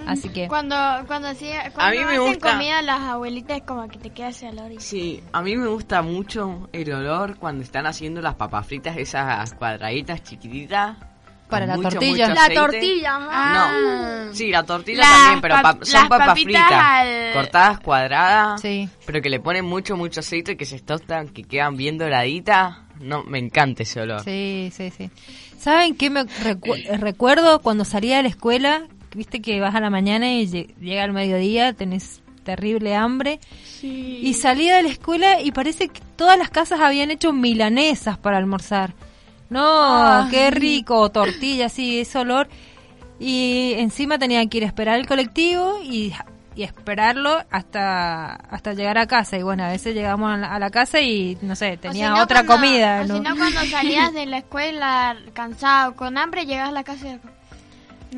Así 0.06 0.28
que... 0.28 0.48
Cuando, 0.48 0.76
cuando, 1.06 1.28
hacía- 1.28 1.70
cuando 1.72 1.92
mí 1.92 2.04
me 2.04 2.12
hacen 2.12 2.22
gusta- 2.26 2.52
comida 2.52 2.82
las 2.82 3.00
abuelitas, 3.00 3.62
como 3.62 3.86
que 3.88 3.98
te 3.98 4.10
queda 4.10 4.28
ese 4.28 4.48
olor. 4.48 4.72
y- 4.72 4.80
Sí, 4.80 5.22
a 5.32 5.42
mí 5.42 5.56
me 5.56 5.66
gusta 5.68 6.02
mucho 6.02 6.68
el 6.72 6.92
olor 6.92 7.36
cuando 7.36 7.62
están 7.62 7.86
haciendo 7.86 8.20
las 8.20 8.34
papas 8.34 8.66
fritas, 8.66 8.96
esas 8.96 9.54
cuadraditas 9.54 10.22
chiquititas. 10.22 10.96
Para 11.48 11.66
la 11.66 11.76
mucho, 11.76 11.90
tortilla. 11.90 12.28
mucho 12.30 12.40
La 12.40 12.54
tortilla, 12.54 13.16
ajá. 13.16 13.72
No, 14.26 14.34
sí, 14.34 14.50
la 14.50 14.62
tortilla 14.64 15.00
Las 15.00 15.10
también, 15.10 15.40
pero 15.42 15.54
pa- 15.62 15.78
son 15.82 16.00
las 16.00 16.08
papas 16.08 16.32
fritas, 16.32 16.72
al- 16.72 17.32
cortadas 17.34 17.80
cuadradas, 17.80 18.60
Sí. 18.62 18.88
pero 19.06 19.20
que 19.20 19.28
le 19.30 19.40
ponen 19.40 19.64
mucho, 19.64 19.94
mucho 19.96 20.20
aceite, 20.20 20.56
que 20.56 20.64
se 20.64 20.80
tostan, 20.80 21.28
que 21.28 21.44
quedan 21.44 21.76
bien 21.76 21.98
doraditas. 21.98 22.78
No, 22.98 23.22
me 23.24 23.38
encanta 23.38 23.82
ese 23.82 24.00
olor. 24.00 24.22
Sí, 24.24 24.72
sí, 24.74 24.90
sí. 24.90 25.10
¿Saben 25.58 25.94
qué 25.96 26.10
me 26.10 26.24
recu- 26.24 26.82
recuerdo 26.98 27.60
cuando 27.60 27.84
salía 27.84 28.16
de 28.16 28.22
la 28.24 28.28
escuela? 28.30 28.86
Viste 29.14 29.40
que 29.40 29.60
vas 29.60 29.74
a 29.74 29.80
la 29.80 29.90
mañana 29.90 30.32
y 30.32 30.46
lle- 30.46 30.74
llega 30.80 31.04
el 31.04 31.12
mediodía, 31.12 31.72
tenés 31.72 32.20
terrible 32.44 32.94
hambre. 32.94 33.40
Y 33.82 34.34
salía 34.34 34.76
de 34.76 34.82
la 34.82 34.88
escuela 34.90 35.40
y 35.40 35.52
parece 35.52 35.88
que 35.88 36.00
todas 36.16 36.36
las 36.38 36.50
casas 36.50 36.80
habían 36.80 37.10
hecho 37.10 37.32
milanesas 37.32 38.18
para 38.18 38.38
almorzar. 38.38 38.92
No, 39.50 40.26
qué 40.30 40.50
rico, 40.50 41.10
tortilla, 41.10 41.68
sí, 41.68 42.00
ese 42.00 42.18
olor. 42.18 42.48
Y 43.20 43.74
encima 43.76 44.18
tenía 44.18 44.44
que 44.46 44.58
ir 44.58 44.64
a 44.64 44.66
esperar 44.66 44.98
el 44.98 45.06
colectivo 45.06 45.78
y, 45.82 46.12
y 46.56 46.62
esperarlo 46.64 47.38
hasta 47.50 48.34
hasta 48.34 48.72
llegar 48.74 48.98
a 48.98 49.06
casa. 49.06 49.38
Y 49.38 49.42
bueno, 49.42 49.64
a 49.64 49.68
veces 49.68 49.94
llegamos 49.94 50.32
a 50.32 50.36
la, 50.36 50.54
a 50.54 50.58
la 50.58 50.70
casa 50.70 51.00
y, 51.00 51.38
no 51.42 51.54
sé, 51.54 51.74
O 51.74 51.78
tenía 51.78 52.08
si 52.08 52.14
no, 52.14 52.22
otra 52.22 52.44
cuando- 52.44 52.66
comida. 52.66 53.02
O 53.02 53.06
¿no? 53.06 53.14
si 53.16 53.20
no, 53.20 53.36
cuando 53.36 53.60
salías 53.66 54.12
de 54.12 54.26
la 54.26 54.38
escuela 54.38 55.16
cansado, 55.34 55.94
con 55.94 56.18
hambre, 56.18 56.46
llegas 56.46 56.68
a 56.70 56.72
la 56.72 56.82
casa 56.84 57.08
y... 57.08 57.20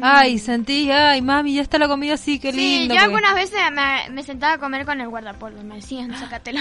Ay, 0.02 0.38
sentí, 0.38 0.90
ay, 0.90 1.22
mami, 1.22 1.54
ya 1.54 1.62
está 1.62 1.78
la 1.78 1.88
comida, 1.88 2.16
sí, 2.16 2.38
qué 2.38 2.52
Sí, 2.52 2.59
lindo. 2.59 2.94
yo 2.94 3.00
porque- 3.00 3.04
algunas 3.04 3.35
veces 3.35 3.59
me, 3.72 4.11
me 4.14 4.22
sentaba 4.22 4.54
a 4.54 4.59
comer 4.59 4.85
con 4.85 5.00
el 5.00 5.09
guardapolvo. 5.09 5.62
Me 5.62 5.76
decían, 5.76 6.12
sácatelo. 6.18 6.61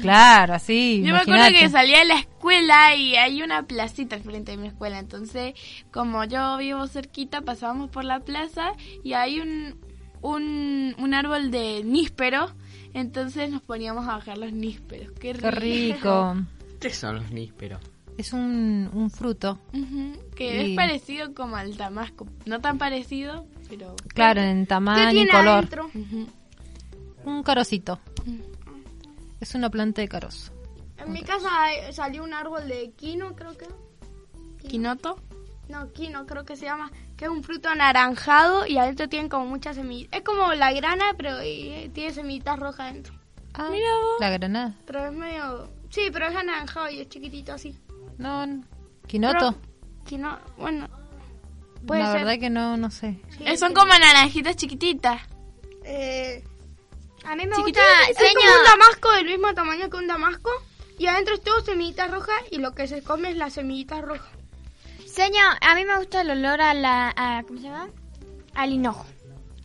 Claro, 0.02 0.54
así. 0.54 1.02
Yo 1.04 1.12
me 1.14 1.20
acuerdo 1.20 1.46
que 1.50 1.68
salía 1.70 2.00
de 2.00 2.06
la 2.06 2.20
escuela 2.20 2.96
y 2.96 3.16
hay 3.18 3.42
una 3.42 3.64
placita 3.64 4.16
al 4.16 4.22
frente 4.24 4.52
de 4.52 4.58
mi 4.58 4.68
escuela. 4.68 4.98
Entonces, 4.98 5.56
como 5.92 6.24
yo 6.24 6.56
vivo 6.58 6.88
cerquita, 6.88 7.42
pasábamos 7.42 7.90
por 7.90 8.06
la 8.06 8.22
plaza 8.22 8.72
y 9.04 9.12
hay 9.14 9.42
un, 9.42 9.76
un, 10.22 10.96
un 10.98 11.14
árbol 11.14 11.52
de 11.52 11.84
níspero. 11.84 12.50
Entonces 12.94 13.50
nos 13.52 13.62
poníamos 13.62 14.08
a 14.08 14.14
bajar 14.16 14.38
los 14.38 14.54
nísperos. 14.54 15.12
Qué 15.20 15.34
rico. 15.34 15.50
Qué 15.50 15.52
rico. 15.52 16.36
¿Qué 16.80 16.90
son 16.92 17.16
los 17.16 17.32
nísperos? 17.32 17.82
Es 18.18 18.32
un, 18.32 18.90
un 18.94 19.10
fruto. 19.12 19.60
Ujú, 19.74 20.14
Que 20.38 20.68
Y- 20.68 20.72
es 20.72 20.76
parecido 20.76 21.34
como 21.34 21.56
al 21.56 21.76
damasco. 21.78 22.28
No 22.46 22.62
tan 22.62 22.78
parecido, 22.78 23.48
pero... 23.70 23.96
Claro, 24.14 24.42
en 24.42 24.62
¿Qué 24.62 24.68
tamaño 24.68 25.10
y 25.10 25.14
tiene 25.14 25.32
color. 25.32 25.68
Un 27.26 27.44
carocito. 27.44 28.00
Es 29.40 29.56
una 29.56 29.70
planta 29.70 30.02
de 30.02 30.08
carozo. 30.08 30.52
En 30.98 31.12
mi 31.12 31.22
casa 31.22 31.50
hay- 31.64 31.92
salió 31.94 32.24
un 32.24 32.34
árbol 32.34 32.68
de 32.68 32.92
quino, 32.96 33.36
creo 33.36 33.56
que. 33.58 33.66
¿Quinoto? 34.68 35.20
No, 35.70 35.92
quino 35.92 36.26
creo 36.26 36.46
que 36.46 36.56
se 36.56 36.66
llama, 36.66 36.92
que 37.18 37.26
es 37.26 37.32
un 37.32 37.44
fruto 37.44 37.70
anaranjado 37.70 38.66
y 38.66 38.78
adentro 38.78 39.10
tienen 39.10 39.30
como 39.30 39.46
muchas 39.46 39.76
semillas. 39.76 40.10
Es 40.12 40.22
como 40.22 40.54
la 40.54 40.72
grana, 40.72 41.06
pero 41.18 41.40
eh, 41.42 41.90
tiene 41.94 42.14
semillitas 42.14 42.58
rojas 42.60 42.80
adentro. 42.92 43.14
Ah, 43.54 43.70
la 44.20 44.30
granada. 44.30 44.76
Pero 44.86 45.06
es 45.08 45.14
medio... 45.14 45.70
Sí, 45.90 46.10
pero 46.14 46.28
es 46.28 46.36
anaranjado 46.36 46.90
y 46.90 47.00
es 47.02 47.10
chiquitito 47.10 47.54
así. 47.54 47.76
No, 48.18 48.46
no. 48.46 48.64
quinoto. 49.08 49.54
Pero- 49.54 49.77
Quino, 50.08 50.38
bueno, 50.58 50.88
puede 51.86 52.02
La 52.02 52.12
ser. 52.12 52.20
verdad 52.26 52.40
que 52.40 52.50
no, 52.50 52.78
no 52.78 52.90
sé. 52.90 53.20
Sí, 53.38 53.44
Eh, 53.46 53.58
son 53.58 53.70
sí. 53.70 53.74
como 53.76 53.88
naranjitas 53.94 54.56
chiquititas. 54.56 55.22
Eh, 55.84 56.44
A 57.26 57.36
mí 57.36 57.46
me 57.46 57.56
gusta... 57.58 57.82
es 58.10 58.18
como 58.18 58.58
un 58.58 58.64
damasco 58.66 59.12
del 59.14 59.26
mismo 59.26 59.54
tamaño 59.54 59.90
que 59.90 59.98
un 59.98 60.08
damasco. 60.08 60.50
Y 61.00 61.06
adentro 61.08 61.36
es 61.36 61.42
todo 61.44 61.62
semillitas 61.62 62.10
rojas 62.10 62.36
y 62.52 62.58
lo 62.58 62.74
que 62.74 62.88
se 62.88 63.04
come 63.04 63.30
es 63.30 63.38
las 63.38 63.54
semillitas 63.54 64.02
rojas. 64.02 64.32
señor, 65.06 65.56
a 65.62 65.76
mí 65.76 65.86
me 65.86 65.98
gusta 65.98 66.22
el 66.22 66.32
olor 66.32 66.62
a 66.62 66.74
la... 66.74 67.14
a- 67.16 67.44
¿Cómo 67.48 67.60
se 67.60 67.66
llama? 67.68 67.90
Al 68.56 68.72
hinojo. 68.72 69.06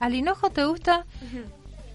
¿Al 0.00 0.14
hinojo 0.14 0.50
te 0.50 0.64
gusta? 0.64 1.06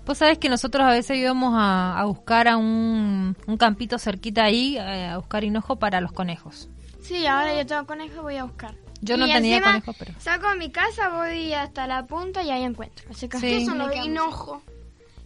Vos 0.05 0.17
sabés 0.17 0.37
que 0.39 0.47
nosotros 0.49 0.85
a 0.85 0.91
veces 0.91 1.17
íbamos 1.17 1.53
a, 1.55 1.99
a 1.99 2.05
buscar 2.05 2.47
a 2.47 2.55
un, 2.57 3.35
un 3.45 3.57
campito 3.57 3.99
cerquita 3.99 4.45
ahí, 4.45 4.77
eh, 4.77 5.07
a 5.07 5.17
buscar 5.17 5.43
hinojo 5.43 5.75
para 5.75 5.99
los 6.01 6.13
conejos. 6.13 6.69
Sí, 7.07 7.25
ahora 7.25 7.55
yo 7.57 7.65
tengo 7.65 7.85
conejo, 7.85 8.21
voy 8.21 8.35
a 8.37 8.43
buscar. 8.43 8.75
Yo 9.01 9.15
no 9.15 9.27
Y 9.27 9.31
tenía 9.31 9.57
encima, 9.57 9.73
conejo, 9.81 9.93
pero... 9.99 10.13
Saco 10.19 10.47
mi 10.57 10.71
casa, 10.71 11.09
voy 11.09 11.53
hasta 11.53 11.85
la 11.87 12.05
punta 12.05 12.41
y 12.43 12.49
ahí 12.49 12.63
encuentro. 12.63 13.07
Así 13.11 13.27
que 13.29 13.37
Sí. 13.39 13.47
¿Qué 13.47 13.65
son 13.65 13.77
los 13.77 13.87
cerca. 13.87 14.01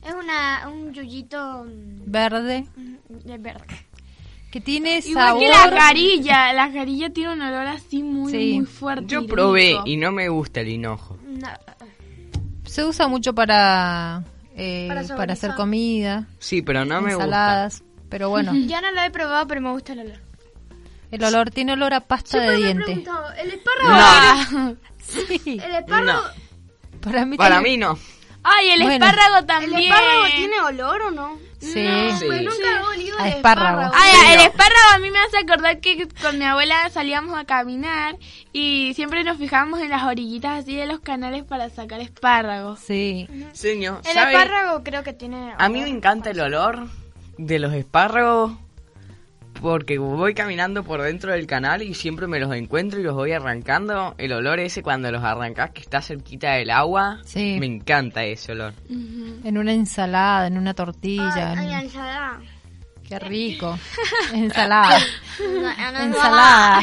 Es 0.04 0.14
una, 0.14 0.68
un 0.68 0.94
yuyito 0.94 1.64
mm, 1.66 2.02
Verde. 2.12 2.66
de 3.08 3.38
verde. 3.38 3.66
Que 4.52 4.60
tiene 4.60 5.00
Igual 5.06 5.28
sabor... 5.28 5.42
que 5.42 5.48
la 5.50 5.70
carilla. 5.70 6.54
La 6.54 6.72
carilla 6.74 7.10
tiene 7.12 7.34
un 7.34 7.42
olor 7.42 7.68
así 7.68 8.04
muy, 8.04 8.32
Sí. 8.32 8.54
muy 8.58 8.66
fuerte. 8.66 9.06
Yo 9.08 9.22
y 9.22 9.28
probé 9.28 9.70
rico. 9.70 9.84
y 9.86 9.96
no 9.98 10.12
me 10.12 10.28
gusta 10.30 10.60
el 10.62 10.68
hinojo. 10.70 11.18
No, 11.26 11.48
Se 12.66 12.84
usa 12.84 13.08
mucho 13.08 13.34
para, 13.34 14.24
eh, 14.56 14.88
Para 15.16 15.34
hacer 15.34 15.56
comida, 15.56 16.28
Sí, 16.40 16.62
pero 16.62 16.84
no 16.84 16.96
me 17.02 17.16
gusta. 17.16 17.26
ensaladas. 17.26 17.84
Pero 18.10 18.30
bueno, 18.30 18.54
yo 18.68 18.82
no 18.82 18.92
lo 18.92 19.02
he 19.02 19.10
probado, 19.12 19.48
pero 19.48 19.62
me 19.62 19.72
gusta 19.72 19.94
el 19.94 20.00
olor. 20.00 20.20
El 21.12 21.24
olor 21.24 21.52
tiene 21.52 21.74
olor 21.74 21.94
a 21.94 22.00
pasta 22.02 22.30
Siempre 22.40 22.52
de 22.54 22.58
me 22.58 22.64
diente. 22.66 22.84
preguntado, 22.86 23.34
¿el 23.34 23.52
espárrago, 23.52 24.76
Sí, 25.02 25.60
el 25.64 25.76
espárrago, 25.76 26.22
No, 26.24 27.02
para 27.02 27.26
mí 27.26 27.38
para 27.38 27.56
tiene- 27.60 27.70
mí 27.70 27.78
no. 27.78 27.98
Ay, 28.44 28.70
el 28.72 28.82
Bueno. 28.82 29.06
espárrago 29.06 29.38
¿el 29.38 29.46
también. 29.46 29.82
espárrago 29.92 30.24
tiene 30.36 30.60
olor 30.62 31.02
o 31.04 31.12
no? 31.12 31.38
Sí. 31.60 31.74
Sí. 32.18 32.26
Pues 32.26 32.42
nunca 32.42 32.56
he 32.80 32.84
olido 32.98 33.20
A 33.20 33.28
espárrago. 33.30 33.82
espárrago. 33.82 33.94
Ay, 33.96 34.12
Sí, 34.16 34.32
el 34.32 34.38
no. 34.38 34.44
espárrago 34.46 34.88
a 34.96 34.98
mí 34.98 35.12
me 35.12 35.20
hace 35.20 35.38
acordar 35.38 35.80
que 35.80 36.08
con 36.24 36.40
mi 36.40 36.46
abuela 36.46 36.90
salíamos 36.90 37.38
a 37.38 37.46
caminar 37.46 38.16
y 38.52 38.94
siempre 38.96 39.24
nos 39.24 39.38
fijábamos 39.38 39.80
en 39.82 39.90
las 39.92 40.02
orillitas 40.06 40.64
así 40.64 40.76
de 40.76 40.88
los 40.88 41.02
canales 41.02 41.44
para 41.44 41.70
sacar 41.70 42.00
espárragos. 42.02 42.80
Sí. 42.80 43.28
Señor, 43.54 44.02
El 44.06 44.14
¿sabe? 44.14 44.32
espárrago 44.34 44.82
creo 44.84 45.04
que 45.04 45.14
tiene... 45.14 45.54
A 45.56 45.70
mí 45.70 45.82
me 45.82 45.90
encanta 45.90 46.32
el 46.32 46.40
olor 46.40 46.88
de 47.38 47.60
los 47.60 47.74
espárragos 47.74 48.54
porque 49.62 49.98
voy 50.00 50.34
caminando 50.34 50.84
por 50.84 51.02
dentro 51.02 51.32
del 51.34 51.46
canal 51.48 51.82
y 51.82 51.94
siempre 51.94 52.28
me 52.28 52.40
los 52.40 52.54
encuentro 52.56 53.00
y 53.00 53.04
los 53.04 53.14
voy 53.14 53.32
arrancando. 53.32 54.16
El 54.18 54.34
olor 54.34 54.60
ese 54.60 54.82
cuando 54.84 55.12
los 55.12 55.24
arrancas 55.24 55.72
que 55.72 55.82
está 55.82 56.02
cerquita 56.02 56.54
del 56.54 56.72
agua, 56.72 57.20
Sí. 57.24 57.58
me 57.60 57.68
encanta 57.68 58.24
ese 58.26 58.54
olor. 58.54 58.74
En 58.90 59.58
una 59.58 59.74
ensalada, 59.74 60.48
en 60.48 60.58
una 60.58 60.74
tortilla. 60.74 61.52
Ay, 61.52 61.58
ay, 61.60 61.66
en- 61.66 61.72
la 61.72 61.82
ensalada. 61.82 62.40
Qué 63.08 63.20
rico. 63.20 63.78
ensalada. 64.34 64.98
Ensalada. 66.00 66.82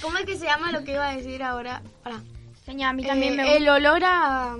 ¿Cómo 0.00 0.18
es 0.18 0.24
que 0.26 0.36
se 0.36 0.46
llama 0.46 0.72
lo 0.72 0.82
que 0.84 0.92
iba 0.92 1.08
a 1.08 1.16
decir 1.16 1.42
ahora? 1.42 1.80
Pará. 2.02 2.16
Señor, 2.64 2.90
a 2.90 2.92
mí 2.92 3.04
también 3.04 3.34
Eh, 3.34 3.36
me 3.36 3.42
gusta. 3.44 3.56
El 3.58 3.68
olor 3.68 4.02
a... 4.04 4.56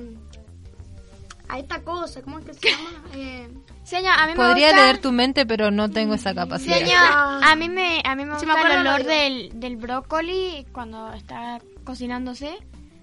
A 1.48 1.58
esta 1.58 1.82
cosa, 1.82 2.22
¿cómo 2.22 2.38
es 2.38 2.44
que 2.46 2.54
se 2.54 2.70
llama? 2.70 2.90
Eh, 3.14 3.48
Señor, 3.84 4.12
a 4.16 4.26
mí 4.26 4.32
me 4.32 4.36
Podría 4.36 4.68
gusta... 4.68 4.82
leer 4.84 4.98
tu 5.00 5.12
mente, 5.12 5.44
pero 5.44 5.70
no 5.70 5.90
tengo 5.90 6.14
esa 6.14 6.34
capacidad. 6.34 6.78
Señor, 6.78 6.94
a 7.02 7.54
mí 7.56 7.68
me, 7.68 8.00
a 8.04 8.14
mí 8.14 8.24
me 8.24 8.32
gusta 8.34 8.46
me 8.54 8.62
el 8.62 8.84
lo 8.84 8.90
olor 8.90 9.04
del, 9.04 9.60
del 9.60 9.76
brócoli 9.76 10.66
cuando 10.72 11.12
está 11.12 11.60
cocinándose. 11.84 12.56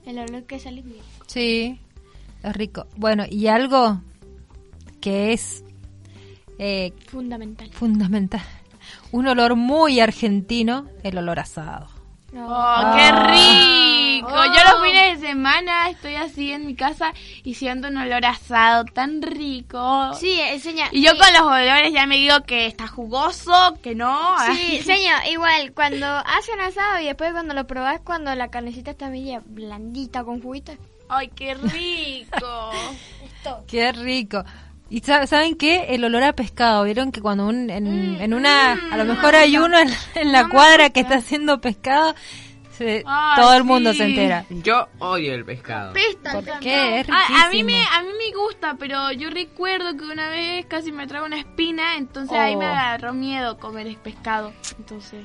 El 0.06 0.20
olor 0.20 0.46
que 0.46 0.58
sale 0.60 0.82
bien. 0.82 1.02
Sí, 1.28 1.80
es 2.42 2.56
rico. 2.56 2.88
Bueno, 2.96 3.26
y 3.30 3.48
algo 3.48 4.02
que 5.02 5.34
es 5.34 5.64
eh, 6.58 6.94
Fundamental. 7.08 7.70
fundamental. 7.72 8.42
Un 9.12 9.28
olor 9.28 9.56
muy 9.56 10.00
argentino, 10.00 10.88
el 11.04 11.18
olor 11.18 11.40
asado. 11.40 11.88
¡Oh, 12.36 12.94
qué 12.96 13.12
rico. 13.12 14.30
Yo 14.30 14.72
los 14.72 14.84
fines 14.84 15.20
de 15.20 15.28
semana 15.28 15.90
estoy 15.90 16.16
así 16.16 16.52
en 16.52 16.68
mi 16.68 16.76
casa 16.76 17.14
y 17.44 17.56
siento 17.56 17.88
un 17.88 17.98
olor 17.98 18.26
a 18.26 18.30
asado 18.30 18.86
tan 18.86 19.22
rico. 19.22 20.14
Sí, 20.14 20.40
enseña. 20.40 20.88
Y 20.92 21.02
yo 21.04 21.12
con 21.18 21.34
los 21.34 21.42
olores 21.42 21.92
ya 21.94 22.06
me 22.06 22.18
digo 22.18 22.42
que 22.46 22.68
está 22.68 22.88
jugoso, 22.88 23.78
que 23.82 23.96
no. 23.96 24.36
Sí, 24.54 24.82
señor, 24.86 25.20
igual, 25.32 25.74
cuando 25.74 26.06
hacen 26.06 26.60
asado 26.62 27.00
y 27.00 27.06
después 27.06 27.32
cuando 27.32 27.54
lo 27.54 27.66
probás, 27.68 28.02
cuando 28.02 28.34
la 28.36 28.50
carnecita 28.50 28.92
está 28.92 29.10
media 29.10 29.42
blandita 29.46 30.24
con 30.24 30.42
juguito. 30.42 30.74
Ay, 31.08 31.30
qué 31.30 31.56
rico. 31.56 32.72
Qué 33.68 33.92
rico. 33.94 34.44
Y 34.90 35.02
sa- 35.02 35.28
¿saben 35.28 35.56
qué? 35.56 35.88
El 35.90 36.04
olor 36.04 36.24
a 36.24 36.34
pescado. 36.34 36.84
¿Vieron 36.84 37.12
que 37.12 37.22
cuando 37.22 37.46
un, 37.48 37.70
en, 37.70 38.20
en 38.20 38.34
una... 38.34 38.74
A 38.92 38.98
lo 38.98 39.06
mejor 39.06 39.36
hay 39.36 39.58
uno 39.58 39.78
en, 39.78 39.90
en 40.16 40.32
la 40.32 40.50
cuadra 40.50 40.90
que 40.90 41.02
está 41.02 41.16
haciendo 41.18 41.62
pescado, 41.62 42.16
se- 42.72 43.04
todo 43.36 43.54
el 43.56 43.64
mundo 43.66 43.92
sí. 43.92 44.00
se 44.00 44.06
entera. 44.06 44.46
Yo 44.50 44.88
odio 45.00 45.34
el 45.36 45.46
pescado. 45.46 45.94
Pesta, 45.94 46.32
¿Por 46.34 46.60
qué? 46.60 47.02
Es 47.02 47.10
a, 47.10 47.46
a 47.46 47.50
mí 47.52 47.64
me 47.64 47.84
a 47.84 48.02
mí 48.02 48.10
me 48.18 48.36
gusta, 48.36 48.76
pero 48.80 49.12
yo 49.12 49.30
recuerdo 49.30 49.96
que 49.98 50.06
una 50.06 50.30
vez 50.30 50.66
casi 50.66 50.92
me 50.92 51.06
trago 51.06 51.26
una 51.28 51.38
espina, 51.38 51.96
entonces 51.98 52.36
ahí 52.38 52.56
Oh. 52.56 52.60
me 52.60 52.66
agarró 52.66 53.14
miedo 53.14 53.58
comer 53.60 53.86
el 53.88 53.98
pescado. 53.98 54.54
Entonces, 54.78 55.24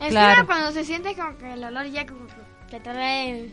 Encima 0.00 0.08
Claro. 0.10 0.46
cuando 0.46 0.70
se 0.72 0.84
siente 0.84 1.14
como 1.16 1.36
que 1.36 1.52
el 1.54 1.64
olor 1.64 1.86
ya 1.86 2.06
como 2.06 2.20
que 2.28 2.34
te 2.70 2.78
trae... 2.80 3.50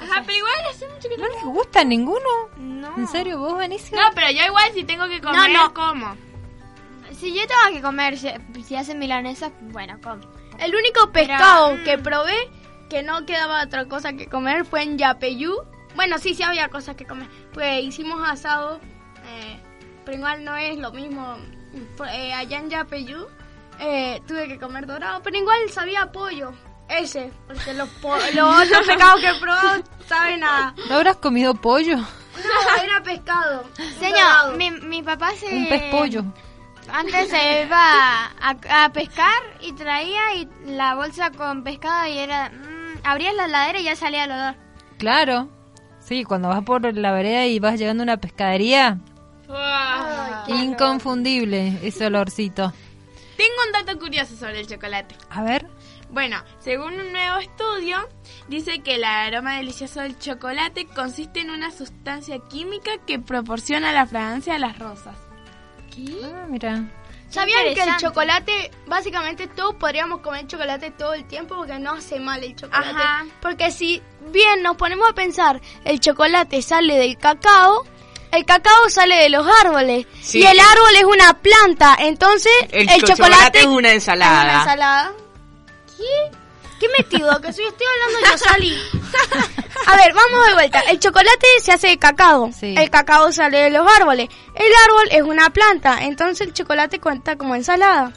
ajá, 0.00 0.22
pero 0.24 0.38
igual 0.38 0.54
hace 0.70 0.88
mucho 0.88 1.08
que 1.08 1.16
¿No 1.16 1.28
les 1.28 1.44
gusta 1.44 1.84
ninguno? 1.84 2.20
No. 2.56 2.96
¿En 2.96 3.08
serio? 3.08 3.38
¿Vos, 3.38 3.56
Benicio? 3.58 3.96
No, 3.96 4.08
pero 4.14 4.30
yo 4.30 4.44
igual 4.44 4.72
si 4.74 4.84
tengo 4.84 5.06
que 5.08 5.20
comer, 5.20 5.52
no. 5.52 5.74
como. 5.74 6.16
Si 7.18 7.34
yo 7.34 7.42
tengo 7.46 7.76
que 7.76 7.82
comer, 7.82 8.18
si, 8.18 8.28
si 8.64 8.76
hacen 8.76 8.98
milanesas, 8.98 9.52
bueno, 9.60 9.98
como. 10.02 10.22
El 10.58 10.74
único 10.74 11.10
pescado 11.12 11.76
que 11.84 11.98
probé 11.98 12.50
que 12.88 13.02
no 13.02 13.26
quedaba 13.26 13.62
otra 13.62 13.86
cosa 13.86 14.12
que 14.14 14.26
comer 14.28 14.64
fue 14.64 14.82
en 14.82 14.98
Yapeyú. 14.98 15.54
Bueno, 15.94 16.18
sí, 16.18 16.34
sí 16.34 16.42
había 16.42 16.68
cosas 16.68 16.96
que 16.96 17.06
comer. 17.06 17.28
Pues 17.52 17.84
hicimos 17.84 18.20
asado, 18.26 18.80
eh, 19.26 19.60
pero 20.04 20.16
igual 20.16 20.44
no 20.44 20.56
es 20.56 20.78
lo 20.78 20.92
mismo. 20.92 21.36
Eh, 22.12 22.32
allá 22.32 22.58
en 22.58 22.70
Yapeyú 22.70 23.26
eh, 23.78 24.20
tuve 24.26 24.48
que 24.48 24.58
comer 24.58 24.86
dorado, 24.86 25.22
pero 25.22 25.36
igual 25.36 25.58
sabía 25.70 26.02
a 26.02 26.12
pollo. 26.12 26.52
Ese, 26.88 27.30
porque 27.46 27.74
los, 27.74 27.88
po- 28.00 28.16
los 28.34 28.62
otros 28.66 28.86
pescados 28.86 29.20
que 29.20 29.28
he 29.28 29.34
probado 29.40 29.82
saben 30.06 30.42
a... 30.42 30.74
¿No 30.88 30.96
habrás 30.96 31.16
comido 31.16 31.54
pollo? 31.54 31.96
No, 31.98 32.82
era 32.82 33.02
pescado. 33.02 33.64
Señor, 34.00 34.56
mi, 34.56 34.70
mi 34.70 35.02
papá 35.02 35.32
se... 35.32 35.46
Un 35.54 35.68
pez 35.68 35.82
pollo. 35.90 36.24
Antes 36.90 37.28
se 37.28 37.62
iba 37.64 38.26
a, 38.40 38.84
a 38.84 38.88
pescar 38.92 39.42
y 39.60 39.72
traía 39.74 40.34
y 40.36 40.48
la 40.64 40.94
bolsa 40.94 41.30
con 41.30 41.62
pescado 41.62 42.06
y 42.08 42.16
era... 42.18 42.48
mm, 42.48 43.00
abrías 43.04 43.34
la 43.34 43.44
heladera 43.44 43.80
y 43.80 43.84
ya 43.84 43.94
salía 43.96 44.24
el 44.24 44.32
olor. 44.32 44.54
Claro. 44.98 45.48
Sí, 46.00 46.24
cuando 46.24 46.48
vas 46.48 46.62
por 46.64 46.94
la 46.96 47.12
vereda 47.12 47.44
y 47.44 47.58
vas 47.58 47.78
llegando 47.78 48.02
a 48.02 48.04
una 48.04 48.16
pescadería, 48.16 48.98
inconfundible 50.46 51.78
ese 51.82 52.06
olorcito. 52.06 52.72
Tengo 53.36 53.54
un 53.66 53.72
dato 53.72 53.98
curioso 53.98 54.34
sobre 54.36 54.60
el 54.60 54.66
chocolate. 54.66 55.14
A 55.30 55.42
ver. 55.42 55.66
Bueno, 56.10 56.42
según 56.58 56.94
un 57.00 57.12
nuevo 57.12 57.36
estudio, 57.38 58.08
dice 58.48 58.80
que 58.80 58.94
el 58.94 59.04
aroma 59.04 59.56
delicioso 59.56 60.00
del 60.00 60.18
chocolate 60.18 60.86
consiste 60.86 61.40
en 61.40 61.50
una 61.50 61.70
sustancia 61.70 62.38
química 62.48 62.92
que 63.06 63.18
proporciona 63.18 63.92
la 63.92 64.06
fragancia 64.06 64.54
a 64.54 64.58
las 64.58 64.78
rosas. 64.78 65.16
Ah, 66.24 66.46
mira. 66.48 66.84
¿Sabían 67.28 67.74
que 67.74 67.82
el 67.82 67.96
chocolate, 67.98 68.70
básicamente 68.86 69.48
todos 69.48 69.74
podríamos 69.74 70.20
comer 70.20 70.46
chocolate 70.46 70.90
todo 70.92 71.12
el 71.12 71.26
tiempo 71.26 71.56
porque 71.56 71.78
no 71.78 71.92
hace 71.92 72.18
mal 72.20 72.42
el 72.42 72.56
chocolate? 72.56 72.88
Ajá. 72.88 73.26
Porque 73.42 73.70
si 73.70 74.02
bien 74.32 74.62
nos 74.62 74.76
ponemos 74.76 75.10
a 75.10 75.12
pensar, 75.12 75.60
el 75.84 76.00
chocolate 76.00 76.62
sale 76.62 76.96
del 76.96 77.18
cacao, 77.18 77.84
el 78.32 78.46
cacao 78.46 78.88
sale 78.88 79.16
de 79.16 79.28
los 79.28 79.46
árboles 79.62 80.06
Sí. 80.22 80.38
y 80.40 80.46
el 80.46 80.58
árbol 80.58 80.96
es 80.96 81.04
una 81.04 81.34
planta, 81.34 81.96
entonces 81.98 82.52
El 82.70 82.88
el, 82.88 83.00
cho- 83.02 83.08
chocolate 83.14 83.58
es 83.60 83.66
una 83.66 83.92
ensalada. 83.92 84.40
es 84.40 84.48
una 84.48 84.62
ensalada. 84.62 85.12
¿Qué? 85.98 86.36
¿Qué 86.80 86.86
metido? 86.96 87.40
Que 87.40 87.52
soy, 87.52 87.64
estoy 87.66 87.86
hablando 87.92 88.30
yo, 88.30 88.38
salí. 88.38 88.78
A 89.86 89.96
ver, 89.96 90.14
vamos 90.14 90.46
de 90.46 90.54
vuelta. 90.54 90.80
El 90.90 91.00
chocolate 91.00 91.46
se 91.60 91.72
hace 91.72 91.88
de 91.88 91.98
cacao. 91.98 92.50
Sí. 92.52 92.74
El 92.78 92.88
cacao 92.88 93.32
sale 93.32 93.58
de 93.58 93.70
los 93.70 93.84
árboles. 93.98 94.28
El 94.54 94.72
árbol 94.86 95.08
es 95.10 95.22
una 95.22 95.50
planta, 95.50 96.04
entonces 96.04 96.46
el 96.46 96.52
chocolate 96.54 97.00
cuenta 97.00 97.36
como 97.36 97.54
ensalada. 97.56 98.12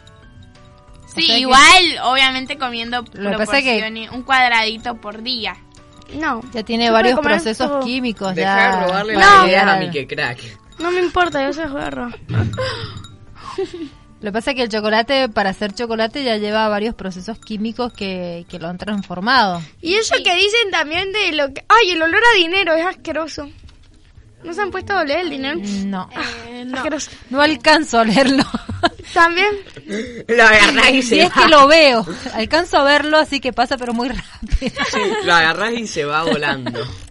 Sí, 1.07 1.23
O 1.23 1.25
sea 1.25 1.35
que- 1.35 1.39
igual, 1.41 1.99
obviamente 2.03 2.57
comiendo 2.57 3.03
Lo 3.13 3.31
que 3.31 3.37
pasa 3.37 3.57
es 3.57 3.63
que- 3.63 3.79
proporciones, 3.79 4.11
un 4.11 4.21
cuadradito 4.23 4.95
por 4.95 5.21
día. 5.23 5.57
No. 6.13 6.41
Ya 6.53 6.61
tiene 6.63 6.91
varios 6.91 7.19
procesos 7.19 7.67
todo. 7.67 7.79
químicos. 7.81 8.35
Deja 8.35 8.55
ya 8.55 8.75
de 8.81 8.85
robarle 8.87 9.13
llegar 9.15 9.47
ideas 9.47 9.67
a 9.67 9.75
mi 9.77 9.89
que 9.91 10.05
crack. 10.07 10.39
No 10.77 10.91
me 10.91 10.99
importa, 10.99 11.41
yo 11.43 11.51
soy 11.53 11.67
jugarro. 11.67 12.09
Lo 14.21 14.29
que 14.29 14.33
pasa 14.33 14.51
es 14.51 14.55
que 14.57 14.63
el 14.63 14.69
chocolate, 14.69 15.29
para 15.29 15.49
hacer 15.49 15.73
chocolate, 15.73 16.23
ya 16.23 16.37
lleva 16.37 16.67
varios 16.69 16.93
procesos 16.93 17.39
químicos 17.39 17.91
que, 17.91 18.45
que 18.47 18.59
lo 18.59 18.67
han 18.67 18.77
transformado. 18.77 19.61
Y 19.81 19.95
eso 19.95 20.13
que 20.23 20.35
dicen 20.35 20.69
también 20.71 21.11
de 21.11 21.31
lo 21.33 21.51
que... 21.53 21.65
Ay, 21.67 21.91
el 21.91 22.01
olor 22.01 22.21
a 22.31 22.37
dinero 22.37 22.73
es 22.75 22.85
asqueroso. 22.85 23.49
¿No 24.43 24.53
se 24.53 24.61
han 24.61 24.71
puesto 24.71 24.93
a 24.93 25.01
oler 25.01 25.19
el 25.19 25.29
dinero? 25.29 25.59
No, 25.85 26.09
Asqueroso. 26.73 27.11
no 27.29 27.41
alcanzo 27.41 27.99
a 27.99 28.05
leerlo. 28.05 28.43
También. 29.13 29.47
Lo 30.27 30.43
agarrás 30.43 30.91
y 30.91 31.01
se 31.03 31.21
es 31.21 31.29
va. 31.29 31.33
que 31.43 31.47
lo 31.49 31.67
veo, 31.67 32.05
alcanzo 32.33 32.77
a 32.77 32.83
verlo, 32.83 33.17
así 33.17 33.39
que 33.39 33.53
pasa, 33.53 33.77
pero 33.77 33.93
muy 33.93 34.09
rápido. 34.09 34.83
Sí, 34.91 34.99
lo 35.25 35.33
agarrás 35.33 35.73
y 35.73 35.85
se 35.87 36.05
va 36.05 36.23
volando. 36.23 36.79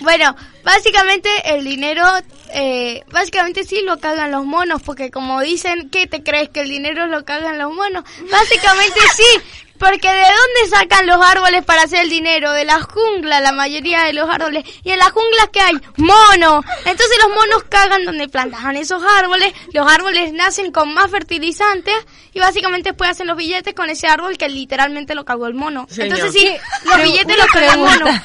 Bueno, 0.00 0.36
básicamente 0.62 1.28
el 1.44 1.64
dinero, 1.64 2.04
eh, 2.52 3.02
básicamente 3.10 3.64
sí 3.64 3.80
lo 3.82 3.98
cagan 3.98 4.30
los 4.30 4.44
monos, 4.44 4.82
porque 4.82 5.10
como 5.10 5.40
dicen, 5.40 5.90
¿qué 5.90 6.06
te 6.06 6.22
crees 6.22 6.48
que 6.48 6.62
el 6.62 6.68
dinero 6.68 7.06
lo 7.06 7.24
cagan 7.24 7.58
los 7.58 7.72
monos? 7.72 8.04
Básicamente 8.30 9.00
sí, 9.16 9.40
porque 9.78 10.08
¿de 10.08 10.22
dónde 10.22 10.70
sacan 10.70 11.06
los 11.06 11.20
árboles 11.20 11.64
para 11.64 11.82
hacer 11.82 12.00
el 12.00 12.08
dinero? 12.08 12.52
De 12.52 12.64
la 12.64 12.80
jungla, 12.80 13.40
la 13.40 13.52
mayoría 13.52 14.04
de 14.04 14.12
los 14.12 14.30
árboles. 14.30 14.64
Y 14.84 14.92
en 14.92 14.98
las 14.98 15.10
junglas 15.10 15.48
que 15.52 15.60
hay 15.60 15.74
monos. 15.96 16.64
Entonces 16.84 17.18
los 17.22 17.34
monos 17.34 17.64
cagan 17.68 18.04
donde 18.04 18.28
plantaban 18.28 18.76
esos 18.76 19.02
árboles. 19.18 19.52
Los 19.72 19.90
árboles 19.90 20.32
nacen 20.32 20.70
con 20.70 20.94
más 20.94 21.10
fertilizantes 21.10 21.94
y 22.32 22.38
básicamente 22.38 22.90
después 22.90 23.10
hacen 23.10 23.26
los 23.26 23.36
billetes 23.36 23.74
con 23.74 23.90
ese 23.90 24.06
árbol 24.06 24.38
que 24.38 24.48
literalmente 24.48 25.14
lo 25.14 25.24
cagó 25.24 25.46
el 25.48 25.54
mono. 25.54 25.86
Señor. 25.90 26.18
Entonces 26.18 26.40
sí, 26.40 26.50
los 26.84 27.02
billetes 27.02 27.36
los 27.36 27.46
cagan 27.48 27.74
el 27.74 27.84
mono. 27.84 28.22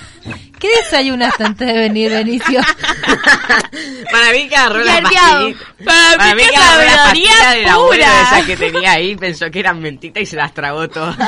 ¿Qué 0.60 0.68
desayunaste 0.84 1.44
antes 1.44 1.68
de 1.68 1.74
venir, 1.74 2.10
Benicio? 2.12 2.62
Para 4.12 4.32
mí 4.32 4.48
que 4.50 4.56
agarró 4.56 4.84
las 4.84 5.02
pastillitas. 5.02 5.68
Para 5.86 6.18
Para 6.18 6.36
mí 6.36 6.42
que 6.50 6.56
agarró 6.58 6.84
las 6.84 6.98
pastillas 6.98 7.54
del 7.56 7.68
abuelo 7.70 8.04
pura. 8.06 8.22
esas 8.24 8.46
que 8.46 8.58
tenía 8.58 8.92
ahí, 8.94 9.16
pensó 9.16 9.50
que 9.52 9.60
eran 9.60 9.80
mentitas 9.82 10.24
y 10.24 10.26
se 10.26 10.36
las 10.36 10.54
tragó 10.54 10.88
todas. 10.90 11.16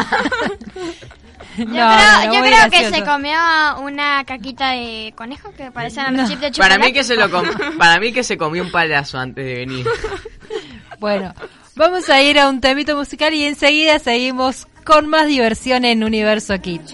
Yo 1.57 1.65
No, 1.65 1.73
creo, 1.73 2.33
yo 2.65 2.69
que 2.71 2.89
se 2.91 3.03
comió 3.03 3.37
una 3.81 4.23
caquita 4.23 4.71
de 4.71 5.13
conejo 5.17 5.51
que 5.57 5.69
parecen 5.69 6.05
a 6.05 6.11
los 6.11 6.21
No. 6.21 6.27
chips 6.29 6.41
de 6.41 6.51
Para 6.51 6.75
chocolate. 6.75 6.79
mí 6.85 6.93
que 6.93 7.03
se 7.03 7.15
lo 7.17 7.29
com- 7.29 7.77
para 7.77 7.99
mí 7.99 8.13
que 8.13 8.23
se 8.23 8.37
comió 8.37 8.63
un 8.63 8.71
palazo 8.71 9.17
antes 9.19 9.43
de 9.45 9.53
venir. 9.55 9.85
Bueno, 10.99 11.33
vamos 11.75 12.07
a 12.09 12.21
ir 12.21 12.39
a 12.39 12.47
un 12.47 12.61
temito 12.61 12.95
musical 12.95 13.33
y 13.33 13.43
enseguida 13.43 13.97
seguimos 13.97 14.67
con 14.85 15.07
más 15.07 15.25
diversión 15.25 15.83
en 15.83 16.03
Universo 16.03 16.53
Kids. 16.61 16.93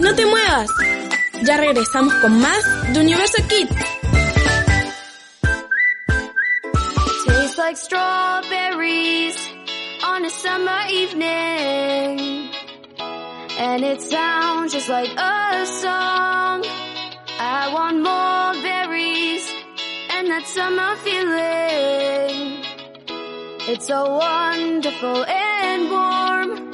No 0.00 0.14
te 0.14 0.26
muevas. 0.26 0.70
Ya 1.42 1.56
regresamos 1.56 2.14
con 2.14 2.40
más 2.40 2.92
de 2.92 3.00
Universo 3.00 3.42
Kids. 3.48 3.74
Like 7.58 7.78
strawberries 7.78 9.36
on 10.04 10.24
a 10.24 10.30
summer 10.30 10.82
evening. 10.88 12.50
And 13.58 13.82
it 13.82 14.02
sounds 14.02 14.72
just 14.72 14.88
like 14.88 15.10
a 15.10 15.66
song. 15.66 16.64
I 17.40 17.70
want 17.72 18.02
more 18.02 18.62
berries 18.62 19.50
and 20.10 20.28
that 20.28 20.46
summer 20.46 20.96
feeling. 20.96 22.62
It's 23.68 23.86
so 23.86 24.18
wonderful 24.18 25.24
and 25.24 25.90
warm. 25.90 26.65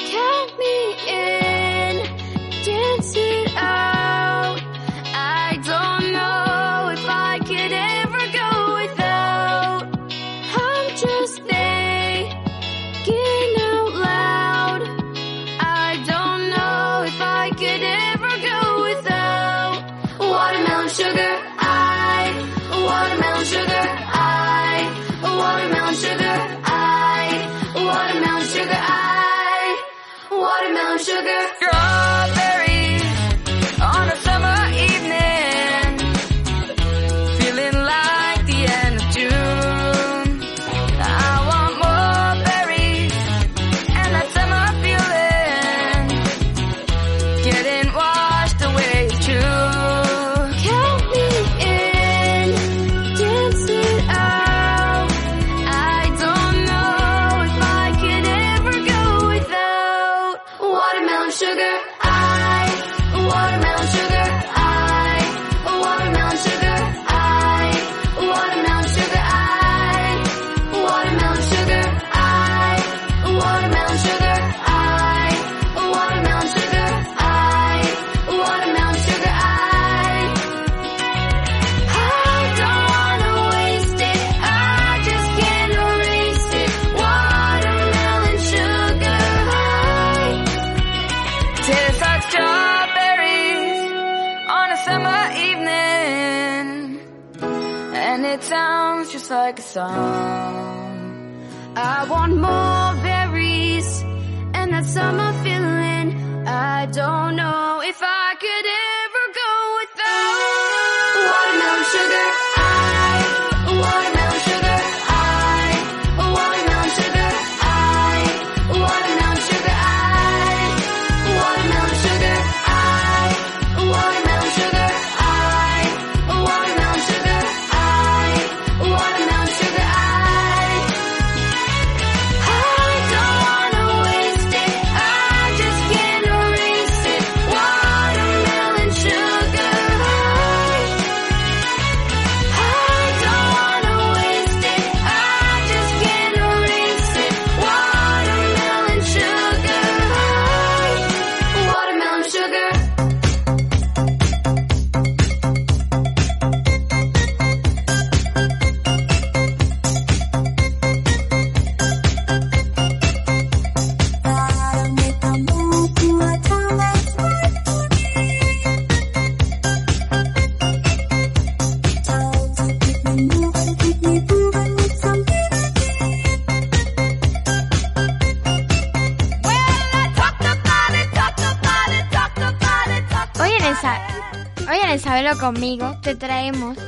Conmigo 185.42 185.96
te 186.02 186.14
traemos. 186.14 186.78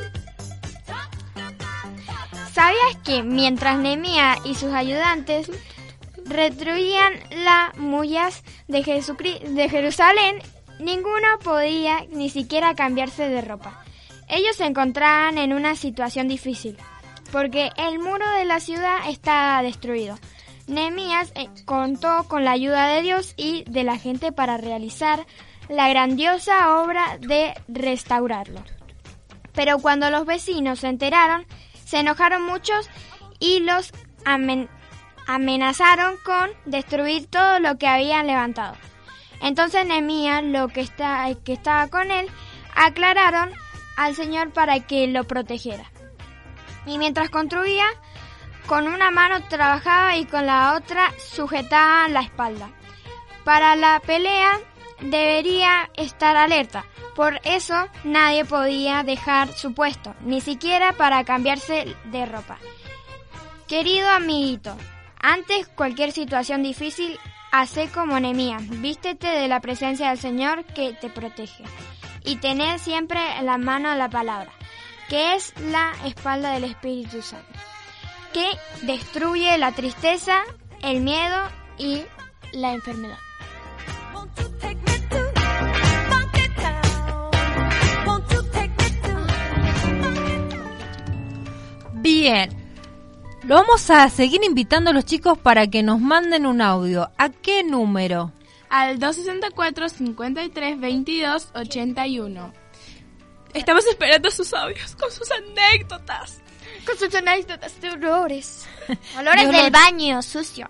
¿Sabías 2.53 2.97
que 3.05 3.25
mientras 3.25 3.79
Nemía 3.79 4.37
y 4.45 4.55
sus 4.55 4.73
ayudantes 4.73 5.51
restruían 6.25 7.15
las 7.31 7.77
Jesucri- 8.85 9.41
de 9.41 9.69
Jerusalén, 9.69 10.39
ninguno 10.79 11.27
podía 11.43 12.07
ni 12.13 12.31
siquiera 12.31 12.77
cambiarse 12.77 13.29
de 13.29 13.41
ropa? 13.41 13.83
Ellos 14.29 14.55
se 14.55 14.67
encontraban 14.67 15.37
en 15.39 15.53
una 15.53 15.75
situación 15.75 16.29
difícil, 16.29 16.77
porque 17.33 17.73
el 17.77 17.99
muro 17.99 18.31
de 18.39 18.45
la 18.45 18.61
ciudad 18.61 18.99
estaba 19.09 19.65
destruido. 19.65 20.17
Nehemías 20.69 21.33
eh, 21.35 21.49
contó 21.65 22.25
con 22.29 22.45
la 22.45 22.53
ayuda 22.53 22.87
de 22.87 23.03
Dios 23.03 23.35
y 23.37 23.65
de 23.69 23.83
la 23.83 23.99
gente 23.99 24.31
para 24.31 24.59
realizar 24.59 25.27
la 25.69 25.89
grandiosa 25.89 26.81
obra 26.81 27.19
de 27.21 27.55
restaurarlo. 27.69 28.63
Pero 29.55 29.79
cuando 29.79 30.11
los 30.11 30.27
vecinos 30.27 30.81
se 30.81 30.89
enteraron, 30.89 31.47
se 31.85 32.01
enojaron 32.01 32.43
muchos 32.43 32.91
y 33.39 33.61
los 33.61 33.93
amen- 34.25 34.69
amenazaron 35.27 36.17
con 36.25 36.51
destruir 36.65 37.27
todo 37.29 37.61
lo 37.61 37.79
que 37.79 37.87
habían 37.87 38.27
levantado. 38.27 38.77
Entonces 39.41 39.87
Nehemías, 39.87 40.43
lo 40.43 40.69
que, 40.69 40.81
está, 40.81 41.27
que 41.45 41.53
estaba 41.53 41.89
con 41.89 42.11
él, 42.11 42.27
aclararon 42.75 43.51
al 43.97 44.15
Señor 44.15 44.53
para 44.53 44.81
que 44.81 45.07
lo 45.07 45.25
protegiera. 45.25 45.85
Y 46.87 46.99
mientras 46.99 47.31
construía, 47.31 47.85
con 48.67 48.89
una 48.89 49.11
mano 49.11 49.43
trabajaba 49.49 50.17
y 50.17 50.25
con 50.25 50.47
la 50.47 50.75
otra 50.75 51.13
sujetaba 51.19 52.09
la 52.09 52.21
espalda. 52.23 52.71
Para 53.45 53.77
la 53.77 54.01
pelea 54.01 54.59
debería 55.05 55.91
estar 55.97 56.37
alerta. 56.37 56.85
Por 57.15 57.41
eso 57.45 57.75
nadie 58.03 58.45
podía 58.45 59.03
dejar 59.03 59.53
su 59.53 59.73
puesto, 59.75 60.15
ni 60.21 60.41
siquiera 60.41 60.93
para 60.93 61.25
cambiarse 61.25 61.95
de 62.07 62.27
ropa. 62.27 62.59
Querido 63.69 64.09
amiguito, 64.11 64.77
antes 65.21 65.69
cualquier 65.69 66.13
situación 66.13 66.63
difícil, 66.63 67.19
hace 67.53 67.89
como 67.89 68.19
Nemía, 68.19 68.59
vístete 68.61 69.29
de 69.29 69.49
la 69.49 69.61
presencia 69.61 70.09
del 70.09 70.19
Señor 70.19 70.65
que 70.65 70.93
te 70.93 71.09
protege. 71.09 71.65
Y 72.25 72.37
tener 72.37 72.79
siempre 72.79 73.21
en 73.39 73.47
la 73.47 73.59
mano 73.59 73.95
la 73.95 74.09
palabra, 74.09 74.51
que 75.09 75.35
es 75.35 75.53
la 75.61 75.93
espalda 76.05 76.53
del 76.53 76.65
Espíritu 76.65 77.23
Santo, 77.23 77.47
que 78.33 78.47
destruye 78.83 79.57
la 79.59 79.73
tristeza, 79.73 80.43
el 80.83 81.01
miedo 81.01 81.43
y 81.79 82.03
la 82.53 82.73
enfermedad. 82.73 83.19
Bien. 92.25 92.49
Lo 93.43 93.57
vamos 93.57 93.91
a 93.91 94.09
seguir 94.09 94.43
invitando 94.45 94.89
a 94.89 94.93
los 94.95 95.05
chicos 95.05 95.37
para 95.37 95.67
que 95.67 95.83
nos 95.83 96.01
manden 96.01 96.47
un 96.47 96.63
audio. 96.63 97.11
¿A 97.19 97.29
qué 97.29 97.63
número? 97.63 98.33
Al 98.71 98.99
264 98.99 99.91
53 99.91 100.81
22 100.81 101.49
81. 101.55 102.55
Estamos 103.53 103.85
esperando 103.85 104.31
sus 104.31 104.55
audios 104.55 104.97
con 104.97 105.13
sus 105.13 105.31
anécdotas. 105.33 106.41
Con 106.87 106.97
sus 106.97 107.15
anécdotas 107.15 107.79
de 107.83 107.91
olores. 107.91 108.67
Olores 109.19 109.47
De 109.47 109.59
del 109.59 109.71
baño 109.71 110.23
sucio. 110.23 110.67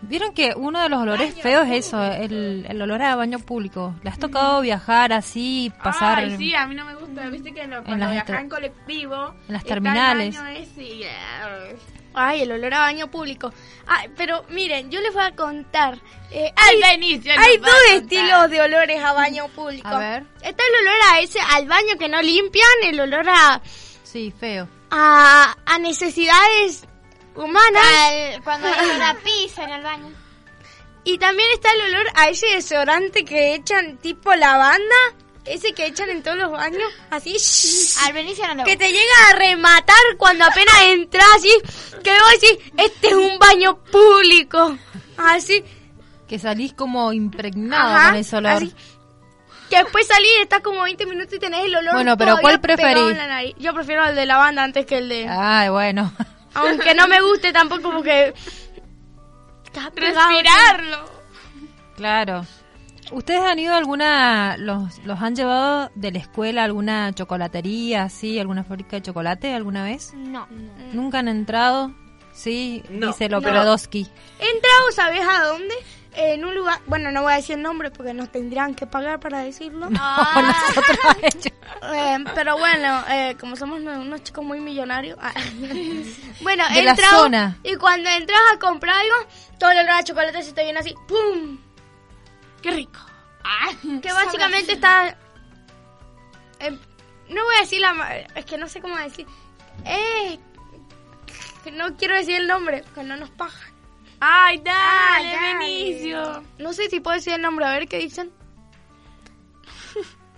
Vieron 0.00 0.32
que 0.32 0.54
uno 0.56 0.80
de 0.80 0.88
los 0.88 1.00
olores 1.02 1.34
feos 1.34 1.66
es 1.68 1.86
eso, 1.86 2.02
el, 2.04 2.64
el 2.68 2.82
olor 2.82 3.02
a 3.02 3.16
baño 3.16 3.40
público. 3.40 3.94
¿Le 4.02 4.10
has 4.10 4.18
tocado 4.18 4.60
viajar 4.60 5.12
así, 5.12 5.72
pasar 5.82 6.18
Ay, 6.20 6.36
sí, 6.36 6.54
a 6.54 6.66
mí 6.66 6.74
no 6.76 6.84
me 6.84 6.94
gusta. 6.94 7.28
Viste 7.28 7.52
que 7.52 7.66
lo- 7.66 7.82
cuando 7.82 8.08
viajas 8.10 8.40
en 8.40 8.48
colectivo. 8.48 9.34
en 9.48 9.52
las 9.54 9.62
el 9.62 9.68
terminales. 9.68 10.36
baño 10.36 10.48
ese 10.56 10.82
y- 10.82 11.04
Ay, 12.14 12.42
el 12.42 12.52
olor 12.52 12.74
a 12.74 12.80
baño 12.80 13.08
público. 13.10 13.52
Ay, 13.86 14.08
pero 14.16 14.44
miren, 14.50 14.90
yo 14.90 15.00
les 15.00 15.12
voy 15.12 15.22
a 15.24 15.32
contar. 15.36 15.98
Eh, 16.30 16.52
Al 16.56 16.82
hay 16.82 17.02
hay 17.36 17.56
dos 17.58 17.70
estilos 17.92 18.50
de 18.50 18.60
olores 18.60 19.02
a 19.02 19.12
baño 19.12 19.46
público. 19.54 19.86
A 19.88 19.98
ver. 19.98 20.24
Está 20.42 20.62
el 20.64 20.86
olor 20.86 21.00
a 21.12 21.20
ese, 21.20 21.38
al 21.40 21.66
baño 21.66 21.96
que 21.98 22.08
no 22.08 22.20
limpian, 22.22 22.66
el 22.84 23.00
olor 23.00 23.28
a, 23.28 23.60
Sí, 24.02 24.32
feo. 24.36 24.68
a, 24.90 25.54
a 25.66 25.78
necesidades 25.78 26.86
humanas. 27.34 27.82
Al- 27.84 28.42
cuando 28.42 28.68
hay 28.68 28.90
una 28.96 29.14
pizza 29.14 29.64
en 29.64 29.70
el 29.70 29.82
baño. 29.82 30.12
Y 31.04 31.18
también 31.18 31.48
está 31.54 31.72
el 31.72 31.94
olor 31.94 32.06
a 32.14 32.28
ese 32.28 32.46
desodorante 32.48 33.24
que 33.24 33.54
echan 33.54 33.96
tipo 33.98 34.34
lavanda. 34.34 34.94
Ese 35.44 35.72
que 35.72 35.86
echan 35.86 36.10
en 36.10 36.22
todos 36.22 36.36
los 36.36 36.50
baños. 36.50 36.82
Así. 37.10 37.34
Al 38.04 38.12
Benicio 38.12 38.46
no 38.48 38.56
le 38.56 38.64
Que 38.64 38.72
gusta. 38.72 38.84
te 38.86 38.92
llega 38.92 39.14
a 39.30 39.36
rematar 39.38 39.96
cuando 40.18 40.44
apenas 40.44 40.74
entras 40.82 41.24
así. 41.38 41.50
Que 42.04 42.10
vos 42.10 42.30
decís, 42.38 42.58
este 42.76 43.08
es 43.08 43.14
un 43.14 43.38
baño 43.38 43.78
público. 43.84 44.76
Así. 45.16 45.64
Que 46.28 46.38
salís 46.38 46.74
como 46.74 47.14
impregnado 47.14 47.94
Ajá, 47.94 48.10
con 48.10 48.16
ese 48.16 48.36
olor. 48.36 48.52
así. 48.52 48.74
Que 49.70 49.78
después 49.78 50.06
salís, 50.06 50.30
estás 50.42 50.60
como 50.60 50.82
20 50.82 51.06
minutos 51.06 51.32
y 51.34 51.38
tenés 51.38 51.64
el 51.64 51.74
olor 51.76 51.94
Bueno, 51.94 52.16
pero 52.18 52.32
todavía 52.32 52.42
¿cuál 52.42 52.60
pegado 52.60 52.76
preferís? 52.82 53.10
en 53.12 53.18
la 53.18 53.26
nariz. 53.26 53.54
Yo 53.58 53.72
prefiero 53.72 54.04
el 54.06 54.14
de 54.16 54.26
lavanda 54.26 54.62
antes 54.64 54.84
que 54.84 54.98
el 54.98 55.08
de... 55.08 55.26
Ay, 55.30 55.70
bueno. 55.70 56.12
Aunque 56.54 56.94
no 56.94 57.06
me 57.08 57.20
guste 57.20 57.52
tampoco 57.52 57.90
porque... 57.90 58.34
Respirarlo. 59.94 61.04
Claro. 61.96 62.44
¿Ustedes 63.10 63.40
han 63.42 63.58
ido 63.58 63.72
a 63.74 63.78
alguna, 63.78 64.56
los, 64.58 64.98
los 65.04 65.20
han 65.20 65.34
llevado 65.34 65.90
de 65.94 66.12
la 66.12 66.18
escuela 66.18 66.62
a 66.62 66.64
alguna 66.64 67.12
chocolatería, 67.14 68.02
así, 68.04 68.38
alguna 68.38 68.64
fábrica 68.64 68.96
de 68.96 69.02
chocolate 69.02 69.54
alguna 69.54 69.82
vez? 69.84 70.12
No. 70.14 70.46
¿Nunca 70.92 71.20
han 71.20 71.28
entrado? 71.28 71.92
Sí, 72.32 72.82
No. 72.90 73.08
dice 73.08 73.28
No. 73.28 73.36
Loprodowski. 73.40 74.06
He 74.38 74.50
entrado, 74.50 74.92
¿sabes 74.94 75.22
a 75.26 75.44
dónde? 75.44 75.74
En 76.14 76.44
un 76.44 76.54
lugar... 76.54 76.80
Bueno, 76.86 77.10
no 77.12 77.22
voy 77.22 77.32
a 77.34 77.36
decir 77.36 77.56
el 77.56 77.62
nombre 77.62 77.90
porque 77.90 78.12
nos 78.14 78.30
tendrían 78.32 78.74
que 78.74 78.86
pagar 78.86 79.20
para 79.20 79.40
decirlo. 79.40 79.88
Nosotros 79.90 80.98
han 81.04 81.24
hecho. 81.24 81.48
Eh, 81.94 82.24
pero 82.34 82.58
bueno, 82.58 83.04
eh, 83.08 83.36
como 83.38 83.54
somos 83.56 83.80
unos 83.80 84.22
chicos 84.24 84.44
muy 84.44 84.58
millonarios. 84.60 85.18
ah, 85.20 85.32
bueno, 86.42 86.64
De 86.74 86.82
la 86.82 86.90
entrado 86.90 87.22
zona. 87.22 87.58
y 87.62 87.76
cuando 87.76 88.08
entras 88.10 88.40
a 88.52 88.58
comprar 88.58 88.96
algo, 88.96 89.14
todo 89.58 89.70
el 89.70 89.78
olor 89.80 89.90
a 89.92 90.02
chocolate 90.02 90.42
se 90.42 90.52
te 90.52 90.64
viene 90.64 90.80
así, 90.80 90.94
¡pum! 91.06 91.58
Qué 92.62 92.70
rico. 92.72 92.98
Que 94.02 94.12
básicamente 94.12 94.72
está... 94.72 95.16
eh, 96.60 96.70
no 97.28 97.44
voy 97.44 97.56
a 97.56 97.60
decir 97.60 97.80
la... 97.80 97.92
ma- 97.92 98.12
Es 98.34 98.44
que 98.44 98.58
no 98.58 98.68
sé 98.68 98.80
cómo 98.80 98.96
decir. 98.96 99.26
Eh, 99.84 100.38
que 101.62 101.70
no 101.70 101.96
quiero 101.96 102.14
decir 102.16 102.34
el 102.36 102.46
nombre, 102.48 102.82
que 102.94 103.04
no 103.04 103.16
nos 103.16 103.30
pagan. 103.30 103.72
Ay, 104.20 104.58
dale, 104.58 105.28
dale. 105.32 105.58
Benicio. 105.58 106.44
No 106.58 106.72
sé 106.72 106.88
si 106.88 107.00
puedo 107.00 107.16
decir 107.16 107.34
el 107.34 107.42
nombre, 107.42 107.64
a 107.66 107.70
ver 107.72 107.88
qué 107.88 107.98
dicen. 107.98 108.30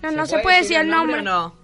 No, 0.02 0.10
no 0.12 0.26
se 0.26 0.32
puede 0.32 0.42
puede 0.42 0.56
decir 0.60 0.76
el 0.78 0.90
o 0.90 0.96
nombre. 0.96 1.22
no? 1.22 1.60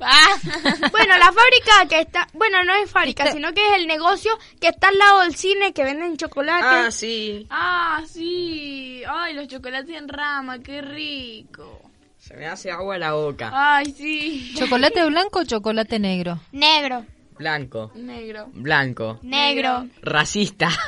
Ah. 0.00 0.36
bueno, 0.92 1.18
la 1.18 1.32
fábrica 1.32 1.88
que 1.88 2.00
está, 2.00 2.28
bueno, 2.32 2.62
no 2.62 2.72
es 2.74 2.90
fábrica, 2.90 3.32
sino 3.32 3.52
que 3.52 3.66
es 3.66 3.74
el 3.80 3.86
negocio 3.86 4.30
que 4.60 4.68
está 4.68 4.88
al 4.88 4.98
lado 4.98 5.20
del 5.20 5.34
cine 5.34 5.72
que 5.72 5.84
venden 5.84 6.16
chocolate. 6.16 6.64
Ah, 6.64 6.90
sí. 6.90 7.46
Ah, 7.50 8.02
sí. 8.06 9.02
Ay, 9.08 9.34
los 9.34 9.48
chocolates 9.48 9.96
en 9.96 10.08
rama, 10.08 10.60
qué 10.60 10.82
rico. 10.82 11.82
Se 12.18 12.36
me 12.36 12.46
hace 12.46 12.70
agua 12.70 12.98
la 12.98 13.14
boca. 13.14 13.50
Ay, 13.52 13.92
sí. 13.92 14.54
¿Chocolate 14.56 15.04
blanco 15.08 15.40
o 15.40 15.44
chocolate 15.44 15.98
negro? 15.98 16.38
Negro, 16.52 17.04
Blanco. 17.38 17.92
Negro. 17.94 18.48
Blanco. 18.52 19.18
negro. 19.22 19.86
Racista. 20.02 20.68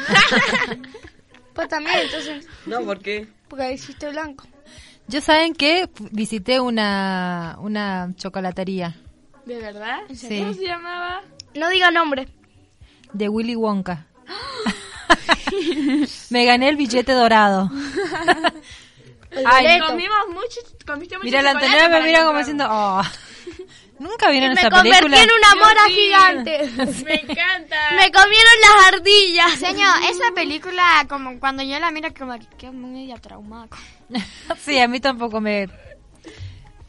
Pues 1.53 1.69
también, 1.69 1.99
entonces, 2.03 2.47
no, 2.65 2.81
¿por 2.83 3.01
qué? 3.01 3.27
porque 3.49 3.73
hiciste 3.73 4.09
blanco. 4.09 4.47
Yo 5.09 5.21
saben 5.21 5.53
que 5.53 5.91
visité 6.13 6.61
una, 6.61 7.57
una 7.61 8.15
chocolatería 8.17 8.97
¿De 9.45 9.59
verdad? 9.59 9.99
Sí. 10.15 10.39
¿Cómo 10.39 10.55
se 10.55 10.65
llamaba? 10.65 11.23
No 11.55 11.69
diga 11.69 11.91
nombre. 11.91 12.29
de 13.13 13.29
Willy 13.29 13.57
Wonka. 13.57 14.07
Me 16.31 16.45
gané 16.45 16.69
el 16.69 16.77
billete 16.77 17.13
dorado. 17.13 17.71
El 19.31 19.45
Ay. 19.47 19.81
Comimos 19.81 20.19
mucho, 20.29 20.61
comiste 20.87 21.17
mucho 21.17 21.25
Mira, 21.25 21.43
la 21.43 21.53
Antonella 21.53 21.89
me 21.89 22.03
mira 22.03 22.25
como 22.25 22.39
diciendo, 22.39 22.67
oh. 22.69 23.03
Nunca 24.01 24.31
vieron 24.31 24.55
me 24.55 24.61
esa 24.63 24.71
convertí 24.71 24.99
película. 24.99 25.23
en 25.23 25.29
una 25.31 25.55
mora 25.63 25.81
sí. 25.89 25.93
gigante. 25.93 26.71
Me 27.05 27.15
encanta. 27.17 27.77
me 27.97 28.11
comieron 28.11 28.55
las 28.63 28.95
ardillas. 28.95 29.53
Señor, 29.59 29.95
esa 30.11 30.33
película, 30.35 31.05
como 31.07 31.39
cuando 31.39 31.63
yo 31.63 31.79
la 31.79 31.91
miro, 31.91 32.09
como 32.19 32.33
que 32.39 32.47
quedo 32.57 32.73
media 32.73 33.17
traumada. 33.17 33.69
sí, 34.59 34.79
a 34.79 34.89
mí 34.89 35.01
tampoco 35.01 35.43
me... 35.43 35.69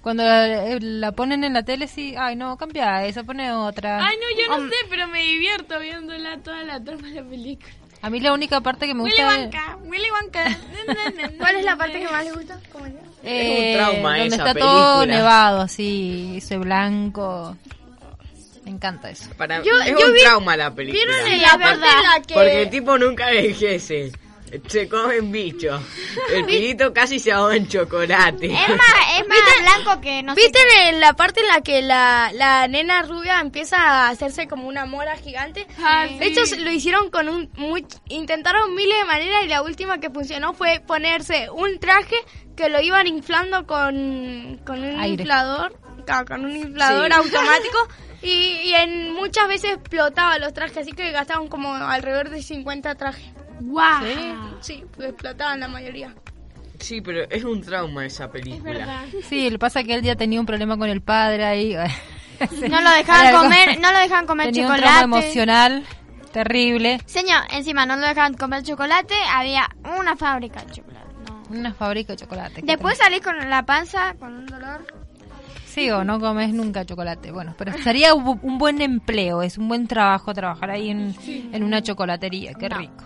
Cuando 0.01 0.23
la, 0.23 0.77
la 0.79 1.11
ponen 1.11 1.43
en 1.43 1.51
la 1.53 1.63
tele, 1.63 1.89
sí, 1.89 2.15
ay 2.17 2.37
no, 2.37 2.57
cambia 2.57 3.05
esa, 3.05 3.25
pone 3.25 3.51
otra. 3.51 4.03
Ay, 4.07 4.15
no, 4.15 4.41
yo 4.41 4.57
no 4.57 4.69
sé, 4.69 4.75
pero 4.89 5.07
me 5.09 5.21
divierto 5.21 5.79
viéndola 5.79 6.37
toda 6.41 6.63
la 6.63 6.81
trama 6.81 7.09
de 7.09 7.21
la 7.21 7.29
película. 7.29 7.73
A 8.03 8.09
mí 8.09 8.19
la 8.19 8.33
única 8.33 8.61
parte 8.61 8.87
que 8.87 8.93
me 8.93 9.03
Willy 9.03 9.15
gusta 9.15 9.35
es 9.35 9.41
Wonka, 9.45 9.77
Willy 9.83 10.07
Wonka. 10.11 10.57
¿Cuál 11.37 11.55
es 11.57 11.65
la 11.65 11.75
parte 11.77 11.99
que 11.99 12.07
más 12.09 12.23
le 12.25 12.31
gusta? 12.31 12.59
Eh, 13.23 13.73
Es 13.73 13.77
un 13.77 13.91
trauma 13.91 14.09
donde 14.17 14.27
esa 14.35 14.35
está 14.47 14.53
todo 14.59 14.99
película. 15.01 15.17
nevado, 15.17 15.61
así, 15.61 16.33
ese 16.37 16.57
blanco. 16.57 17.55
Me 18.65 18.71
encanta 18.71 19.09
eso. 19.09 19.29
Para 19.37 19.61
Yo- 19.63 19.77
es 19.79 19.91
yo 19.99 20.07
un 20.07 20.13
vi- 20.13 20.21
trauma 20.21 20.57
la 20.57 20.73
película. 20.73 21.03
¿Vieron 21.03 21.31
en 21.31 21.41
la 21.41 21.49
parte 21.49 21.73
en 21.73 21.81
la 21.81 22.21
que... 22.27 22.33
Porque 22.33 22.61
el 22.63 22.69
tipo 22.71 22.97
nunca 22.97 23.31
envejece. 23.31 24.11
Se 24.67 24.89
comen 24.89 25.31
bichos. 25.31 25.81
El 26.33 26.45
pilito 26.45 26.93
casi 26.93 27.19
se 27.19 27.31
ahoga 27.31 27.55
en 27.55 27.67
chocolate. 27.67 28.47
Es 28.47 28.69
más, 28.69 29.19
es 29.19 29.27
más 29.27 29.37
blanco 29.83 30.01
que 30.01 30.23
no 30.23 30.35
sé 30.35 30.41
¿Viste 30.41 30.59
en 30.89 30.99
la 30.99 31.13
parte 31.13 31.39
en 31.41 31.47
la 31.47 31.61
que 31.61 31.81
la, 31.81 32.31
la 32.33 32.67
nena 32.67 33.01
rubia 33.03 33.39
empieza 33.39 33.77
a 33.77 34.09
hacerse 34.09 34.47
como 34.47 34.67
una 34.67 34.85
mora 34.85 35.15
gigante? 35.17 35.67
Ah, 35.81 36.05
sí. 36.07 36.17
Estos 36.21 36.57
lo 36.57 36.71
hicieron 36.71 37.09
con 37.09 37.29
un... 37.29 37.49
Muy, 37.55 37.85
intentaron 38.09 38.75
miles 38.75 38.97
de 38.97 39.05
maneras 39.05 39.43
y 39.45 39.47
la 39.47 39.61
última 39.63 39.99
que 39.99 40.09
funcionó 40.09 40.53
fue 40.53 40.81
ponerse 40.85 41.49
un 41.49 41.79
traje 41.79 42.15
que 42.55 42.67
lo 42.69 42.81
iban 42.81 43.07
inflando 43.07 43.65
con, 43.65 44.59
con 44.65 44.83
un 44.83 44.99
Aire. 44.99 45.23
inflador. 45.23 45.73
Con 46.27 46.45
un 46.45 46.55
inflador 46.57 47.07
Sí. 47.07 47.17
automático. 47.17 47.87
Y, 48.23 48.59
y 48.65 48.73
en 48.75 49.13
muchas 49.15 49.47
veces 49.47 49.71
explotaba 49.71 50.37
los 50.37 50.53
trajes, 50.53 50.77
así 50.77 50.91
que 50.91 51.09
gastaban 51.09 51.47
como 51.47 51.73
alrededor 51.73 52.29
de 52.29 52.43
50 52.43 52.93
trajes. 52.93 53.25
¡Guau! 53.61 54.03
Sí, 54.61 54.83
pues 54.95 55.09
explotaban 55.09 55.59
la 55.59 55.67
mayoría. 55.67 56.13
Sí, 56.79 56.99
pero 57.01 57.21
es 57.29 57.43
un 57.43 57.61
trauma 57.61 58.05
esa 58.05 58.31
película. 58.31 59.05
Sí, 59.29 59.45
lo 59.45 59.51
que 59.51 59.59
pasa 59.59 59.81
es 59.81 59.85
que 59.87 59.93
él 59.95 60.01
ya 60.01 60.15
tenía 60.15 60.39
un 60.39 60.45
problema 60.45 60.77
con 60.77 60.89
el 60.89 61.01
padre 61.01 61.45
ahí. 61.45 61.75
No 62.69 62.81
lo 62.81 62.89
dejaban 62.89 63.35
comer, 63.43 63.79
no 63.79 63.91
lo 63.91 63.99
dejaban 63.99 64.25
comer 64.25 64.47
Tenía 64.47 64.63
un 64.67 64.73
chocolate. 64.75 64.97
trauma 64.97 65.19
emocional 65.19 65.83
terrible. 66.33 66.99
Señor, 67.05 67.43
encima 67.51 67.85
no 67.85 67.97
lo 67.97 68.07
dejaban 68.07 68.33
comer 68.33 68.63
chocolate, 68.63 69.13
había 69.31 69.69
una 69.99 70.15
fábrica 70.15 70.63
de 70.63 70.71
chocolate. 70.73 71.05
no. 71.27 71.43
Una 71.59 71.71
fábrica 71.71 72.13
de 72.13 72.17
chocolate. 72.17 72.61
Después 72.63 72.97
salí 72.97 73.19
con 73.19 73.37
la 73.47 73.63
panza, 73.63 74.15
con 74.15 74.33
un 74.35 74.45
dolor. 74.47 74.87
Sí, 75.67 75.91
o 75.91 76.03
no 76.03 76.19
comes 76.19 76.51
nunca 76.51 76.83
chocolate. 76.83 77.31
Bueno, 77.31 77.53
pero 77.59 77.73
sería 77.83 78.15
un, 78.15 78.25
bu- 78.25 78.39
un 78.41 78.57
buen 78.57 78.81
empleo, 78.81 79.43
es 79.43 79.59
un 79.59 79.67
buen 79.67 79.87
trabajo 79.87 80.33
trabajar 80.33 80.71
ahí 80.71 80.89
en, 80.89 81.13
en 81.53 81.61
una 81.63 81.83
chocolatería, 81.83 82.55
qué 82.55 82.69
rico. 82.69 83.03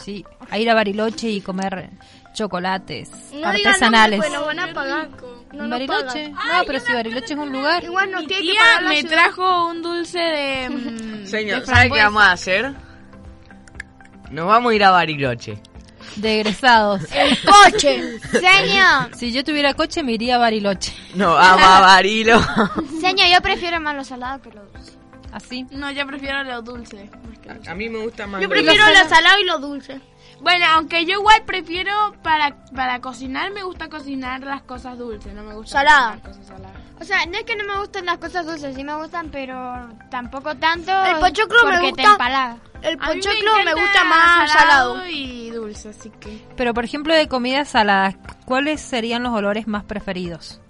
Sí, 0.00 0.24
a 0.50 0.58
ir 0.58 0.68
a 0.70 0.74
Bariloche 0.74 1.28
y 1.30 1.40
comer 1.40 1.90
chocolates 2.34 3.10
No 3.32 3.46
artesanales. 3.48 4.20
digan 4.20 4.32
nombres, 4.32 4.44
pues 4.44 4.56
van 4.56 4.58
a 4.58 4.74
pagar. 4.74 5.08
No 5.52 5.68
Bariloche, 5.68 6.28
pagan. 6.30 6.32
no, 6.32 6.64
pero 6.66 6.80
si 6.80 6.92
Bariloche 6.92 7.34
es 7.34 7.38
un 7.40 7.52
lugar. 7.52 7.84
Igual 7.84 8.10
nos 8.10 8.20
Mi 8.22 8.26
tiene 8.26 8.42
que 8.42 8.50
tía 8.52 8.60
pagar 8.60 8.82
la 8.82 8.88
me 8.90 9.00
ciudad. 9.00 9.12
trajo 9.14 9.66
un 9.68 9.82
dulce 9.82 10.18
de. 10.18 10.68
mm, 10.70 11.26
Señor, 11.26 11.60
de 11.60 11.66
¿sabe 11.66 11.90
qué 11.90 11.98
vamos 12.02 12.22
a 12.22 12.32
hacer? 12.32 12.72
Nos 14.30 14.46
vamos 14.46 14.72
a 14.72 14.74
ir 14.74 14.84
a 14.84 14.90
Bariloche. 14.90 15.58
De 16.16 16.40
egresados. 16.40 17.02
coche. 17.64 18.18
Señor, 18.32 19.14
Si 19.16 19.32
yo 19.32 19.44
tuviera 19.44 19.74
coche 19.74 20.02
me 20.02 20.12
iría 20.12 20.36
a 20.36 20.38
Bariloche. 20.38 20.92
Nos 21.14 21.36
vamos 21.38 21.64
a 21.66 21.80
Barilo. 21.82 22.40
señor, 23.00 23.28
yo 23.32 23.40
prefiero 23.40 23.80
más 23.80 23.94
lo 23.94 24.04
salado 24.04 24.42
que 24.42 24.50
lo 24.50 24.64
dulce. 24.66 24.92
Así. 25.32 25.66
No, 25.70 25.90
yo 25.90 26.06
prefiero 26.06 26.42
lo 26.44 26.62
dulce. 26.62 27.10
más 27.28 27.38
que 27.40 27.54
lo 27.66 27.70
A 27.70 27.74
mí 27.74 27.88
me 27.88 27.98
gusta 27.98 28.26
más 28.26 28.40
Yo 28.40 28.46
lo 28.48 28.50
prefiero 28.54 28.84
dulce. 28.86 29.02
lo 29.02 29.08
salado 29.08 29.40
y 29.40 29.44
lo 29.44 29.58
dulce. 29.58 30.00
Bueno, 30.40 30.66
aunque 30.74 31.04
yo 31.06 31.14
igual 31.14 31.44
prefiero 31.46 31.92
para, 32.22 32.64
para 32.74 33.00
cocinar, 33.00 33.52
me 33.52 33.62
gusta 33.62 33.88
cocinar 33.88 34.42
las 34.42 34.62
cosas 34.62 34.98
dulces, 34.98 35.32
no 35.32 35.42
me 35.42 35.54
gusta 35.54 35.78
Salada. 35.78 36.12
cocinar 36.20 36.28
cosas 36.30 36.46
saladas. 36.46 36.76
O 37.00 37.04
sea, 37.04 37.26
no 37.26 37.38
es 37.38 37.44
que 37.44 37.56
no 37.56 37.64
me 37.64 37.78
gusten 37.78 38.04
las 38.06 38.18
cosas 38.18 38.44
dulces, 38.46 38.74
sí 38.74 38.84
me 38.84 38.94
gustan, 38.96 39.30
pero 39.30 39.88
tampoco 40.10 40.54
tanto. 40.56 40.92
El 41.06 41.16
pochoclo 41.16 41.64
me 41.64 41.70
porque 41.72 41.88
gusta. 41.88 42.02
te 42.02 42.08
empalaga. 42.10 42.56
El 42.82 42.98
A 43.00 43.08
mí 43.14 43.20
pochoclo 43.20 43.52
me, 43.54 43.60
encanta 43.62 43.80
gusta 43.80 44.04
más 44.04 44.50
salado. 44.52 45.06
y 45.08 45.50
dulce, 45.50 45.88
así 45.88 46.10
que... 46.20 46.44
Pero 46.56 46.74
por 46.74 46.84
ejemplo 46.84 47.14
de 47.14 47.28
comidas 47.28 47.68
saladas, 47.68 48.16
¿cuáles 48.44 48.80
serían 48.82 49.22
los 49.22 49.32
olores 49.32 49.66
más 49.66 49.84
preferidos? 49.84 50.60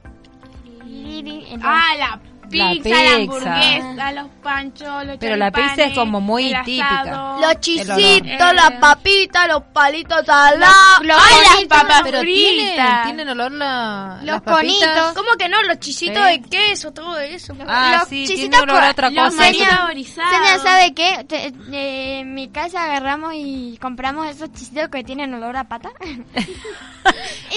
Ah, 1.62 1.94
la 1.98 2.20
pizza, 2.48 2.64
la, 2.64 2.72
pizza. 2.72 3.14
hamburguesa, 3.16 4.12
los 4.12 4.26
panchos, 4.42 5.04
los 5.06 5.16
Pero 5.18 5.36
la 5.36 5.50
pizza 5.50 5.82
es 5.84 5.94
como 5.94 6.20
muy 6.20 6.54
típica. 6.64 7.36
Los 7.40 7.60
chisitos, 7.60 8.54
las 8.54 8.70
papitas, 8.80 9.48
los 9.48 9.62
palitos 9.72 10.24
salados. 10.26 10.74
Los- 11.02 11.16
Ay, 11.22 11.34
las 11.42 11.52
bonitos. 11.54 11.78
papas 11.78 12.02
Pero 12.04 12.18
fritas. 12.20 12.54
tienen, 12.76 13.02
tienen 13.04 13.28
olor 13.28 13.52
la, 13.52 14.16
Los 14.20 14.26
las 14.26 14.42
papitas. 14.42 14.88
conitos. 14.88 15.12
¿Cómo 15.14 15.36
que 15.38 15.48
no? 15.48 15.62
Los 15.64 15.78
chisitos 15.80 16.24
de 16.24 16.40
queso, 16.42 16.92
todo 16.92 17.18
eso. 17.18 17.54
Ah, 17.66 17.96
Los 18.00 18.08
sí, 18.08 18.26
chisitos 18.26 18.50
tiene 18.50 18.72
olor 18.72 18.82
a 18.84 18.90
otra 18.90 19.10
los 19.10 19.24
cosa. 19.26 19.36
maíz 19.38 19.60
eso. 19.62 19.70
saborizados. 19.70 20.30
Señor, 20.30 20.60
¿sabe 20.62 20.94
qué? 20.94 21.24
Te- 21.28 21.46
eh, 21.72 22.20
en 22.20 22.34
mi 22.34 22.48
casa 22.48 22.84
agarramos 22.84 23.32
y 23.34 23.78
compramos 23.80 24.26
esos 24.28 24.52
chisitos 24.52 24.88
que 24.88 25.04
tienen 25.04 25.34
olor 25.34 25.56
a 25.56 25.64
pata. 25.64 25.90
y 26.00 26.10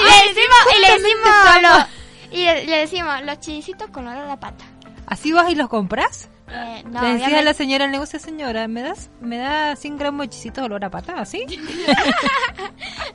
le 0.04 0.28
decimos, 0.28 0.60
y 0.78 0.82
le 0.82 0.92
decimos, 0.92 1.62
los, 1.62 1.86
y 2.32 2.44
le, 2.46 2.66
le 2.66 2.78
decimos, 2.78 3.22
los 3.24 3.40
chisitos 3.40 3.90
con 3.92 4.08
olor 4.08 4.30
a 4.30 4.40
pata. 4.40 4.66
¿Así 5.10 5.32
vas 5.32 5.50
y 5.52 5.56
los 5.56 5.68
compras? 5.70 6.30
Eh, 6.52 6.84
no, 6.90 7.02
Le 7.02 7.14
decía 7.18 7.40
a 7.40 7.42
la 7.42 7.54
señora 7.54 7.84
del 7.86 7.92
negocio, 7.92 8.20
señora, 8.20 8.68
¿me 8.68 8.82
das 8.84 9.10
me 9.22 9.38
da 9.38 9.76
100 9.76 9.98
gramos 9.98 10.26
de 10.26 10.30
chisitos 10.30 10.64
olor 10.64 10.84
a 10.86 10.90
pata? 10.90 11.16
¿Así? 11.20 11.44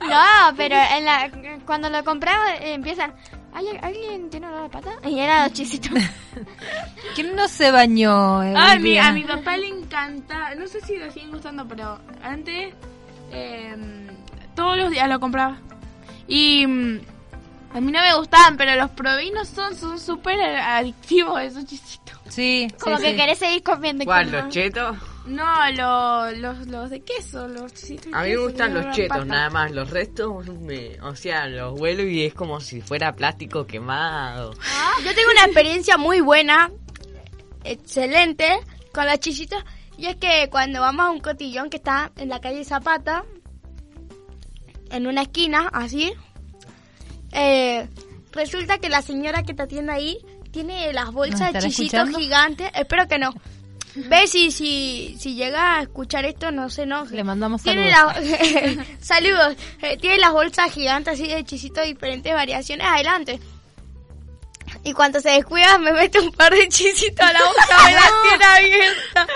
No, 0.01 0.55
pero 0.57 0.77
en 0.77 1.05
la, 1.05 1.31
cuando 1.65 1.89
lo 1.89 2.05
compramos 2.05 2.47
eh, 2.61 2.75
empiezan, 2.75 3.15
¿Ay, 3.55 3.67
¿alguien 3.83 4.29
tiene 4.31 4.49
olor 4.49 4.67
a 4.67 4.69
pata? 4.69 4.91
Y 5.09 5.19
era 5.19 5.45
los 5.45 5.53
chisitos. 5.53 5.93
¿Quién 7.15 7.35
no 7.37 7.47
se 7.49 7.71
bañó? 7.71 8.43
eh, 8.43 8.79
mi- 8.81 8.99
a 8.99 9.13
mi 9.13 9.23
papá 9.23 9.57
le 9.57 9.69
encanta, 9.69 10.55
no 10.57 10.67
sé 10.67 10.81
si 10.81 10.97
lo 10.99 11.11
siguen 11.11 11.31
gustando, 11.31 11.67
pero 11.67 11.99
antes 12.23 12.75
eh, 13.33 13.77
todos 14.57 14.77
los 14.77 14.91
días 14.91 15.09
lo 15.09 15.21
compraba. 15.21 15.59
Y 16.27 16.67
mm, 16.67 17.01
a 17.75 17.81
mí 17.81 17.93
no 17.93 18.01
me 18.01 18.15
gustaban, 18.17 18.57
pero 18.57 18.75
los 18.77 18.91
probé 18.93 19.27
y 19.27 19.31
no 19.33 19.45
son 19.45 19.75
son 19.77 19.99
súper 20.01 20.41
adictivos 20.41 21.43
esos 21.43 21.65
chisitos. 21.67 22.15
Sí, 22.29 22.69
Como 22.81 22.97
sí, 22.97 23.03
que 23.05 23.11
sí. 23.11 23.17
querés 23.17 23.39
seguir 23.39 23.63
comiendo. 23.63 24.05
¿Cuál? 24.07 24.31
¿Los 24.33 24.49
chetos? 24.49 24.97
No, 25.27 25.45
lo- 25.73 26.31
los, 26.33 26.67
los 26.67 26.91
de 26.91 27.01
queso, 27.03 27.47
los 27.49 27.73
chisitos. 27.75 28.13
A 28.13 28.23
mí 28.23 28.31
me 28.31 28.37
gustan 28.37 28.75
los 28.75 28.95
chetos, 28.95 29.27
nada 29.27 29.51
más. 29.51 29.71
Los 29.73 29.91
restos, 29.91 30.47
me, 30.49 31.01
o 31.03 31.15
sea, 31.17 31.47
los 31.47 31.79
huelo 31.79 32.03
y 32.03 32.25
es 32.25 32.35
como 32.35 32.61
si 32.61 32.81
fuera 32.81 33.15
plástico 33.15 33.67
quemado. 33.67 34.53
Yo 35.05 35.15
tengo 35.15 35.31
una 35.33 35.45
experiencia 35.45 35.97
muy 35.97 36.21
buena, 36.21 36.71
excelente, 37.65 38.49
con 38.93 39.07
los 39.07 39.19
chisitos. 39.21 39.63
Y 39.97 40.07
es 40.07 40.17
que 40.17 40.49
cuando 40.51 40.81
vamos 40.81 41.07
a 41.07 41.11
un 41.11 41.21
cotillón 41.21 41.71
que 41.71 41.77
está 41.77 42.11
en 42.17 42.29
la 42.29 42.41
calle 42.41 42.65
Zapata, 42.65 43.25
en 44.91 45.07
una 45.07 45.23
esquina, 45.23 45.69
así, 45.73 46.13
eh, 47.35 47.89
resulta 48.33 48.79
que 48.79 48.89
la 48.89 49.03
señora 49.03 49.43
que 49.43 49.53
te 49.55 49.63
atiende 49.63 49.93
ahí 49.93 50.19
tiene 50.51 50.93
las 50.93 51.11
bolsas 51.13 51.53
¿Nos 51.53 51.63
de 51.65 51.69
chisitos 51.69 51.93
escuchando? 51.95 52.19
gigantes. 52.19 52.71
Espero 52.75 53.07
que 53.09 53.19
no. 53.19 53.35
Ve 53.97 54.27
si, 54.27 54.51
si, 54.51 55.17
si 55.21 55.35
llega 55.37 55.77
a 55.79 55.83
escuchar 55.83 56.25
esto, 56.25 56.51
no 56.51 56.69
se 56.69 56.83
enoje. 56.83 57.15
Le 57.15 57.23
mandamos 57.23 57.63
Tiene 57.63 57.93
saludos. 57.93 58.17
la- 58.77 58.85
saludos. 59.01 59.57
Eh, 59.83 59.97
tiene 59.99 60.19
las 60.19 60.33
bolsas 60.33 60.73
gigantes 60.73 61.15
así 61.15 61.29
de 61.29 61.45
chisitos 61.45 61.85
de 61.85 61.93
diferentes 61.93 62.33
variaciones 62.35 62.87
adelante. 62.89 63.39
Y 64.83 64.93
cuando 64.93 65.21
se 65.21 65.31
descuida 65.31 65.79
me 65.79 65.93
mete 65.93 66.19
un 66.19 66.33
par 66.33 66.53
de 66.53 66.69
chisitos 66.69 67.25
a 67.25 67.33
la 67.33 67.39
boca, 67.45 67.85
me 67.85 67.93
la 67.93 68.03
tiene 68.29 68.45
abierta. 68.45 69.27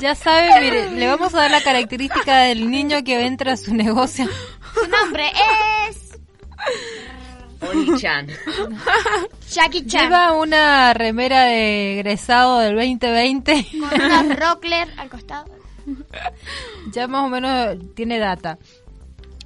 Ya 0.00 0.14
sabe, 0.14 0.48
mire, 0.60 0.90
le 0.90 1.06
vamos 1.06 1.34
a 1.34 1.38
dar 1.42 1.50
la 1.50 1.60
característica 1.62 2.38
del 2.38 2.70
niño 2.70 3.04
que 3.04 3.26
entra 3.26 3.52
a 3.52 3.56
su 3.56 3.74
negocio. 3.74 4.26
Su 4.74 4.88
nombre 4.88 5.30
es 5.88 6.03
Oli-chan. 7.60 8.26
Jackie 9.50 9.86
Chan. 9.86 10.02
Lleva 10.04 10.32
una 10.32 10.92
remera 10.92 11.44
de 11.44 11.94
egresado 11.94 12.58
del 12.58 12.74
2020. 12.76 13.66
Con 13.80 14.00
una 14.00 14.22
rockler 14.34 14.88
al 14.98 15.08
costado. 15.08 15.46
ya 16.92 17.06
más 17.08 17.24
o 17.24 17.28
menos 17.28 17.76
tiene 17.94 18.18
data. 18.18 18.58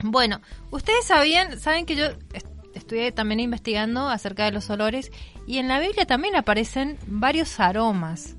Bueno, 0.02 0.40
ustedes 0.70 1.04
sabían, 1.04 1.58
saben 1.60 1.84
que 1.86 1.96
yo 1.96 2.06
est- 2.32 2.46
estuve 2.74 3.12
también 3.12 3.40
investigando 3.40 4.08
acerca 4.08 4.44
de 4.44 4.52
los 4.52 4.68
olores 4.70 5.10
y 5.46 5.58
en 5.58 5.68
la 5.68 5.80
Biblia 5.80 6.06
también 6.06 6.36
aparecen 6.36 6.98
varios 7.06 7.58
aromas. 7.60 8.34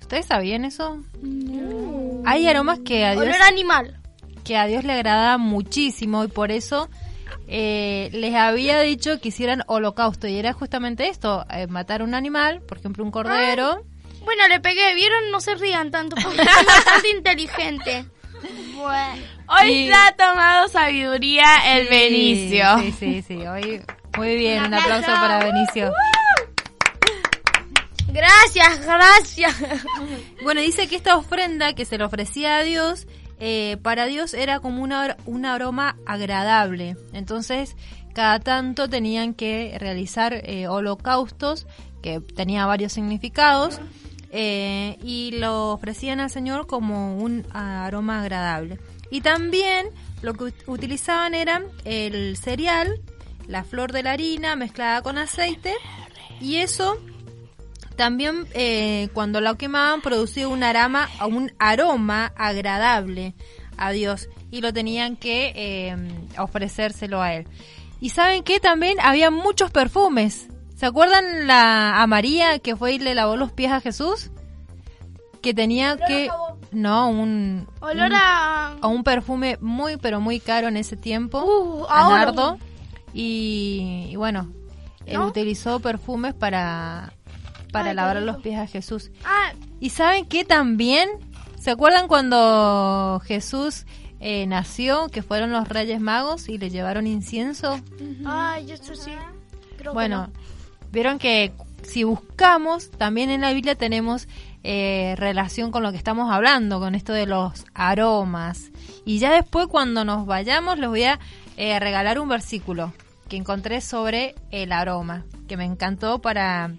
¿Ustedes 0.00 0.26
sabían 0.26 0.64
eso? 0.64 1.02
Hay 2.24 2.46
aromas 2.46 2.78
que 2.84 3.04
a 3.04 3.12
Dios 3.12 3.24
Olor 3.24 3.42
animal. 3.42 4.00
que 4.44 4.56
a 4.56 4.66
Dios 4.66 4.84
le 4.84 4.92
agrada 4.92 5.36
muchísimo 5.38 6.22
y 6.24 6.28
por 6.28 6.50
eso 6.52 6.88
eh, 7.48 8.10
les 8.12 8.34
había 8.34 8.80
dicho 8.80 9.20
que 9.20 9.28
hicieran 9.28 9.62
holocausto 9.66 10.26
y 10.26 10.38
era 10.38 10.52
justamente 10.52 11.08
esto, 11.08 11.44
eh, 11.50 11.66
matar 11.68 12.02
un 12.02 12.14
animal, 12.14 12.60
por 12.62 12.78
ejemplo 12.78 13.04
un 13.04 13.10
cordero. 13.10 13.84
Bueno, 14.24 14.48
le 14.48 14.58
pegué, 14.60 14.94
¿vieron? 14.94 15.30
No 15.30 15.40
se 15.40 15.54
rían 15.54 15.90
tanto 15.90 16.16
porque 16.16 16.36
soy 16.44 16.64
bastante 16.66 17.08
inteligente. 17.10 18.06
Bueno. 18.74 19.22
Hoy 19.48 19.70
Y- 19.70 19.86
se 19.88 19.94
ha 19.94 20.12
tomado 20.16 20.68
sabiduría 20.68 21.46
el 21.76 21.84
Sí, 21.84 21.90
Benicio. 21.90 22.78
Sí, 22.80 22.92
sí, 22.98 23.22
sí, 23.22 23.46
hoy 23.46 23.82
muy 24.16 24.34
bien, 24.36 24.64
un 24.64 24.74
aplauso 24.74 25.06
para 25.08 25.38
Benicio. 25.44 25.92
Gracias, 28.08 28.84
gracias. 28.86 29.54
Bueno, 30.42 30.60
dice 30.60 30.88
que 30.88 30.96
esta 30.96 31.16
ofrenda 31.16 31.74
que 31.74 31.84
se 31.84 31.98
le 31.98 32.04
ofrecía 32.04 32.56
a 32.58 32.62
Dios, 32.62 33.06
eh, 33.40 33.76
para 33.82 34.06
Dios 34.06 34.34
era 34.34 34.60
como 34.60 34.82
una, 34.82 35.16
un 35.26 35.44
aroma 35.46 35.96
agradable. 36.06 36.96
Entonces, 37.12 37.76
cada 38.14 38.40
tanto 38.40 38.88
tenían 38.88 39.34
que 39.34 39.76
realizar 39.78 40.32
eh, 40.34 40.68
holocaustos, 40.68 41.66
que 42.02 42.20
tenía 42.20 42.66
varios 42.66 42.92
significados, 42.92 43.80
eh, 44.30 44.98
y 45.02 45.32
lo 45.38 45.72
ofrecían 45.72 46.20
al 46.20 46.30
Señor 46.30 46.66
como 46.66 47.18
un 47.18 47.44
aroma 47.52 48.20
agradable. 48.22 48.78
Y 49.10 49.20
también 49.20 49.88
lo 50.22 50.34
que 50.34 50.44
ut- 50.46 50.62
utilizaban 50.66 51.34
era 51.34 51.62
el 51.84 52.36
cereal, 52.36 53.00
la 53.46 53.64
flor 53.64 53.92
de 53.92 54.02
la 54.02 54.12
harina 54.12 54.56
mezclada 54.56 55.02
con 55.02 55.18
aceite, 55.18 55.74
y 56.40 56.56
eso 56.56 56.98
también 57.96 58.46
eh, 58.54 59.08
cuando 59.14 59.40
lo 59.40 59.56
quemaban 59.56 60.00
producía 60.00 60.48
un 60.48 60.62
aroma, 60.62 61.08
un 61.28 61.52
aroma 61.58 62.32
agradable 62.36 63.34
a 63.76 63.90
Dios 63.90 64.28
y 64.50 64.60
lo 64.60 64.72
tenían 64.72 65.16
que 65.16 65.52
eh, 65.56 65.96
ofrecérselo 66.38 67.20
a 67.22 67.34
él. 67.34 67.48
Y 68.00 68.10
saben 68.10 68.42
que 68.44 68.60
también 68.60 68.98
había 69.00 69.30
muchos 69.30 69.70
perfumes. 69.70 70.48
¿Se 70.76 70.84
acuerdan 70.86 71.46
la 71.46 72.02
a 72.02 72.06
María 72.06 72.58
que 72.58 72.76
fue 72.76 72.92
y 72.94 72.98
le 72.98 73.14
lavó 73.14 73.36
los 73.36 73.50
pies 73.52 73.72
a 73.72 73.80
Jesús? 73.80 74.30
Que 75.40 75.54
tenía 75.54 75.96
que 75.96 76.28
no 76.72 77.08
un 77.08 77.66
Olor 77.80 78.06
un- 78.10 78.14
a... 78.14 78.76
un 78.82 79.02
perfume 79.04 79.56
muy 79.60 79.96
pero 79.96 80.20
muy 80.20 80.40
caro 80.40 80.68
en 80.68 80.76
ese 80.76 80.96
tiempo, 80.96 81.42
Uh, 81.44 81.86
a 81.88 82.08
nardo 82.10 82.58
y, 83.14 84.08
y 84.10 84.16
bueno, 84.16 84.52
eh, 85.06 85.14
¿No? 85.14 85.26
utilizó 85.28 85.80
perfumes 85.80 86.34
para 86.34 87.12
para 87.72 87.94
lavar 87.94 88.20
los 88.22 88.38
pies 88.38 88.58
a 88.58 88.66
Jesús. 88.66 89.10
Ah, 89.24 89.52
¿Y 89.80 89.90
saben 89.90 90.24
qué 90.26 90.44
también? 90.44 91.08
¿Se 91.60 91.70
acuerdan 91.70 92.06
cuando 92.08 93.20
Jesús 93.24 93.86
eh, 94.20 94.46
nació, 94.46 95.08
que 95.08 95.22
fueron 95.22 95.50
los 95.52 95.68
Reyes 95.68 96.00
Magos 96.00 96.48
y 96.48 96.58
le 96.58 96.70
llevaron 96.70 97.06
incienso? 97.06 97.80
ay, 98.24 98.70
eso 98.72 98.94
sí. 98.94 99.10
Creo 99.76 99.92
que 99.92 99.94
Bueno, 99.94 100.28
no. 100.28 100.32
vieron 100.92 101.18
que 101.18 101.52
si 101.82 102.04
buscamos, 102.04 102.90
también 102.90 103.30
en 103.30 103.40
la 103.42 103.52
Biblia 103.52 103.74
tenemos 103.74 104.26
eh, 104.64 105.14
relación 105.18 105.70
con 105.70 105.82
lo 105.82 105.92
que 105.92 105.98
estamos 105.98 106.32
hablando, 106.32 106.80
con 106.80 106.94
esto 106.94 107.12
de 107.12 107.26
los 107.26 107.64
aromas. 107.74 108.70
Y 109.04 109.18
ya 109.18 109.32
después 109.32 109.66
cuando 109.68 110.04
nos 110.04 110.26
vayamos 110.26 110.78
les 110.78 110.88
voy 110.88 111.04
a 111.04 111.18
eh, 111.56 111.78
regalar 111.78 112.18
un 112.18 112.28
versículo 112.28 112.92
que 113.28 113.36
encontré 113.36 113.80
sobre 113.80 114.34
el 114.50 114.72
aroma, 114.72 115.24
que 115.48 115.56
me 115.56 115.64
encantó 115.64 116.20
para 116.20 116.72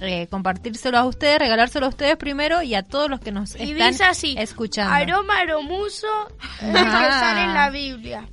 eh, 0.00 0.26
compartírselo 0.30 0.98
a 0.98 1.04
ustedes, 1.06 1.38
regalárselo 1.38 1.86
a 1.86 1.88
ustedes 1.88 2.16
primero 2.16 2.62
y 2.62 2.74
a 2.74 2.82
todos 2.82 3.08
los 3.10 3.20
que 3.20 3.32
nos 3.32 3.54
Y 3.56 3.72
están 3.72 3.90
dice 3.92 4.04
así, 4.04 4.34
escuchando. 4.38 4.92
aroma 4.94 5.38
aromuso 5.40 6.06
Ah. 6.40 6.56
que 6.60 6.72
sale 6.72 7.42
en 7.42 7.54
la 7.54 7.70
Biblia. 7.70 8.28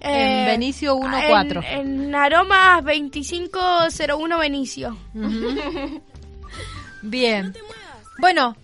En 0.00 0.46
Benicio 0.46 0.96
1.4. 0.96 1.64
En, 1.68 2.04
en 2.06 2.14
aromas 2.14 2.82
2501 2.84 4.38
Benicio. 4.38 4.96
Bien. 7.02 7.54
Bueno, 8.18 8.56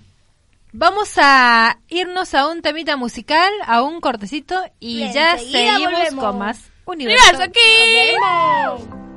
vamos 0.72 1.12
a 1.16 1.78
irnos 1.88 2.34
a 2.34 2.48
un 2.48 2.62
temita 2.62 2.96
musical, 2.96 3.50
a 3.66 3.82
un 3.82 4.00
cortecito 4.00 4.60
y 4.80 4.96
Bien, 4.98 5.12
ya 5.12 5.38
seguimos 5.38 5.92
volvemos. 5.92 6.24
con 6.24 6.38
más. 6.38 6.70
Universo 6.86 7.42
aquí. 7.42 9.07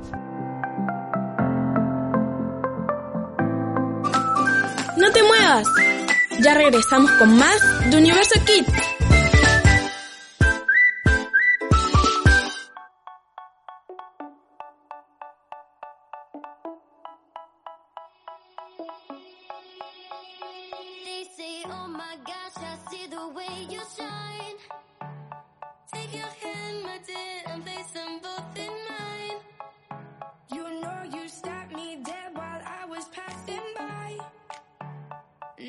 No 5.02 5.10
te 5.10 5.20
muevas. 5.24 5.66
Ya 6.44 6.54
regresamos 6.54 7.10
con 7.18 7.36
más 7.36 7.90
de 7.90 7.96
Universo 7.96 8.40
Kids. 8.46 8.72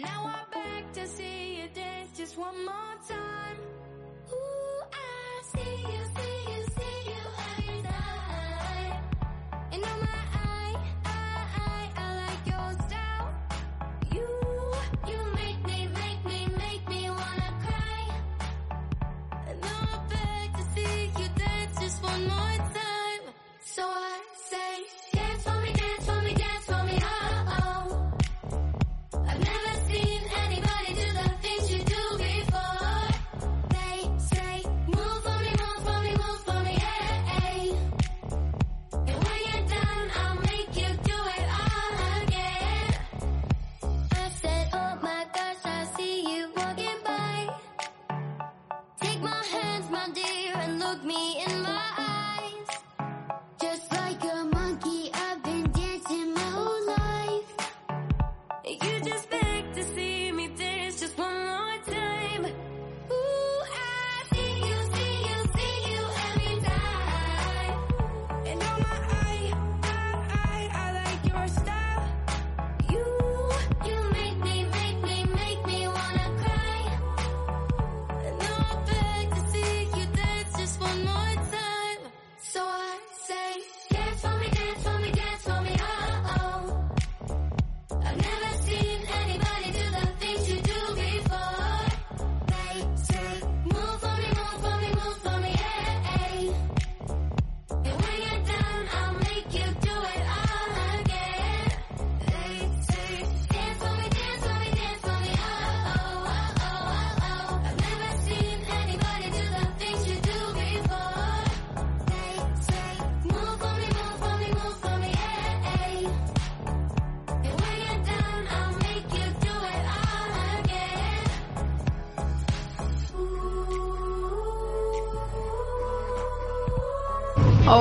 Now 0.02 0.26
I'm 0.26 0.50
back 0.52 0.92
to 0.94 1.06
see 1.06 1.62
you 1.62 1.68
dance 1.72 2.18
just 2.18 2.36
one 2.36 2.66
more 2.66 2.96
time. 3.08 3.58
Ooh, 4.32 4.82
I 4.92 5.42
see 5.54 5.82
you, 5.82 6.04
see 6.16 6.52
you 6.52 6.73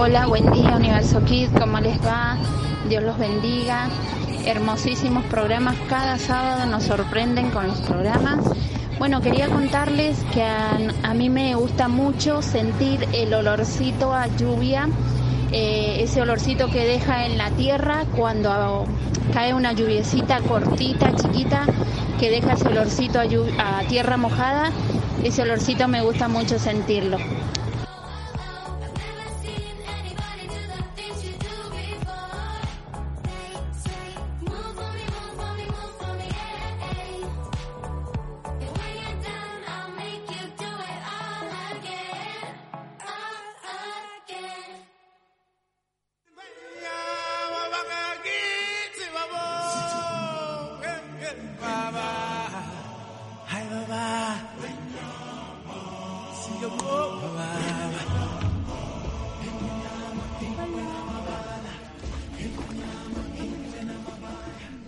Hola, 0.04 0.26
buen 0.26 0.50
día 0.50 0.74
Universo 0.74 1.24
Kid, 1.24 1.50
¿cómo 1.56 1.78
les 1.78 1.96
va? 2.04 2.36
Dios 2.88 3.04
los 3.04 3.16
bendiga. 3.18 3.88
Hermosísimos 4.44 5.24
programas, 5.26 5.76
cada 5.88 6.18
sábado 6.18 6.66
nos 6.66 6.82
sorprenden 6.82 7.52
con 7.52 7.68
los 7.68 7.78
programas. 7.82 8.40
Bueno, 8.98 9.20
quería 9.20 9.46
contarles 9.46 10.18
que 10.34 10.42
a, 10.42 11.14
mí 11.14 11.30
me 11.30 11.54
gusta 11.54 11.86
mucho 11.86 12.42
sentir 12.42 13.06
el 13.12 13.32
olorcito 13.32 14.12
a 14.12 14.26
lluvia, 14.26 14.88
eh, 15.52 15.98
ese 16.00 16.20
olorcito 16.20 16.66
que 16.66 16.84
deja 16.84 17.24
en 17.24 17.38
la 17.38 17.50
tierra 17.52 18.04
cuando 18.16 18.86
cae 19.32 19.54
una 19.54 19.72
lluviecita 19.72 20.40
cortita, 20.40 21.14
chiquita, 21.14 21.64
que 22.18 22.28
deja 22.28 22.54
ese 22.54 22.66
olorcito 22.66 23.20
a, 23.20 23.78
a 23.78 23.82
tierra 23.84 24.16
mojada. 24.16 24.72
Ese 25.22 25.42
olorcito 25.42 25.86
me 25.86 26.02
gusta 26.02 26.26
mucho 26.26 26.58
sentirlo. 26.58 27.18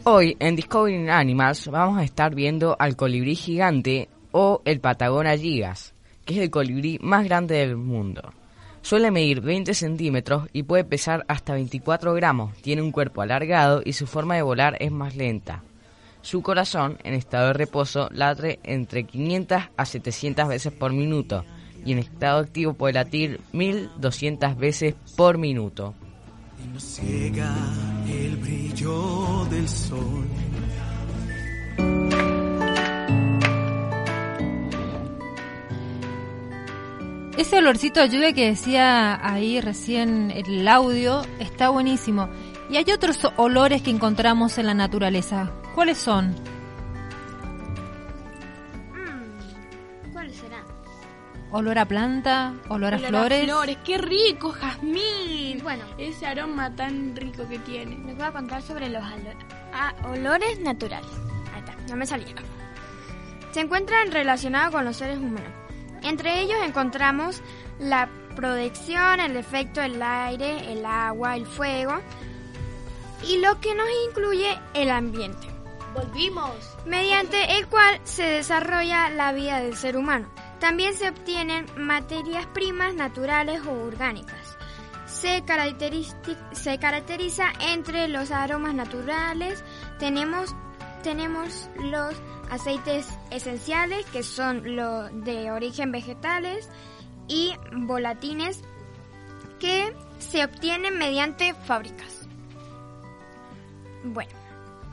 Hoy 0.07 0.37
en 0.39 0.55
Discovery 0.55 1.09
Animals 1.09 1.69
vamos 1.69 1.99
a 1.99 2.05
estar 2.05 2.35
viendo 2.35 2.77
al 2.79 2.95
colibrí 2.95 3.35
gigante 3.37 4.11
o 4.33 4.61
el 4.67 4.79
Patagona 4.79 5.35
gigas, 5.35 5.95
que 6.27 6.35
es 6.35 6.41
el 6.41 6.51
colibrí 6.51 6.99
más 7.01 7.25
grande 7.25 7.55
del 7.55 7.79
mundo. 7.79 8.35
Suele 8.83 9.11
medir 9.11 9.41
20 9.41 9.73
centímetros 9.73 10.47
y 10.53 10.65
puede 10.65 10.85
pesar 10.85 11.25
hasta 11.27 11.55
24 11.55 12.13
gramos, 12.13 12.55
tiene 12.59 12.83
un 12.83 12.93
cuerpo 12.93 13.23
alargado 13.23 13.81
y 13.83 13.95
su 13.95 14.07
forma 14.07 14.35
de 14.35 14.43
volar 14.43 14.77
es 14.79 14.93
más 14.93 15.17
lenta. 15.17 15.63
Su 16.21 16.43
corazón, 16.43 16.99
en 17.03 17.15
estado 17.15 17.47
de 17.47 17.53
reposo, 17.55 18.11
late 18.13 18.61
entre 18.63 19.05
500 19.05 19.63
a 19.75 19.87
700 19.87 20.49
veces 20.49 20.73
por 20.75 20.93
minuto 20.93 21.47
y 21.83 21.93
en 21.93 21.99
estado 21.99 22.41
activo 22.41 22.75
puede 22.75 22.93
latir 22.93 23.41
1200 23.53 24.55
veces 24.59 24.97
por 25.17 25.39
minuto. 25.39 25.95
Y 26.63 26.67
nos 26.73 26.83
ciega 26.83 27.55
el 28.09 28.37
brillo 28.37 29.47
del 29.51 29.69
sol. 29.69 30.27
Ese 37.37 37.59
olorcito 37.59 38.01
de 38.01 38.09
lluvia 38.09 38.33
que 38.33 38.47
decía 38.47 39.19
ahí 39.27 39.61
recién 39.61 40.31
el 40.31 40.69
audio 40.69 41.23
está 41.41 41.69
buenísimo. 41.69 42.29
Y 42.71 42.77
hay 42.77 42.91
otros 42.93 43.19
olores 43.37 43.83
que 43.83 43.91
encontramos 43.91 44.57
en 44.59 44.67
la 44.67 44.75
naturaleza. 44.75 45.51
¿Cuáles 45.75 45.99
son? 45.99 46.35
Olor 51.57 51.79
a 51.79 51.87
planta, 51.87 52.53
olor 52.69 52.95
a 52.95 52.97
Olor 52.97 53.09
flores. 53.11 53.45
flores, 53.45 53.79
qué 53.85 53.97
rico, 53.97 54.51
jazmín. 54.51 55.63
Bueno. 55.63 55.85
Ese 55.99 56.27
aroma 56.27 56.75
tan 56.75 57.15
rico 57.15 57.47
que 57.49 57.61
tiene. 57.61 57.97
Les 58.05 58.17
voy 58.17 58.27
a 58.27 58.33
contar 58.33 58.61
sobre 58.61 58.89
los 58.89 59.01
ah, 59.73 59.95
olores 60.03 60.59
naturales. 60.59 61.09
Ahí 61.55 61.61
está, 61.61 61.77
no 61.89 61.95
me 61.95 62.07
salieron. 62.07 62.43
Se 63.53 63.61
encuentran 63.61 64.11
relacionados 64.11 64.73
con 64.75 64.85
los 64.85 64.97
seres 64.97 65.19
humanos. 65.19 65.53
Entre 66.03 66.41
ellos 66.41 66.59
encontramos 66.67 67.41
la 67.79 68.09
protección, 68.35 69.21
el 69.21 69.37
efecto 69.37 69.81
del 69.81 70.03
aire, 70.03 70.73
el 70.73 70.85
agua, 70.85 71.37
el 71.37 71.47
fuego 71.47 72.01
y 73.29 73.39
lo 73.39 73.61
que 73.61 73.77
nos 73.77 73.87
incluye 74.09 74.59
el 74.75 74.91
ambiente. 74.91 75.47
Volvimos. 75.95 76.51
mediante 76.85 77.59
el 77.59 77.69
cual 77.69 78.01
se 78.03 78.25
desarrolla 78.25 79.09
la 79.11 79.31
vida 79.31 79.61
del 79.61 79.77
ser 79.77 79.97
humano. 79.97 80.27
También 80.65 80.95
se 80.95 81.11
obtienen 81.11 81.67
materias 81.77 82.47
primas 82.55 82.95
naturales 82.95 83.61
o 83.67 83.85
orgánicas. 83.85 84.57
Se, 85.05 85.45
caracteriza 85.45 87.53
entre 87.61 88.09
los 88.09 88.31
aromas 88.31 88.73
naturales. 88.73 89.63
Tenemos, 89.99 90.57
tenemos 91.03 91.69
los 91.83 92.15
aceites 92.51 93.07
esenciales, 93.31 94.07
que 94.07 94.23
son 94.23 94.75
los 94.75 95.11
de 95.23 95.51
origen 95.51 95.93
vegetales, 95.93 96.71
y 97.29 97.53
volatines, 97.71 98.63
que 99.61 99.95
se 100.19 100.47
obtienen 100.47 100.97
mediante 100.97 101.53
fábricas. 101.53 102.27
Bueno, 104.03 104.33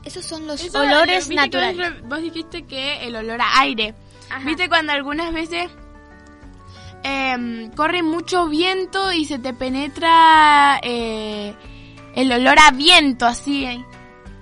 esos 0.04 0.22
son 0.22 0.46
los 0.46 0.62
Eso, 0.62 0.80
olores 0.80 1.30
naturales. 1.30 2.02
Vos 2.02 2.20
dijiste 2.20 2.64
que 2.64 3.06
el 3.06 3.16
olor 3.16 3.40
a 3.40 3.60
aire. 3.60 3.94
Ajá. 4.32 4.46
¿Viste 4.46 4.68
cuando 4.68 4.92
algunas 4.92 5.32
veces 5.32 5.70
em, 7.02 7.70
corre 7.72 8.02
mucho 8.02 8.48
viento 8.48 9.12
y 9.12 9.24
se 9.24 9.38
te 9.38 9.52
penetra 9.52 10.78
eh, 10.82 11.54
el 12.14 12.32
olor 12.32 12.56
a 12.58 12.70
viento 12.70 13.26
así? 13.26 13.64
eh? 13.64 13.84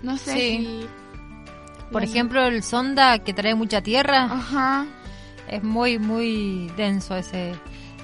No 0.03 0.17
sé 0.17 0.33
Sí. 0.33 0.39
si... 0.41 0.87
Por 1.93 2.05
ejemplo, 2.05 2.45
el 2.45 2.63
sonda 2.63 3.19
que 3.19 3.35
trae 3.35 3.55
mucha 3.57 3.81
tierra. 3.83 4.25
Ajá. 4.31 4.87
Es 5.49 5.63
muy, 5.65 5.99
muy 5.99 6.71
denso 6.77 7.17
ese, 7.17 7.53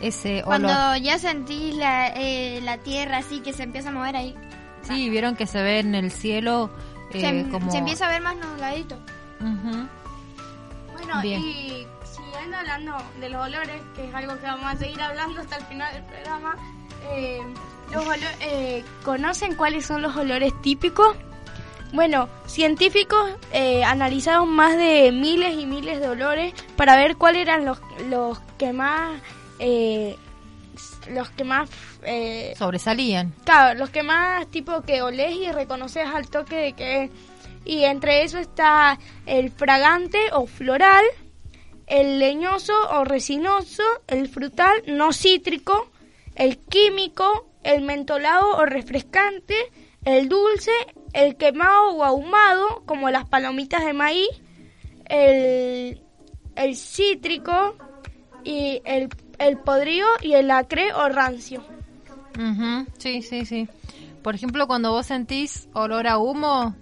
ese 0.00 0.42
Cuando 0.44 0.68
olor. 0.68 0.96
ya 1.00 1.18
sentís 1.20 1.76
la, 1.76 2.08
eh, 2.08 2.60
la 2.64 2.78
tierra 2.78 3.18
así 3.18 3.38
que 3.40 3.52
se 3.52 3.62
empieza 3.62 3.90
a 3.90 3.92
mover 3.92 4.16
ahí, 4.16 4.34
Sí, 4.82 5.08
vieron 5.10 5.36
que 5.36 5.46
se 5.46 5.62
ve 5.62 5.78
en 5.80 5.94
el 5.94 6.10
cielo 6.12 6.70
eh, 7.12 7.20
se, 7.44 7.50
como... 7.50 7.70
se 7.70 7.78
empieza 7.78 8.06
a 8.06 8.10
ver 8.10 8.22
más 8.22 8.34
nubladito. 8.36 8.96
Ujú. 9.40 9.86
Bueno, 11.06 11.22
Bien. 11.22 11.40
y 11.40 11.86
siguiendo 12.04 12.56
hablando 12.56 12.96
de 13.20 13.28
los 13.28 13.46
olores, 13.46 13.80
que 13.94 14.08
es 14.08 14.14
algo 14.14 14.34
que 14.38 14.46
vamos 14.46 14.74
a 14.74 14.76
seguir 14.76 15.00
hablando 15.00 15.40
hasta 15.40 15.56
el 15.56 15.64
final 15.66 15.94
del 15.94 16.02
programa, 16.04 16.56
eh, 17.10 17.40
los 17.92 18.04
olo- 18.04 18.26
eh, 18.40 18.84
¿conocen 19.04 19.54
cuáles 19.54 19.86
son 19.86 20.02
los 20.02 20.16
olores 20.16 20.52
típicos? 20.62 21.16
Bueno, 21.92 22.28
científicos 22.46 23.30
eh, 23.52 23.84
analizaron 23.84 24.48
más 24.50 24.76
de 24.76 25.12
miles 25.12 25.54
y 25.56 25.66
miles 25.66 26.00
de 26.00 26.08
olores 26.08 26.52
para 26.76 26.96
ver 26.96 27.16
cuáles 27.16 27.42
eran 27.42 27.64
los, 27.64 27.78
los 28.08 28.40
que 28.58 28.72
más... 28.72 29.20
eh, 29.60 30.16
los 31.08 31.30
que 31.30 31.44
más... 31.44 31.70
eh, 32.02 32.52
Sobresalían. 32.58 33.32
Claro, 33.44 33.78
los 33.78 33.90
que 33.90 34.02
más 34.02 34.46
tipo 34.48 34.82
que 34.82 35.00
olés 35.02 35.36
y 35.36 35.52
reconoces 35.52 36.04
al 36.06 36.28
toque 36.28 36.56
de 36.56 36.72
que... 36.72 37.10
Y 37.66 37.84
entre 37.84 38.22
eso 38.22 38.38
está 38.38 38.98
el 39.26 39.50
fragante 39.50 40.18
o 40.32 40.46
floral, 40.46 41.04
el 41.86 42.18
leñoso 42.20 42.72
o 42.92 43.04
resinoso, 43.04 43.82
el 44.06 44.28
frutal 44.28 44.82
no 44.86 45.12
cítrico, 45.12 45.90
el 46.36 46.58
químico, 46.58 47.48
el 47.64 47.82
mentolado 47.82 48.56
o 48.56 48.66
refrescante, 48.66 49.56
el 50.04 50.28
dulce, 50.28 50.70
el 51.12 51.36
quemado 51.36 51.90
o 51.90 52.04
ahumado, 52.04 52.84
como 52.86 53.10
las 53.10 53.28
palomitas 53.28 53.84
de 53.84 53.92
maíz, 53.92 54.28
el, 55.06 56.00
el 56.54 56.76
cítrico 56.76 57.76
y 58.44 58.80
el, 58.84 59.08
el 59.38 59.58
podrido 59.58 60.06
y 60.22 60.34
el 60.34 60.52
acre 60.52 60.92
o 60.92 61.08
rancio. 61.08 61.64
Sí, 62.98 63.22
sí, 63.22 63.44
sí. 63.44 63.68
Por 64.22 64.34
ejemplo, 64.34 64.66
cuando 64.66 64.92
vos 64.92 65.06
sentís 65.06 65.68
olor 65.72 66.06
a 66.06 66.18
humo 66.18 66.74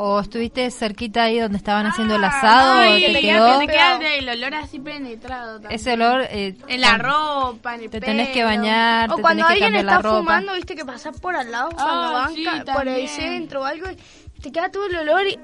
o 0.00 0.20
estuviste 0.20 0.70
cerquita 0.70 1.24
ahí 1.24 1.40
donde 1.40 1.58
estaban 1.58 1.84
haciendo 1.86 2.14
el 2.14 2.22
asado, 2.22 2.82
Ay, 2.82 3.00
te 3.06 3.12
te 3.14 3.20
quedó 3.20 3.58
te 3.58 3.66
queda 3.66 4.14
el 4.14 4.28
olor 4.28 4.54
así 4.54 4.78
penetrado 4.78 5.54
también. 5.54 5.72
ese 5.72 5.92
olor... 5.94 6.20
eh, 6.30 6.56
En 6.68 6.80
la 6.82 6.98
ropa, 6.98 7.74
en 7.74 7.80
el 7.82 7.90
Te 7.90 8.00
tenés 8.00 8.28
que 8.28 8.34
pelo. 8.34 8.46
bañar, 8.46 9.10
O 9.10 9.16
te 9.16 9.22
cuando 9.22 9.44
tenés 9.44 9.58
que 9.58 9.64
alguien 9.64 9.82
cambiar 9.84 10.00
está 10.02 10.08
la 10.10 10.16
fumando, 10.18 10.54
viste 10.54 10.76
que 10.76 10.84
pasas 10.84 11.18
por 11.20 11.34
al 11.34 11.50
lado, 11.50 11.70
Ah, 11.76 12.10
van 12.12 12.34
sí, 12.34 12.44
ca- 12.44 12.72
por 12.72 12.86
el 12.86 13.08
centro 13.08 13.62
o 13.62 13.64
algo, 13.64 13.86
y 13.90 14.40
te 14.40 14.52
queda 14.52 14.70
todo 14.70 14.86
el 14.86 14.94
olor 14.96 15.26
y 15.26 15.36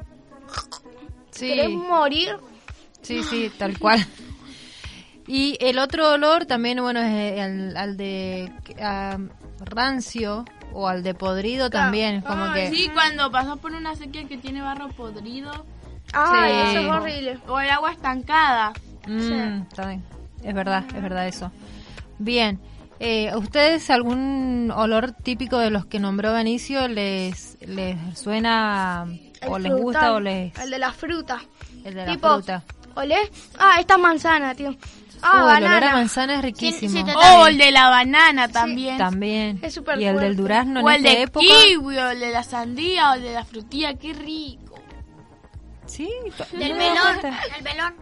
Sí. 1.33 1.49
querés 1.49 1.71
morir. 1.71 2.37
Sí, 3.03 3.25
sí, 3.25 3.51
tal 3.59 3.77
cual. 3.79 3.99
Y 5.27 5.57
el 5.61 5.79
otro 5.79 6.13
olor 6.13 6.45
también, 6.45 6.81
bueno, 6.83 7.01
es 7.01 7.41
el, 7.41 7.77
al 7.77 7.97
de 7.97 8.53
ah, 8.81 9.17
rancio 9.61 10.45
o 10.73 10.89
al 10.89 11.03
de 11.03 11.15
podrido 11.15 11.71
también, 11.71 12.21
como 12.23 12.53
que... 12.53 12.71
Sí, 12.71 12.91
cuando 12.93 13.31
pasas 13.31 13.59
por 13.59 13.73
una 13.73 13.95
sequía 13.95 14.27
que 14.27 14.37
tiene 14.37 14.61
barro 14.61 14.89
podrido. 14.89 15.65
Ay, 16.13 16.53
Sí. 16.53 16.77
eso 16.77 16.81
es 16.81 16.89
horrible. 16.91 17.39
O 17.49 17.61
el 17.61 17.71
agua 17.71 17.93
estancada. 17.93 18.73
Mm, 19.07 19.63
está 19.63 19.87
bien. 19.89 20.05
Es 20.43 20.55
verdad, 20.55 20.85
es 20.95 21.03
verdad 21.03 21.27
eso. 21.29 21.51
Bien. 22.19 22.61
Eh, 23.01 23.29
¿A 23.31 23.39
ustedes 23.39 23.91
algún 23.91 24.73
olor 24.75 25.13
típico 25.13 25.59
de 25.59 25.71
los 25.71 25.87
que 25.87 25.99
nombró 25.99 26.33
Benicio 26.33 26.87
les, 26.89 27.59
les 27.61 27.97
suena 28.19 29.07
o 29.49 29.59
les 29.59 29.73
gusta 29.75 30.13
o 30.13 30.21
les... 30.21 30.57
El 30.59 30.71
de 30.71 30.79
la 30.79 30.93
fruta. 30.93 31.41
El 31.85 31.95
de 31.95 32.07
la 32.07 32.13
tipo, 32.13 32.29
fruta. 32.35 32.63
¿Olés? 32.97 33.29
Ah, 33.59 33.79
esta 33.81 33.95
es 33.95 34.01
manzana, 34.01 34.55
tío. 34.55 34.75
Ah, 35.27 35.47
Uy, 35.47 35.57
el 35.57 35.65
olor 35.65 35.85
a 35.85 35.93
manzana 35.93 36.35
es 36.37 36.43
riquísimo. 36.43 37.05
O 37.41 37.47
el 37.47 37.57
de 37.59 37.71
la 37.71 37.89
banana 37.89 38.49
también. 38.49 38.99
También. 38.99 39.59
Es 39.63 39.73
súper 39.75 39.99
y 40.01 40.05
el 40.05 40.19
del 40.19 40.37
durazno 40.37 40.81
en 40.81 40.87
O 40.87 40.91
el 40.91 40.97
esta 41.05 41.09
de 41.17 41.23
época. 41.23 41.47
kiwi, 41.47 41.97
o 41.99 42.11
el 42.11 42.21
de 42.21 42.31
la 42.31 42.43
sandía, 42.43 43.11
o 43.11 43.15
el 43.15 43.23
de 43.23 43.33
la 43.33 43.45
frutilla, 43.45 43.95
qué 43.95 44.13
rico. 44.13 44.75
Sí, 45.87 46.11
Del 46.53 46.75
melón. 46.75 46.97
cuenta. 47.21 47.39
El 47.57 47.63
melón. 47.65 47.95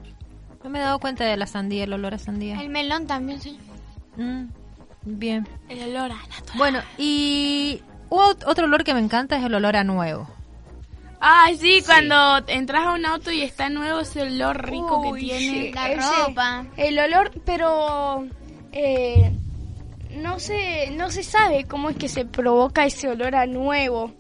No 0.65 0.71
me 0.71 0.79
he 0.79 0.83
dado 0.83 0.99
cuenta 0.99 1.25
de 1.25 1.37
la 1.37 1.47
sandía, 1.47 1.85
el 1.85 1.93
olor 1.93 2.15
a 2.15 2.19
sandía. 2.19 2.61
El 2.61 2.69
melón 2.69 3.07
también, 3.07 3.41
sí. 3.41 3.59
Mm, 4.17 4.45
bien. 5.03 5.49
El 5.69 5.83
olor 5.97 6.13
a 6.13 6.17
natural. 6.29 6.59
Bueno, 6.59 6.81
y 6.99 7.83
ot- 8.11 8.45
otro 8.47 8.65
olor 8.67 8.85
que 8.85 8.95
me 8.95 9.01
encanta 9.01 9.37
es 9.37 9.45
el 9.45 9.55
olor 9.55 9.77
a 9.77 9.85
nuevo. 9.85 10.29
Ay, 11.25 11.57
sí, 11.57 11.83
cuando 11.87 12.43
entras 12.49 12.85
a 12.87 12.93
un 12.95 13.07
auto 13.07 13.31
y 13.31 13.43
está 13.43 13.69
nuevo, 13.69 14.01
ese 14.01 14.23
olor 14.23 14.69
rico 14.69 14.99
Uy, 15.11 15.21
que 15.21 15.27
tiene. 15.39 15.63
sí, 15.69 15.73
La 15.73 15.93
ese- 15.93 16.11
ropa. 16.27 16.67
El 16.77 16.99
olor, 16.99 17.31
pero 17.47 18.27
eh, 18.73 19.31
no 20.17 20.41
se 20.41 20.91
no 20.91 21.11
se 21.11 21.23
sabe 21.23 21.65
cómo 21.65 21.91
es 21.91 21.97
que 21.97 22.09
se 22.09 22.25
provoca 22.25 22.85
ese 22.87 23.09
olor 23.09 23.37
a 23.37 23.47
nuevo. 23.47 24.13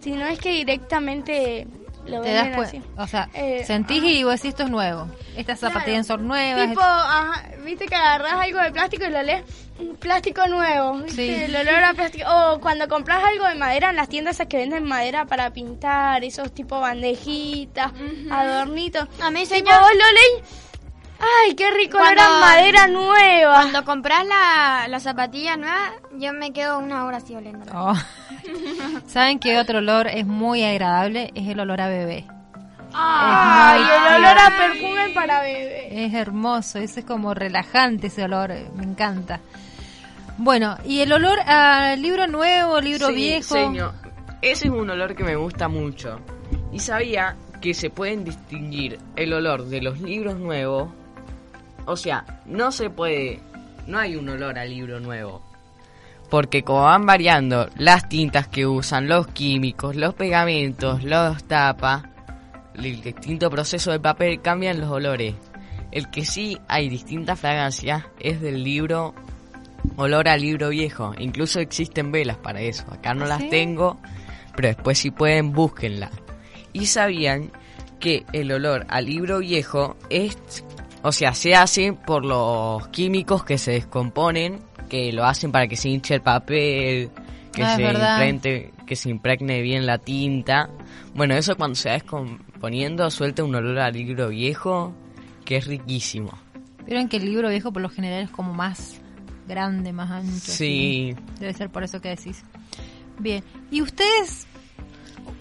Si 0.00 0.12
no 0.12 0.26
es 0.26 0.38
que 0.38 0.50
directamente 0.52 1.66
lo 2.06 2.20
Te 2.20 2.32
das 2.32 2.46
así. 2.58 2.78
cuenta, 2.80 3.02
o 3.02 3.06
sea, 3.06 3.28
Eh, 3.34 3.64
sentís 3.64 4.02
y 4.02 4.24
vos 4.24 4.34
decís 4.34 4.50
esto 4.50 4.64
es 4.64 4.70
nuevo. 4.70 5.08
Estas 5.36 5.60
zapatillas 5.60 6.06
son 6.06 6.26
nuevas. 6.26 6.68
Tipo, 6.68 6.80
ajá, 6.82 7.42
viste 7.64 7.86
que 7.86 7.94
agarras 7.94 8.32
algo 8.34 8.58
de 8.60 8.72
plástico 8.72 9.04
y 9.06 9.10
lo 9.10 9.22
lees, 9.22 9.44
un 9.78 9.96
plástico 9.96 10.46
nuevo, 10.48 10.94
¿viste? 10.98 11.12
Sí. 11.36 11.44
el 11.44 11.56
olor 11.56 11.84
a 11.84 11.94
plástico. 11.94 12.24
O 12.28 12.60
cuando 12.60 12.88
compras 12.88 13.22
algo 13.24 13.46
de 13.46 13.54
madera 13.54 13.90
en 13.90 13.96
las 13.96 14.08
tiendas 14.08 14.36
esas 14.36 14.46
que 14.48 14.56
venden 14.58 14.84
madera 14.84 15.24
para 15.26 15.50
pintar, 15.52 16.24
esos 16.24 16.52
tipo 16.52 16.80
bandejitas, 16.80 17.92
adornitos. 18.30 19.08
A 19.20 19.30
mí, 19.30 19.40
Tipo, 19.44 19.54
señor, 19.56 19.80
vos 19.80 19.90
lo 19.92 20.12
lees, 20.12 20.48
¡ay, 21.22 21.54
qué 21.54 21.70
rico 21.70 21.98
Cuando- 21.98 22.22
madera 22.40 22.86
nueva! 22.88 23.54
cuando 23.54 23.84
compras 23.84 24.26
la, 24.26 24.86
la 24.88 25.00
zapatilla 25.00 25.56
nueva, 25.56 25.92
yo 26.18 26.32
me 26.32 26.52
quedo 26.52 26.78
una 26.78 27.04
hora 27.04 27.18
así 27.18 27.34
oliendo. 27.34 27.64
Oh. 27.74 27.94
¿Saben 29.06 29.38
qué 29.38 29.58
otro 29.58 29.78
olor 29.78 30.06
es 30.08 30.26
muy 30.26 30.64
agradable? 30.64 31.30
Es 31.34 31.48
el 31.48 31.60
olor 31.60 31.80
a 31.80 31.88
bebé. 31.88 32.24
¡Ay, 32.94 33.80
Es 33.80 34.10
el 34.10 34.14
olor 34.24 34.38
a 34.38 34.50
perfume 34.56 35.08
para 35.14 35.40
bebé! 35.42 36.04
Es 36.04 36.12
hermoso, 36.14 36.78
ese 36.78 37.00
es 37.00 37.06
como 37.06 37.32
relajante 37.34 38.08
ese 38.08 38.24
olor, 38.24 38.52
me 38.76 38.84
encanta. 38.84 39.40
Bueno, 40.38 40.76
y 40.84 41.00
el 41.00 41.12
olor 41.12 41.38
a 41.46 41.94
libro 41.96 42.26
nuevo, 42.26 42.80
libro 42.80 43.08
Sí, 43.08 43.14
viejo. 43.14 43.54
señor. 43.54 43.92
Ese 44.42 44.66
es 44.66 44.72
un 44.72 44.90
olor 44.90 45.14
que 45.14 45.24
me 45.24 45.36
gusta 45.36 45.68
mucho. 45.68 46.20
Y 46.72 46.80
sabía 46.80 47.36
que 47.60 47.74
se 47.74 47.90
pueden 47.90 48.24
distinguir 48.24 48.98
el 49.14 49.32
olor 49.32 49.66
de 49.66 49.80
los 49.82 50.00
libros 50.00 50.36
nuevos. 50.36 50.90
O 51.86 51.96
sea, 51.96 52.24
no 52.46 52.72
se 52.72 52.90
puede. 52.90 53.40
No 53.86 53.98
hay 53.98 54.16
un 54.16 54.28
olor 54.28 54.58
a 54.58 54.64
libro 54.64 55.00
nuevo. 55.00 55.42
Porque 56.30 56.62
como 56.62 56.84
van 56.84 57.04
variando 57.04 57.68
las 57.76 58.08
tintas 58.08 58.48
que 58.48 58.66
usan, 58.66 59.08
los 59.08 59.26
químicos, 59.26 59.96
los 59.96 60.14
pegamentos, 60.14 61.04
los 61.04 61.44
tapas, 61.44 62.04
el 62.74 63.02
distinto 63.02 63.50
proceso 63.50 63.90
del 63.90 64.00
papel, 64.00 64.40
cambian 64.40 64.80
los 64.80 64.90
olores. 64.90 65.34
El 65.90 66.10
que 66.10 66.24
sí 66.24 66.58
hay 66.68 66.88
distintas 66.88 67.38
fragancias 67.38 68.04
es 68.18 68.40
del 68.40 68.64
libro 68.64 69.14
olor 69.96 70.28
a 70.28 70.36
libro 70.36 70.70
viejo. 70.70 71.12
Incluso 71.18 71.60
existen 71.60 72.12
velas 72.12 72.38
para 72.38 72.60
eso. 72.60 72.84
Acá 72.90 73.14
no 73.14 73.24
¿Ah, 73.24 73.28
las 73.28 73.50
tengo, 73.50 73.98
pero 74.56 74.68
después 74.68 74.98
si 74.98 75.10
pueden, 75.10 75.52
búsquenla. 75.52 76.10
Y 76.72 76.86
sabían 76.86 77.50
que 78.00 78.24
el 78.32 78.50
olor 78.52 78.86
a 78.88 79.00
libro 79.00 79.38
viejo 79.38 79.96
es, 80.10 80.64
o 81.02 81.12
sea, 81.12 81.34
se 81.34 81.54
hace 81.54 81.92
por 81.92 82.24
los 82.24 82.88
químicos 82.88 83.44
que 83.44 83.58
se 83.58 83.72
descomponen, 83.72 84.60
que 84.88 85.12
lo 85.12 85.24
hacen 85.24 85.50
para 85.50 85.66
que 85.66 85.76
se 85.76 85.88
hinche 85.88 86.14
el 86.14 86.22
papel, 86.22 87.10
que 87.52 87.62
Ah, 87.62 87.76
se 87.76 87.82
impregne, 87.82 88.70
que 88.86 88.96
se 88.96 89.10
impregne 89.10 89.60
bien 89.62 89.84
la 89.86 89.98
tinta. 89.98 90.70
Bueno, 91.14 91.34
eso 91.34 91.56
cuando 91.56 91.74
se 91.74 91.88
va 91.88 91.94
descomponiendo 91.94 93.10
suelta 93.10 93.44
un 93.44 93.54
olor 93.54 93.78
a 93.80 93.90
libro 93.90 94.28
viejo 94.28 94.94
que 95.44 95.56
es 95.56 95.66
riquísimo. 95.66 96.38
Vieron 96.86 97.08
que 97.08 97.16
el 97.16 97.24
libro 97.24 97.48
viejo 97.48 97.72
por 97.72 97.82
lo 97.82 97.88
general 97.88 98.24
es 98.24 98.30
como 98.30 98.52
más 98.52 99.00
grande, 99.48 99.92
más 99.92 100.10
ancho. 100.10 100.38
Sí. 100.38 101.14
así. 101.14 101.24
Debe 101.40 101.52
ser 101.52 101.70
por 101.70 101.82
eso 101.82 102.00
que 102.00 102.10
decís. 102.10 102.44
Bien. 103.18 103.42
¿Y 103.70 103.82
ustedes 103.82 104.46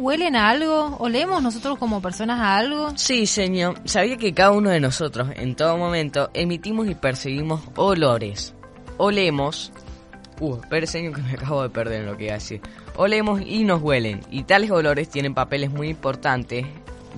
huelen 0.02 0.36
a 0.36 0.50
algo? 0.50 0.98
¿Olemos 1.00 1.42
nosotros 1.44 1.78
como 1.78 2.02
personas 2.02 2.40
a 2.40 2.58
algo? 2.58 2.92
Sí, 2.96 3.28
señor. 3.28 3.80
Sabía 3.86 4.18
que 4.18 4.34
cada 4.34 4.52
uno 4.52 4.70
de 4.70 4.80
nosotros, 4.80 5.30
en 5.36 5.56
todo 5.56 5.78
momento, 5.78 6.30
emitimos 6.34 6.90
y 6.90 6.96
percibimos 6.96 7.62
olores. 7.76 8.56
Olemos. 8.98 9.72
Uh, 10.40 10.56
espera, 10.56 10.88
señor, 10.88 11.16
que 11.16 11.22
me 11.22 11.34
acabo 11.34 11.62
de 11.62 11.70
perder 11.70 12.02
en 12.02 12.08
lo 12.08 12.18
que 12.18 12.26
iba 12.26 12.34
a 12.34 12.38
decir. 12.38 12.62
Olemos 12.96 13.42
y 13.46 13.64
nos 13.64 13.82
huelen. 13.82 14.22
Y 14.32 14.44
tales 14.44 14.72
olores 14.72 15.10
tienen 15.10 15.36
papeles 15.36 15.72
muy 15.72 15.90
importantes 15.90 16.66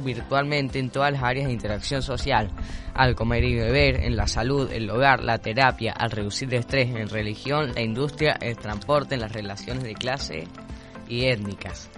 virtualmente 0.03 0.79
en 0.79 0.89
todas 0.89 1.13
las 1.13 1.23
áreas 1.23 1.47
de 1.47 1.53
interacción 1.53 2.01
social. 2.01 2.49
Al 2.93 3.15
comer 3.15 3.45
y 3.45 3.55
beber, 3.55 4.03
en 4.03 4.17
la 4.17 4.27
salud, 4.27 4.69
el 4.71 4.89
hogar, 4.89 5.23
la 5.23 5.37
terapia, 5.37 5.93
al 5.93 6.11
reducir 6.11 6.49
el 6.49 6.59
estrés, 6.59 6.93
en 6.93 7.07
religión, 7.07 7.73
la 7.73 7.81
industria, 7.81 8.37
el 8.41 8.57
transporte, 8.57 9.15
en 9.15 9.21
las 9.21 9.31
relaciones 9.31 9.83
de 9.83 9.93
clase 9.93 10.47
y 11.07 11.25
étnicas 11.25 11.89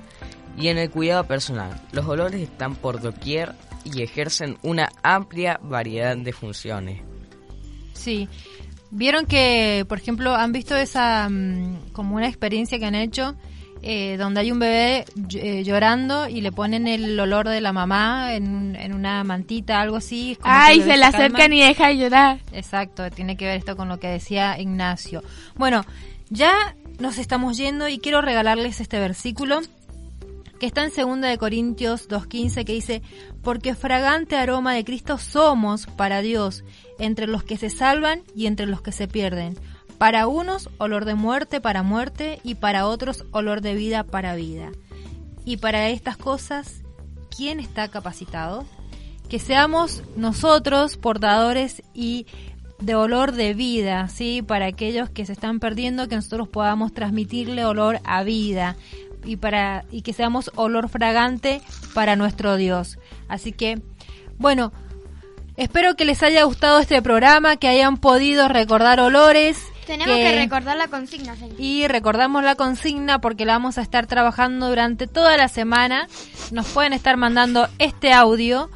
y 0.57 0.67
en 0.69 0.77
el 0.77 0.89
cuidado 0.89 1.25
personal. 1.25 1.71
Los 1.91 2.05
olores 2.05 2.41
están 2.41 2.75
por 2.75 3.01
doquier 3.01 3.53
y 3.83 4.01
ejercen 4.01 4.57
una 4.63 4.89
amplia 5.03 5.59
variedad 5.63 6.15
de 6.17 6.33
funciones. 6.33 7.01
Sí. 7.93 8.27
Vieron 8.91 9.25
que, 9.25 9.85
por 9.89 9.97
ejemplo, 9.97 10.35
han 10.35 10.51
visto 10.51 10.75
esa 10.75 11.27
mm, 11.29 11.89
como 11.91 12.15
una 12.15 12.27
experiencia 12.27 12.79
que 12.79 12.85
han 12.85 12.95
hecho 12.95 13.35
eh, 13.81 14.15
donde 14.17 14.39
hay 14.39 14.51
un 14.51 14.57
bebé 14.59 15.05
eh, 15.35 15.63
llorando 15.63 16.27
y 16.27 16.41
le 16.41 16.51
ponen 16.51 16.87
el 16.87 17.19
olor 17.19 17.47
de 17.49 17.61
la 17.61 17.71
mamá 17.73 18.33
en, 18.33 18.47
un- 18.55 18.75
en 18.75 18.93
una 18.93 19.23
mantita, 19.23 19.79
algo 19.81 19.97
así. 19.97 20.31
es 20.31 20.37
como 20.39 20.51
que 20.53 20.59
Ay, 20.59 20.81
se 20.81 20.87
calma. 20.89 21.07
acercan 21.07 21.53
y 21.53 21.59
deja 21.61 21.87
de 21.89 21.97
llorar. 21.97 22.39
Exacto, 22.51 23.09
tiene 23.11 23.37
que 23.37 23.45
ver 23.45 23.57
esto 23.57 23.75
con 23.77 23.87
lo 23.89 23.99
que 23.99 24.07
decía 24.07 24.59
Ignacio. 24.59 25.23
Bueno, 25.55 25.85
ya 26.29 26.75
nos 26.99 27.17
estamos 27.19 27.57
yendo 27.57 27.87
y 27.87 27.99
quiero 27.99 28.21
regalarles 28.21 28.79
este 28.79 28.99
versículo 28.99 29.59
está 30.65 30.83
en 30.83 30.91
2 30.91 31.21
de 31.21 31.37
Corintios 31.37 32.07
2:15 32.07 32.65
que 32.65 32.73
dice, 32.73 33.01
"Porque 33.41 33.75
fragante 33.75 34.35
aroma 34.35 34.73
de 34.73 34.83
Cristo 34.83 35.17
somos 35.17 35.87
para 35.87 36.21
Dios, 36.21 36.63
entre 36.99 37.27
los 37.27 37.43
que 37.43 37.57
se 37.57 37.69
salvan 37.69 38.23
y 38.35 38.47
entre 38.47 38.65
los 38.65 38.81
que 38.81 38.91
se 38.91 39.07
pierden. 39.07 39.57
Para 39.97 40.27
unos 40.27 40.69
olor 40.77 41.05
de 41.05 41.15
muerte 41.15 41.61
para 41.61 41.83
muerte 41.83 42.39
y 42.43 42.55
para 42.55 42.87
otros 42.87 43.25
olor 43.31 43.61
de 43.61 43.75
vida 43.75 44.03
para 44.03 44.35
vida. 44.35 44.71
Y 45.45 45.57
para 45.57 45.89
estas 45.89 46.17
cosas, 46.17 46.81
¿quién 47.35 47.59
está 47.59 47.87
capacitado? 47.87 48.65
Que 49.29 49.39
seamos 49.39 50.03
nosotros 50.15 50.97
portadores 50.97 51.83
y 51.93 52.25
de 52.79 52.95
olor 52.95 53.31
de 53.31 53.53
vida, 53.53 54.07
¿sí? 54.09 54.41
Para 54.41 54.65
aquellos 54.65 55.09
que 55.09 55.25
se 55.25 55.31
están 55.31 55.59
perdiendo, 55.59 56.07
que 56.07 56.15
nosotros 56.15 56.49
podamos 56.49 56.93
transmitirle 56.93 57.65
olor 57.65 57.99
a 58.03 58.23
vida 58.23 58.75
y 59.25 59.37
para 59.37 59.85
y 59.91 60.01
que 60.01 60.13
seamos 60.13 60.51
olor 60.55 60.89
fragante 60.89 61.61
para 61.93 62.15
nuestro 62.15 62.55
Dios. 62.55 62.97
Así 63.27 63.51
que, 63.51 63.81
bueno, 64.37 64.71
espero 65.57 65.95
que 65.95 66.05
les 66.05 66.23
haya 66.23 66.43
gustado 66.43 66.79
este 66.79 67.01
programa, 67.01 67.57
que 67.57 67.67
hayan 67.67 67.97
podido 67.97 68.47
recordar 68.47 68.99
olores. 68.99 69.61
Tenemos 69.85 70.15
que 70.15 70.35
recordar 70.35 70.77
la 70.77 70.87
consigna, 70.87 71.35
señor. 71.35 71.59
Y 71.59 71.87
recordamos 71.87 72.43
la 72.43 72.55
consigna 72.55 73.19
porque 73.19 73.45
la 73.45 73.53
vamos 73.53 73.77
a 73.77 73.81
estar 73.81 74.07
trabajando 74.07 74.69
durante 74.69 75.07
toda 75.07 75.37
la 75.37 75.47
semana. 75.47 76.07
Nos 76.51 76.67
pueden 76.67 76.93
estar 76.93 77.17
mandando 77.17 77.67
este 77.77 78.11
audio 78.11 78.69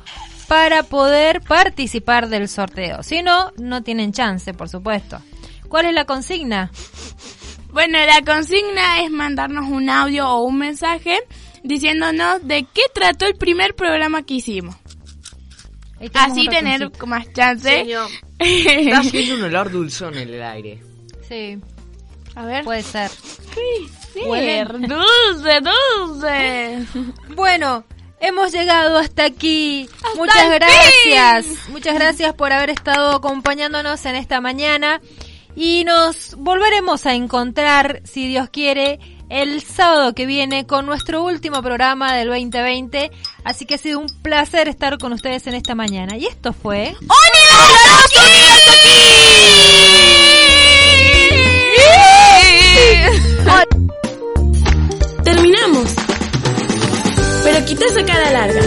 para 0.48 0.84
poder 0.84 1.42
participar 1.42 2.28
del 2.28 2.50
sorteo. 2.50 3.04
Si 3.04 3.22
no, 3.22 3.52
no 3.58 3.84
tienen 3.84 4.12
chance, 4.12 4.54
por 4.54 4.70
supuesto. 4.70 5.22
¿Cuál 5.68 5.86
es 5.86 5.94
la 5.94 6.06
consigna? 6.06 6.72
Bueno, 7.72 7.98
la 8.06 8.22
consigna 8.24 9.02
es 9.04 9.12
mandarnos 9.12 9.70
un 9.70 9.90
audio 9.90 10.28
o 10.30 10.44
un 10.44 10.58
mensaje 10.58 11.20
diciéndonos 11.64 12.46
de 12.48 12.66
qué 12.74 12.82
trató 12.94 13.26
el 13.26 13.36
primer 13.36 13.76
programa 13.76 14.24
que 14.24 14.36
hicimos. 14.36 14.76
Así 16.14 16.48
tener 16.48 16.90
más 17.06 17.32
chance. 17.34 17.70
Señor. 17.70 18.10
Está 18.40 19.00
haciendo 19.00 19.36
un 19.36 19.44
olor 19.44 19.70
dulzón 19.72 20.18
en 20.18 20.30
el 20.30 20.42
aire. 20.42 20.82
Sí, 21.28 21.58
A 22.36 22.46
ver. 22.46 22.64
puede 22.64 22.84
ser. 22.84 23.12
Sí, 24.14 24.22
Huele. 24.26 24.66
dulce, 24.66 25.60
dulce. 25.62 26.86
Bueno, 27.36 27.84
hemos 28.20 28.52
llegado 28.52 28.98
hasta 28.98 29.26
aquí. 29.26 29.90
Muchas 30.16 30.44
el 30.46 30.54
gracias. 30.60 31.70
Muchas 31.70 31.94
gracias 31.96 32.34
por 32.34 32.52
haber 32.52 32.70
estado 32.72 33.16
acompañándonos 33.16 34.04
en 34.06 34.16
esta 34.16 34.42
mañana. 34.42 35.02
Y 35.62 35.84
nos 35.84 36.36
volveremos 36.38 37.06
a 37.06 37.16
encontrar, 37.16 38.02
si 38.06 38.30
Dios 38.30 38.48
quiere, 38.50 38.98
el 39.28 39.62
sábado 39.62 40.16
que 40.16 40.26
viene 40.26 40.66
con 40.66 40.86
nuestro 40.86 41.22
último 41.22 41.62
programa 41.62 42.16
del 42.16 42.30
2020. 42.30 43.12
Así 43.44 43.66
que 43.66 43.76
ha 43.76 43.78
sido 43.78 44.00
un 44.00 44.08
placer 44.22 44.70
estar 44.70 44.98
con 44.98 45.12
ustedes 45.12 45.48
en 45.48 45.56
esta 45.56 45.76
mañana. 45.76 46.16
Y 46.16 46.28
esto 46.28 46.54
fue... 46.54 46.96
Terminamos. 55.26 55.94
Pero 57.44 57.66
quita 57.66 57.86
esa 57.86 58.06
cara 58.06 58.32
larga, 58.32 58.62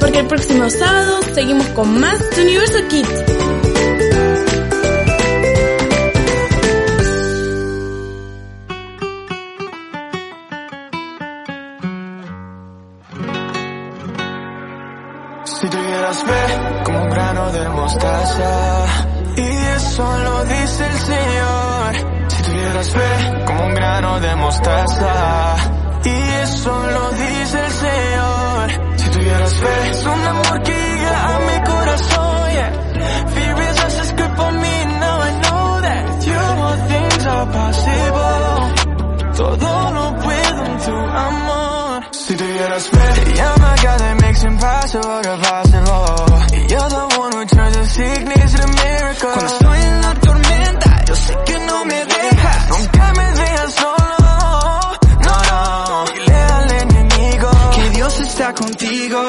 porque 0.00 0.20
el 0.20 0.26
próximo 0.26 0.70
sábado 0.70 1.20
seguimos 1.34 1.66
con 1.68 2.00
más 2.00 2.18
Universo 2.38 2.78
Kids. 2.88 3.39
Si 15.60 15.68
tuvieras 15.68 16.24
fe 16.24 16.82
como 16.84 17.02
un 17.02 17.10
grano 17.10 17.52
de 17.52 17.68
mostaza, 17.68 18.86
y 19.36 19.42
eso 19.76 20.18
lo 20.24 20.44
dice 20.46 20.86
el 20.86 20.98
Señor. 20.98 21.94
Si 22.28 22.42
tuvieras 22.44 22.90
fe 22.90 23.44
como 23.46 23.64
un 23.66 23.74
grano 23.74 24.20
de 24.20 24.36
mostaza, 24.36 25.56
y 26.02 26.08
eso 26.44 26.72
lo 26.94 27.10
dice 27.10 27.64
el 27.66 27.72
Señor. 27.72 28.70
Si 28.96 29.10
tuvieras 29.10 29.54
fe, 29.54 29.90
es 29.90 30.06
un 30.06 30.26
amor 30.32 30.62
que 30.62 30.72
llega 30.72 31.26
a 31.26 31.38
mi 31.40 31.64
corazón. 31.70 32.52
Yeah. 32.52 32.72
Fear 33.34 33.60
is 33.60 33.80
a 33.84 34.04
script 34.04 34.36
for 34.36 34.52
me, 34.52 34.84
now 34.98 35.20
I 35.20 35.30
know 35.42 35.80
that 35.82 36.26
you 36.26 36.40
all 36.64 36.78
things 36.88 37.26
are 37.26 37.46
possible. 37.52 38.30
Todo 39.36 39.90
lo 39.92 40.16
puedo 40.24 40.64
en 40.64 40.78
tu 40.86 40.96
amor. 40.96 42.02
Si 42.12 42.34
tuvieras 42.34 42.88
fe, 42.88 42.99
Makes 44.40 44.52
impossible 44.54 45.22
to 45.22 45.36
possible. 45.36 46.60
You're 46.70 46.88
the 46.88 47.14
one 47.18 47.32
who 47.32 47.44
turns 47.44 47.76
the 47.76 47.84
sickness 47.84 48.52
to 48.54 48.66
miracle. 48.68 49.32
Cuando 49.34 49.52
estoy 49.52 49.78
en 49.82 50.00
la 50.00 50.14
tormenta, 50.14 51.04
yo 51.04 51.14
sé 51.14 51.36
que 51.44 51.58
no 51.60 51.84
me 51.84 52.04
dejas. 52.06 52.68
Nunca 52.70 53.12
me 53.18 53.32
dejas 53.32 53.74
solo. 53.74 54.98
No, 55.26 55.34
no. 55.50 56.04
Dile 56.14 56.34
al 56.34 56.72
enemigo 56.72 57.50
que 57.74 57.90
Dios 57.90 58.20
está 58.20 58.54
contigo. 58.54 59.20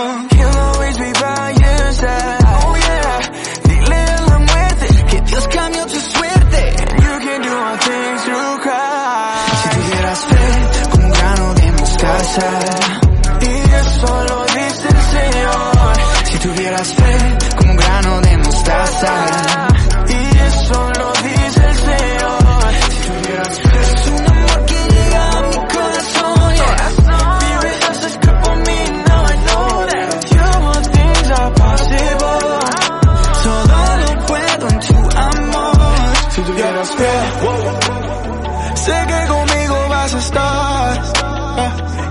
Sé 38.82 38.98
que 39.08 39.28
conmigo 39.28 39.76
vas 39.90 40.14
a 40.14 40.20
estar. 40.20 41.02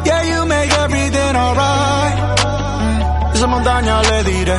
Yeah, 0.04 0.22
you 0.30 0.46
make 0.46 0.72
everything 0.84 1.36
alright. 1.36 2.16
Esa 3.34 3.46
montaña 3.46 4.02
le 4.02 4.24
diré, 4.24 4.58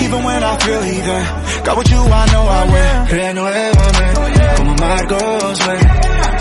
even 0.00 0.24
when 0.24 0.42
I 0.42 0.56
feel 0.58 0.84
even. 0.84 1.24
Got 1.64 1.76
with 1.78 1.90
you, 1.90 2.00
I 2.00 2.26
know 2.32 2.44
I. 2.48 2.60
Renuévame, 3.10 4.06
como 4.56 4.74
Marcos, 4.76 5.66
wey. 5.66 5.80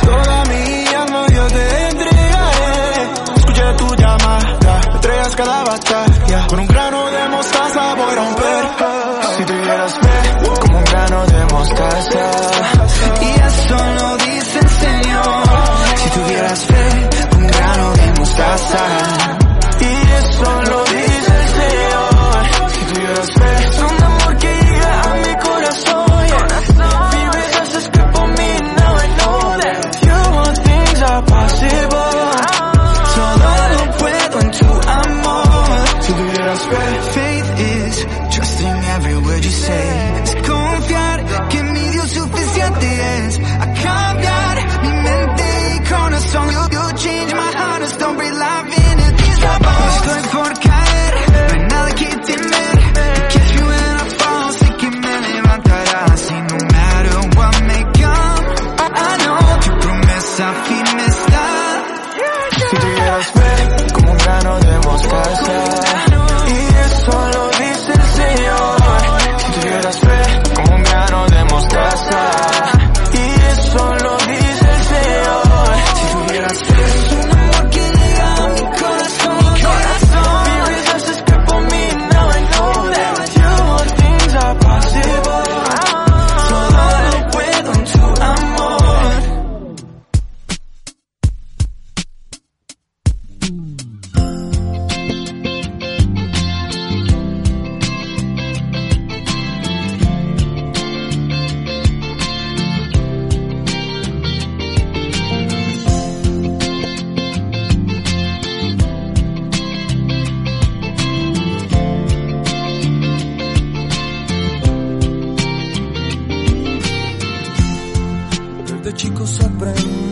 Toda 0.05 0.43
mi 0.49 0.95
alma 1.01 1.27
yo 1.35 1.47
te 1.47 1.87
entregaré. 1.89 2.73
Escuché 3.37 3.73
tu 3.77 3.95
llamada, 3.95 4.81
estrellas 4.95 5.35
cada 5.35 5.63
batalla. 5.63 6.47
Con 6.47 6.59
un 6.59 6.67
grano 6.67 7.11
de 7.11 7.29
mostaza 7.29 7.95
voy 7.95 8.11
a 8.11 8.15
romper. 8.15 8.63
Si 9.37 9.43
tuvieras 9.45 9.93
fe, 9.93 10.15
como 10.61 10.77
un 10.77 10.83
grano 10.85 11.25
de 11.25 11.45
mostaza. 11.53 12.31
Y 13.21 13.29
eso 13.41 13.77
lo 13.97 14.18